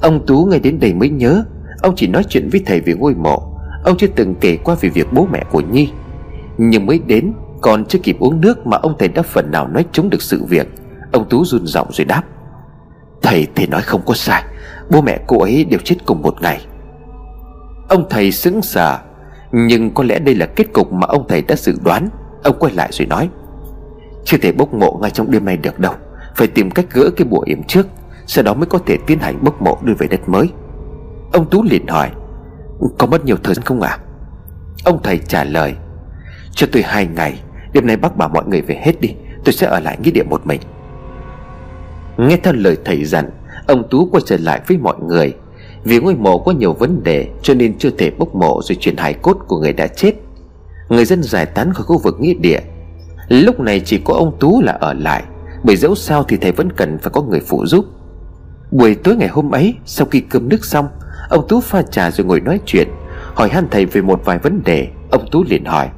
[0.00, 1.44] Ông Tú ngay đến đây mới nhớ,
[1.82, 3.42] Ông chỉ nói chuyện với thầy về ngôi mộ.
[3.84, 5.90] Ông chưa từng kể qua về việc bố mẹ của Nhi.
[6.58, 9.84] Nhưng mới đến, Còn chưa kịp uống nước mà ông thầy đã phần nào nói
[9.92, 10.68] chống được sự việc.
[11.12, 12.22] Ông Tú run giọng rồi đáp.
[13.22, 14.44] Thầy thầy nói không có sai.
[14.90, 16.66] Bố mẹ cô ấy đều chết cùng một ngày.
[17.88, 18.98] Ông thầy sững sờ,
[19.52, 22.08] Nhưng có lẽ đây là kết cục mà ông thầy đã dự đoán.
[22.42, 23.28] Ông quay lại rồi nói.
[24.24, 25.94] Chưa thể bốc mộ ngay trong đêm nay được đâu.
[26.34, 27.86] Phải tìm cách gỡ cái bùa yểm trước,
[28.26, 30.48] Sau đó mới có thể tiến hành bốc mộ đưa về đất mới.
[31.32, 32.10] Ông Tú liền hỏi,
[32.98, 33.88] Có mất nhiều thời gian không ạ?
[33.88, 33.98] À?
[34.84, 35.74] Ông thầy trả lời,
[36.52, 37.40] Cho tôi hai ngày,
[37.72, 39.14] Đêm nay bác bảo mọi người về hết đi,
[39.44, 40.60] Tôi sẽ ở lại nghĩa địa một mình.
[42.16, 43.30] Nghe theo lời thầy dặn,
[43.66, 45.34] Ông Tú quay trở lại với mọi người.
[45.84, 48.96] Vì ngôi mộ có nhiều vấn đề, Cho nên chưa thể bốc mộ rồi chuyển
[48.96, 50.12] hài cốt của người đã chết.
[50.88, 52.60] Người dân giải tán khỏi khu vực nghĩa địa.
[53.28, 55.22] Lúc này chỉ có ông Tú là ở lại.
[55.64, 57.84] Bởi dẫu sao thì thầy vẫn cần phải có người phụ giúp.
[58.70, 60.88] Buổi tối ngày hôm ấy, Sau khi cơm nước xong,
[61.28, 62.88] Ông Tú pha trà rồi ngồi nói chuyện,
[63.34, 64.88] Hỏi han thầy về một vài vấn đề.
[65.10, 65.88] Ông Tú liền hỏi,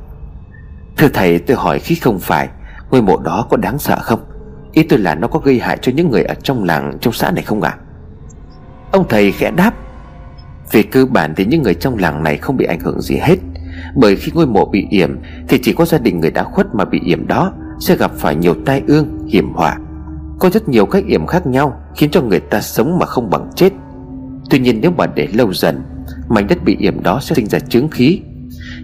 [0.96, 2.48] Thưa thầy, tôi hỏi khi không phải,
[2.90, 4.20] Ngôi mộ đó có đáng sợ không?
[4.72, 7.30] Ý tôi là nó có gây hại cho những người ở trong làng, Trong xã
[7.30, 7.76] này không ạ?
[7.78, 7.82] À?
[8.92, 9.74] Ông thầy khẽ đáp,
[10.72, 13.36] Về cơ bản thì những người trong làng này không bị ảnh hưởng gì hết,
[13.94, 16.84] Bởi khi ngôi mộ bị yểm Thì chỉ có gia đình người đã khuất mà
[16.84, 17.52] bị yểm đó.
[17.81, 19.79] Sẽ gặp phải nhiều tai ương, hiểm họa.
[20.39, 23.51] Có rất nhiều cách hiểm khác nhau Khiến cho người ta sống mà không bằng
[23.55, 23.72] chết.
[24.51, 25.83] Tuy nhiên nếu mà để lâu dần
[26.29, 28.20] Mảnh đất bị hiểm đó sẽ sinh ra chứng khí.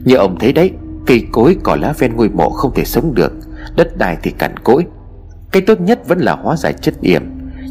[0.04, 0.70] Như ông thấy đấy
[1.06, 3.32] Cây cối cỏ lá ven ngôi mộ không thể sống được
[3.76, 4.86] Đất đai thì cằn cỗi.
[5.52, 7.22] Cái tốt nhất vẫn là hóa giải chất yểm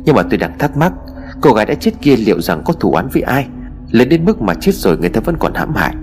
[0.06, 0.94] Nhưng mà tôi đang thắc mắc
[1.42, 3.48] Cô gái đã chết kia liệu rằng có thủ án với ai?
[3.92, 5.96] Lớn đến mức mà chết rồi người ta vẫn còn hãm hại.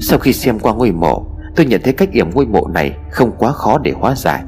[0.00, 3.32] Sau khi xem qua ngôi mộ Tôi nhận thấy cách yểm ngôi mộ này Không
[3.38, 4.42] quá khó để hóa giải.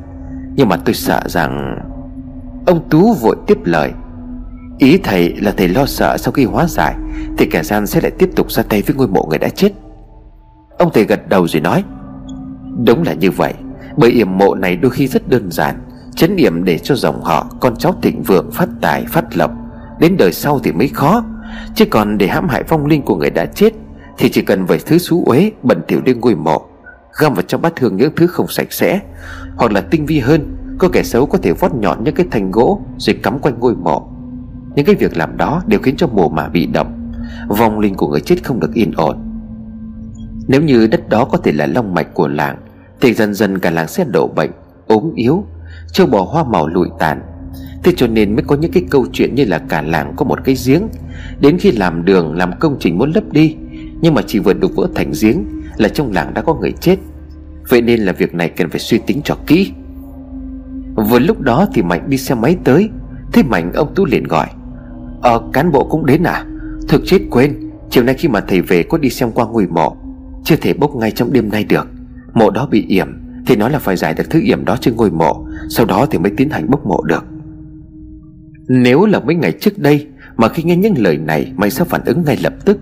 [0.56, 1.78] Nhưng mà tôi sợ rằng
[2.66, 3.92] Ông Tú vội tiếp lời.
[4.78, 6.94] Ý thầy là thầy lo sợ sau khi hóa giải,
[7.38, 9.72] Thì kẻ gian sẽ lại tiếp tục ra tay với ngôi mộ người đã chết.
[10.78, 11.84] Ông thầy gật đầu rồi nói,
[12.86, 13.54] Đúng là như vậy.
[13.96, 15.80] Bởi yểm mộ này đôi khi rất đơn giản,
[16.14, 19.50] Chấn điểm để cho dòng họ, Con cháu thịnh vượng, phát tài, phát lộc,
[20.00, 21.24] Đến đời sau thì mới khó.
[21.74, 23.72] Chứ còn để hãm hại vong linh của người đã chết,
[24.18, 26.66] Thì chỉ cần vài thứ xú uế Bẩn tiểu lên ngôi mộ
[27.18, 29.00] Găm vào trong bát hương những thứ không sạch sẽ,
[29.56, 32.50] Hoặc là tinh vi hơn, Có kẻ xấu có thể vót nhọn những cái thanh
[32.50, 34.08] gỗ Rồi cắm quanh ngôi mộ.
[34.74, 37.12] Những cái việc làm đó đều khiến cho mồ mả bị động
[37.48, 39.16] Vong linh của người chết không được yên ổn.
[40.48, 42.56] Nếu như đất đó có thể là long mạch của làng,
[43.00, 44.50] Thì dần dần cả làng sẽ đổ bệnh,
[44.86, 45.44] ốm yếu
[45.92, 47.22] Châu bò hoa màu lụi tàn.
[47.84, 50.44] Thế cho nên mới có những cái câu chuyện như là cả làng có một
[50.44, 50.82] cái giếng,
[51.40, 53.56] Đến khi làm đường, làm công trình muốn lấp đi,
[54.00, 55.44] Nhưng mà chỉ vừa đục vỡ thành giếng
[55.76, 56.96] là trong làng đã có người chết.
[57.68, 59.72] Vậy nên là việc này cần phải suy tính cho kỹ.
[60.96, 62.90] Vừa lúc đó thì Mạnh đi xe máy tới
[63.32, 64.46] Thế Mạnh, ông Tú liền gọi.
[65.22, 66.44] Ờ cán bộ cũng đến à?
[66.88, 67.54] Thực chết quên,
[67.90, 69.96] Chiều nay khi mà thầy về có đi xem qua ngôi mộ,
[70.44, 71.88] Chưa thể bốc ngay trong đêm nay được.
[72.34, 73.08] Mộ đó bị yểm,
[73.46, 76.18] Thì nói là phải giải được thứ yểm đó trên ngôi mộ, Sau đó thì
[76.18, 77.24] mới tiến hành bốc mộ được.
[78.68, 80.06] Nếu là mấy ngày trước đây
[80.36, 82.78] Mà khi nghe những lời này Mày sẽ phản ứng ngay lập tức.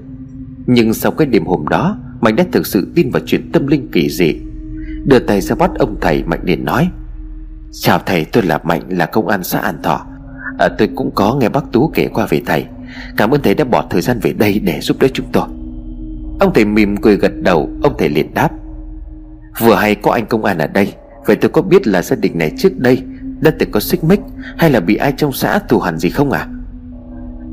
[0.66, 3.89] Nhưng sau cái đêm hôm đó Mạnh đã thực sự tin vào chuyện tâm linh
[3.93, 4.35] kỳ dị.
[5.05, 6.89] Đưa tay ra bắt ông thầy Mạnh liền nói
[7.72, 10.07] Chào thầy tôi là Mạnh là công an xã An Thọ.
[10.59, 12.64] À, Tôi cũng có nghe bác Tú kể qua về thầy.
[13.16, 15.45] Cảm ơn thầy đã bỏ thời gian về đây để giúp đỡ chúng tôi.
[16.41, 18.51] Ông thầy mỉm cười gật đầu Ông thầy liền đáp
[19.59, 20.93] Vừa hay có anh công an ở đây
[21.27, 23.03] Vậy tôi có biết là gia đình này trước đây
[23.41, 24.20] Đã từng có xích mích
[24.59, 26.49] Hay là bị ai trong xã thù hằn gì không à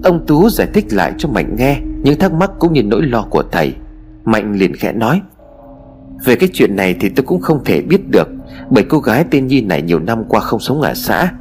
[0.04, 3.28] Ông Tú giải thích lại cho Mạnh nghe Những thắc mắc cũng như nỗi lo
[3.30, 3.74] của thầy.
[4.26, 5.22] Mạnh liền khẽ nói,
[6.26, 8.28] Về cái chuyện này thì tôi cũng không thể biết được,
[8.70, 11.32] Bởi cô gái tên Nhi này nhiều năm qua không sống ở xã.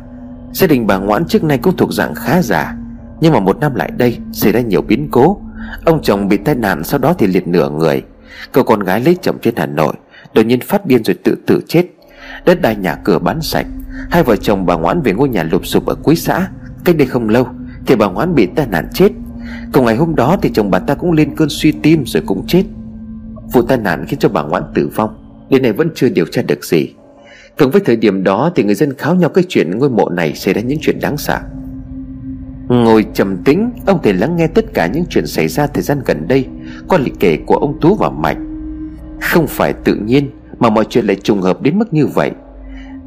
[0.52, 2.74] Gia đình bà Ngoãn trước nay cũng thuộc dạng khá già,
[3.20, 5.40] Nhưng mà một năm lại đây Xảy ra nhiều biến cố.
[5.84, 8.02] Ông chồng bị tai nạn, sau đó thì liệt nửa người.
[8.52, 9.94] Cậu con gái lấy chồng trên Hà Nội,
[10.34, 11.86] Đột nhiên phát điên rồi tự tử chết.
[12.44, 13.66] Đất đai nhà cửa bán sạch,
[14.10, 16.48] Hai vợ chồng bà Ngoãn về ngôi nhà lụp sụp ở cuối xã.
[16.84, 17.46] Cách đây không lâu,
[17.86, 19.08] Thì bà Ngoãn bị tai nạn chết.
[19.72, 22.46] Cùng ngày hôm đó thì chồng bà ta cũng lên cơn suy tim rồi cũng
[22.46, 22.62] chết.
[23.52, 25.16] Vụ tai nạn khiến cho bà Ngoãn tử vong
[25.50, 26.88] Đến nay vẫn chưa điều tra được gì.
[27.58, 30.34] Cùng với thời điểm đó thì người dân kháo nhau cái chuyện ngôi mộ này
[30.34, 31.40] xảy ra những chuyện đáng sợ.
[32.68, 36.00] Ngồi trầm tĩnh, Ông thầy lắng nghe tất cả những chuyện xảy ra thời gian
[36.06, 36.46] gần đây
[36.88, 38.36] Qua lịch kể của ông Tú và mạch
[39.20, 42.30] Không phải tự nhiên Mà mọi chuyện lại trùng hợp đến mức như vậy.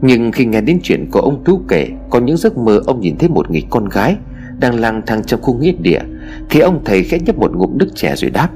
[0.02, 3.18] Nhưng khi nghe đến chuyện của ông Tú kể, Có những giấc mơ ông nhìn
[3.18, 4.16] thấy một người con gái
[4.60, 6.02] Đang lang thang trong khu nghĩa địa.
[6.50, 8.50] Thì ông thầy khẽ nhấp một ngụm nước chè rồi đáp.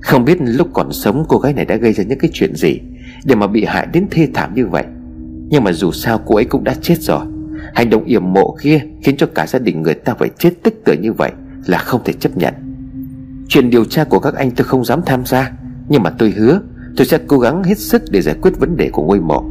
[0.00, 2.80] Không biết lúc còn sống cô gái này đã gây ra những cái chuyện gì
[3.24, 4.84] Để mà bị hại đến thê thảm như vậy.
[5.48, 7.26] Nhưng mà dù sao cô ấy cũng đã chết rồi.
[7.74, 10.74] Hành động yểm mộ kia Khiến cho cả gia đình người ta phải chết tức
[10.84, 11.32] tưởi như vậy
[11.66, 12.54] Là không thể chấp nhận.
[13.48, 15.52] Chuyện điều tra của các anh tôi không dám tham gia,
[15.88, 16.60] Nhưng mà tôi hứa
[16.96, 19.44] Tôi sẽ cố gắng hết sức để giải quyết vấn đề của ngôi mộ.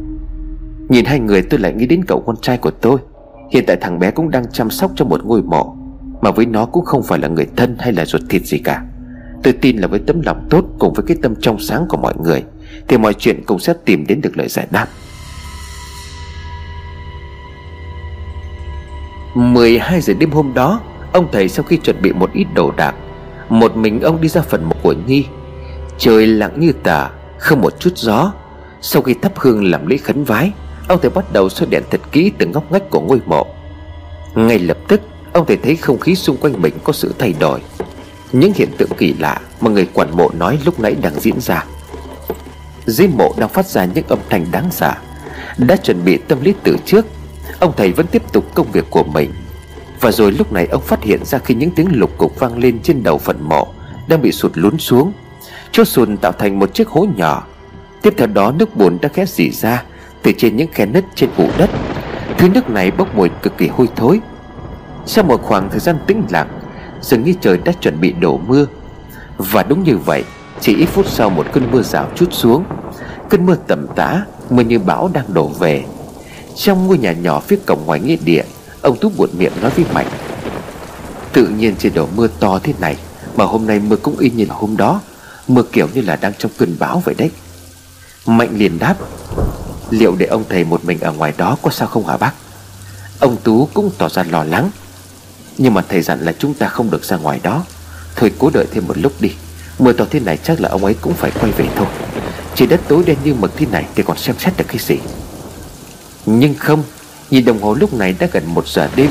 [0.88, 2.98] Nhìn hai người tôi lại nghĩ đến cậu con trai của tôi.
[3.50, 5.76] Hiện tại thằng bé cũng đang chăm sóc cho một ngôi mộ.
[6.20, 8.82] Mà với nó cũng không phải là người thân hay là ruột thịt gì cả.
[9.42, 12.14] Tôi tin là với tấm lòng tốt cùng với cái tâm trong sáng của mọi
[12.24, 12.42] người,
[12.88, 14.86] Thì mọi chuyện cũng sẽ tìm đến được lời giải đáp.
[19.34, 20.80] 12 giờ đêm hôm đó,
[21.12, 22.94] Ông thầy sau khi chuẩn bị một ít đồ đạc,
[23.48, 25.26] Một mình ông đi ra phần mộ của Nhi.
[25.98, 28.32] Trời lặng như tà Không một chút gió.
[28.80, 30.52] Sau khi thắp hương làm lễ khấn vái,
[30.88, 33.46] Ông thầy bắt đầu soi đèn thật kỹ từng ngóc ngách của ngôi mộ.
[34.34, 35.00] Ngay lập tức
[35.32, 37.60] Ông thể thấy không khí xung quanh mình có sự thay đổi.
[38.32, 41.64] Những hiện tượng kỳ lạ Mà người quản mộ nói lúc nãy đang diễn ra.
[42.86, 44.92] Dưới mộ đang phát ra những âm thanh đáng sợ.
[45.58, 47.06] Đã chuẩn bị tâm lý từ trước,
[47.60, 49.30] Ông thầy vẫn tiếp tục công việc của mình.
[50.00, 52.78] Và rồi lúc này ông phát hiện ra khi những tiếng lục cục vang lên
[52.82, 53.66] trên đầu phần mộ
[54.08, 55.12] Đang bị sụt lún xuống
[55.72, 57.46] Chỗ sùn tạo thành một chiếc hố nhỏ.
[58.02, 59.82] Tiếp theo đó nước bùn đã khẽ dỉ ra
[60.22, 61.70] Từ trên những khe nứt trên ụ đất.
[62.38, 64.20] Thứ nước này bốc mùi cực kỳ hôi thối.
[65.12, 66.48] Sau một khoảng thời gian tĩnh lặng,
[67.02, 68.66] Dường như trời đã chuẩn bị đổ mưa.
[69.38, 70.24] Và đúng như vậy,
[70.60, 72.64] Chỉ ít phút sau một cơn mưa rào chút xuống.
[73.28, 75.84] Cơn mưa tầm tã, Mưa như bão đang đổ về.
[76.56, 78.42] Trong ngôi nhà nhỏ phía cổng ngoài nghĩa địa,
[78.82, 80.06] Ông Tú buồn miệng nói với Mạnh.
[81.32, 82.96] Tự nhiên trên đổ mưa to thế này,
[83.36, 85.00] Mà hôm nay mưa cũng y như là hôm đó.
[85.48, 87.30] Mưa kiểu như là đang trong cơn bão vậy đấy.
[88.26, 88.94] Mạnh liền đáp.
[89.90, 92.32] Liệu để ông thầy một mình ở ngoài đó có sao không hả bác?
[93.20, 94.70] Ông Tú cũng tỏ ra lo lắng.
[95.62, 97.64] Nhưng mà thầy dặn là chúng ta không được ra ngoài đó.
[98.16, 99.30] Thôi cố đợi thêm một lúc đi.
[99.78, 101.86] Mưa to thế này chắc là ông ấy cũng phải quay về thôi.
[102.54, 104.96] Chỉ đất tối đen như mực thế này Thì còn xem xét được cái gì?
[106.26, 106.82] Nhưng không,
[107.30, 109.10] Nhìn đồng hồ lúc này đã gần một giờ đêm.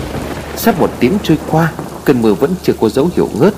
[0.55, 1.71] Sắp một tiếng trôi qua,
[2.05, 3.53] Cơn mưa vẫn chưa có dấu hiệu ngớt.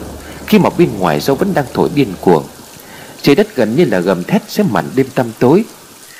[0.47, 2.43] Khi mà bên ngoài gió vẫn đang thổi điên cuồng.
[3.21, 5.65] Trời đất gần như là gầm thét sẽ màn đêm tăm tối.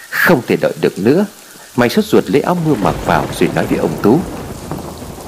[0.09, 1.25] Không thể đợi được nữa.
[1.75, 4.19] Mày sốt ruột lấy áo mưa mặc vào Rồi nói với ông Tú.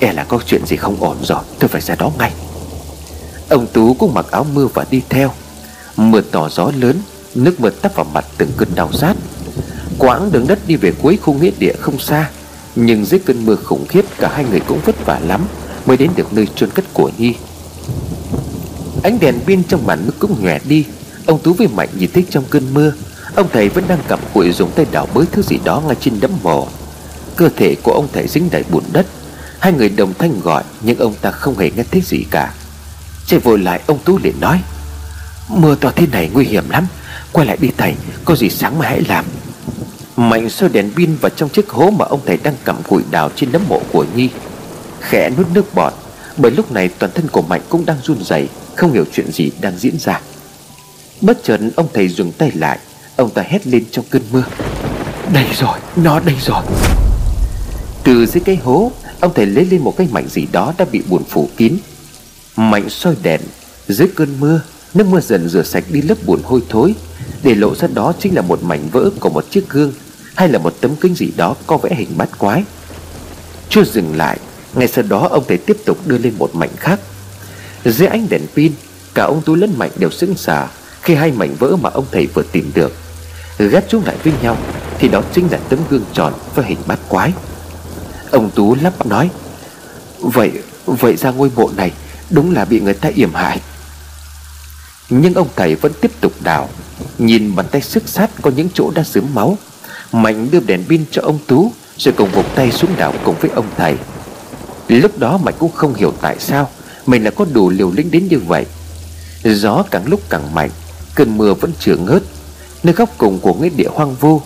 [0.03, 2.31] E là có chuyện gì không ổn rồi, Tôi phải ra đó ngay.
[3.49, 5.31] Ông Tú cũng mặc áo mưa và đi theo.
[5.95, 7.01] Mưa to gió lớn,
[7.35, 9.17] Nước mưa tấp vào mặt từng cơn đau rát.
[9.97, 12.29] Quãng đường đất đi về cuối khu nghĩa địa không xa,
[12.75, 15.45] Nhưng dưới cơn mưa khủng khiếp, Cả hai người cũng vất vả lắm
[15.85, 17.33] Mới đến được nơi chôn cất của Nhi.
[19.03, 20.85] Ánh đèn pin trong màn nước cũng nhòe đi.
[21.25, 22.93] Ông Tú với Mạnh nhìn thấy trong cơn mưa,
[23.35, 26.19] Ông thầy vẫn đang cầm cụi dùng tay đào bới thứ gì đó ngay trên
[26.19, 26.67] đấm mồ.
[27.35, 29.05] Cơ thể của ông thầy dính đầy bùn đất.
[29.63, 32.53] Hai người đồng thanh gọi Nhưng ông ta không hề nghe thấy gì cả.
[33.25, 34.61] Chạy vội lại ông Tú liền nói
[35.49, 36.87] Mưa to thế này nguy hiểm lắm
[37.31, 37.93] Quay lại đi thầy
[38.25, 39.25] Có gì sáng mai hãy làm.
[40.15, 43.29] Mạnh soi đèn pin vào trong chiếc hố Mà ông thầy đang cầm củi đào
[43.35, 44.29] trên nấm mộ của Nhi.
[45.01, 45.93] Khẽ nuốt nước bọt
[46.37, 49.51] Bởi lúc này toàn thân của Mạnh cũng đang run rẩy Không hiểu chuyện gì
[49.61, 50.21] đang diễn ra.
[51.21, 52.79] Bất chợt ông thầy dừng tay lại
[53.15, 54.43] Ông ta hét lên trong cơn mưa
[55.33, 56.63] Đây rồi, nó đây rồi.
[58.03, 58.91] Từ dưới cái hố
[59.23, 61.77] Ông thầy lấy lên một cái mảnh gì đó đã bị buồn phủ kín.
[62.55, 63.41] Mạnh soi đèn,
[63.87, 64.61] Dưới cơn mưa,
[64.93, 66.95] Nước mưa dần rửa sạch đi lớp bùn hôi thối.
[67.43, 69.93] Để lộ ra đó chính là một mảnh vỡ của một chiếc gương,
[70.35, 72.63] Hay là một tấm kính gì đó có vẽ hình bát quái.
[73.69, 74.37] Chưa dừng lại,
[74.75, 76.99] Ngay sau đó ông thầy tiếp tục đưa lên một mảnh khác.
[77.85, 78.71] Dưới ánh đèn pin,
[79.13, 80.67] Cả ông Tú lẫn Mạnh đều sững sờ
[81.01, 82.93] Khi hai mảnh vỡ mà ông thầy vừa tìm được,
[83.57, 84.57] Ghép chúng lại với nhau,
[84.99, 87.33] Thì đó chính là tấm gương tròn với hình bát quái.
[88.33, 89.29] Ông Tú lắp bắp nói.
[90.19, 90.51] Vậy
[90.85, 91.91] vậy ra ngôi mộ này
[92.29, 93.61] Đúng là bị người ta yểm hại.
[95.09, 96.69] Nhưng ông thầy vẫn tiếp tục đào,
[97.17, 99.57] Nhìn bàn tay sức sát có những chỗ đã sớm máu.
[100.11, 103.51] Mạnh đưa đèn pin cho ông Tú, Rồi cùng vụt tay xuống đảo cùng với
[103.55, 103.95] ông thầy.
[104.87, 106.69] Lúc đó Mạnh cũng không hiểu tại sao
[107.05, 108.65] Mình là có đủ liều lĩnh đến như vậy.
[109.43, 110.69] Gió càng lúc càng mạnh,
[111.15, 112.23] Cơn mưa vẫn chưa ngớt.
[112.83, 114.41] Nơi góc cùng của nghĩa địa hoang vu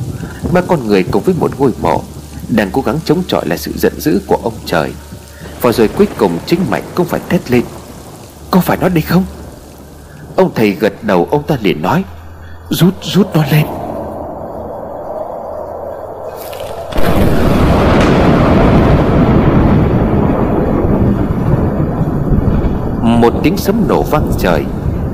[0.54, 2.04] Ba con người cùng với một ngôi mộ
[2.50, 4.94] đang cố gắng chống chọi lại sự giận dữ của ông trời.
[5.62, 7.64] Và rồi cuối cùng chính Mạnh cũng phải thét lên,
[8.52, 9.24] Có phải nó đây không?
[10.36, 12.04] Ông thầy gật đầu, ông ta liền nói,
[12.70, 13.66] Rút rút nó lên.
[23.22, 24.66] Một tiếng sấm nổ vang trời,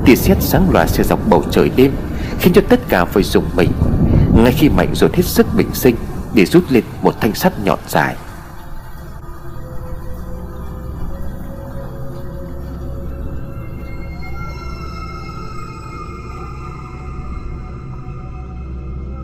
[0.04, 1.92] Tia sét sáng loà xe dọc bầu trời đêm,
[2.38, 3.70] Khiến cho tất cả phải dùng mình.
[4.36, 5.96] Ngay khi Mạnh dồn hết sức bình sinh
[6.34, 8.16] để rút lên một thanh sắt nhọn dài.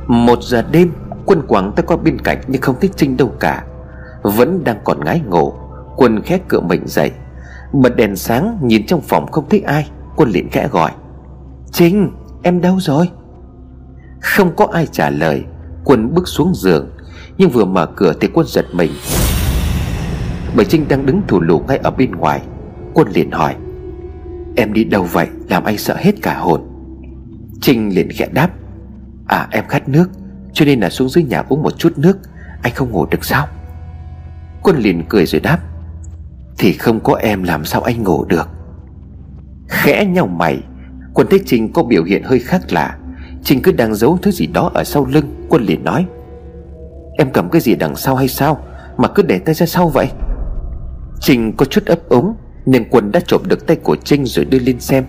[0.07, 0.93] Một giờ đêm,
[1.27, 3.65] Quân quảng ta qua bên cạnh nhưng không thích Trinh đâu cả.
[4.23, 5.53] Vẫn đang còn ngái ngủ,
[5.97, 7.13] Quân khẽ cựa mình dậy.
[7.73, 10.91] Bật đèn sáng, nhìn trong phòng không thấy ai, Quân liền khẽ gọi.
[11.73, 12.13] Trinh,
[12.43, 13.11] em đâu rồi?
[14.21, 15.45] Không có ai trả lời,
[15.85, 16.91] Quân bước xuống giường
[17.41, 18.91] nhưng vừa mở cửa thì quân giật mình.
[20.57, 22.41] Bởi Trinh đang đứng thủ lù ngay ở bên ngoài.
[22.95, 23.55] Quân liền hỏi,
[24.57, 25.29] Em đi đâu vậy?
[25.49, 26.61] Làm anh sợ hết cả hồn.
[27.61, 28.51] Trinh liền khẽ đáp
[29.27, 30.11] À em khát nước,
[30.53, 32.19] Cho nên là xuống dưới nhà uống một chút nước,
[32.63, 33.47] Anh không ngủ được sao?
[34.63, 35.59] Quân liền cười rồi đáp,
[36.59, 38.49] Thì không có em làm sao anh ngủ được.
[39.69, 40.59] Khẽ nhau mày,
[41.15, 42.99] Quân thấy Trinh có biểu hiện hơi khác lạ.
[43.43, 46.07] Trinh cứ đang giấu thứ gì đó ở sau lưng, Quân liền nói
[47.19, 48.65] Em cầm cái gì đằng sau hay sao
[48.97, 50.07] Mà cứ để tay ra sau vậy?
[51.21, 52.35] Trinh có chút ấp ống
[52.67, 55.05] Nhưng Quân đã trộm được tay của Trinh rồi đưa lên xem.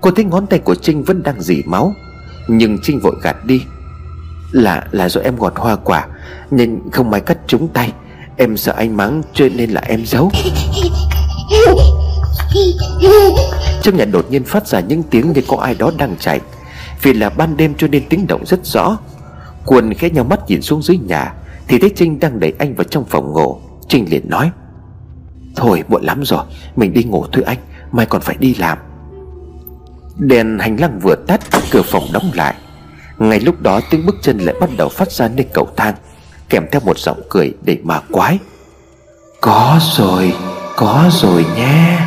[0.00, 1.92] Cô thấy ngón tay của Trinh vẫn đang dỉ máu,
[2.48, 3.62] Nhưng Trinh vội gạt đi.
[4.52, 6.06] Là là do em gọt hoa quả,
[6.50, 7.92] Nên không may cắt trúng tay.
[8.36, 10.30] Em sợ anh mắng cho nên là em giấu.
[13.82, 16.40] Trong nhà đột nhiên phát ra những tiếng như có ai đó đang chạy.
[17.02, 18.98] Vì là ban đêm cho nên tiếng động rất rõ.
[19.68, 21.34] Quân khẽ nhau mắt nhìn xuống dưới nhà,
[21.68, 23.56] Thì thấy Trinh đang đẩy anh vào trong phòng ngủ.
[23.88, 24.50] Trinh liền nói,
[25.56, 26.44] Thôi muộn lắm rồi,
[26.76, 27.58] Mình đi ngủ thôi anh,
[27.92, 28.78] Mai còn phải đi làm.
[30.18, 31.40] Đèn hành lang vừa tắt,
[31.70, 32.54] Cửa phòng đóng lại.
[33.18, 35.94] Ngay lúc đó, tiếng bước chân lại bắt đầu phát ra nơi cầu thang,
[36.48, 38.38] Kèm theo một giọng cười đầy mà quái.
[39.40, 40.32] Có rồi
[40.76, 41.98] Có rồi nhé.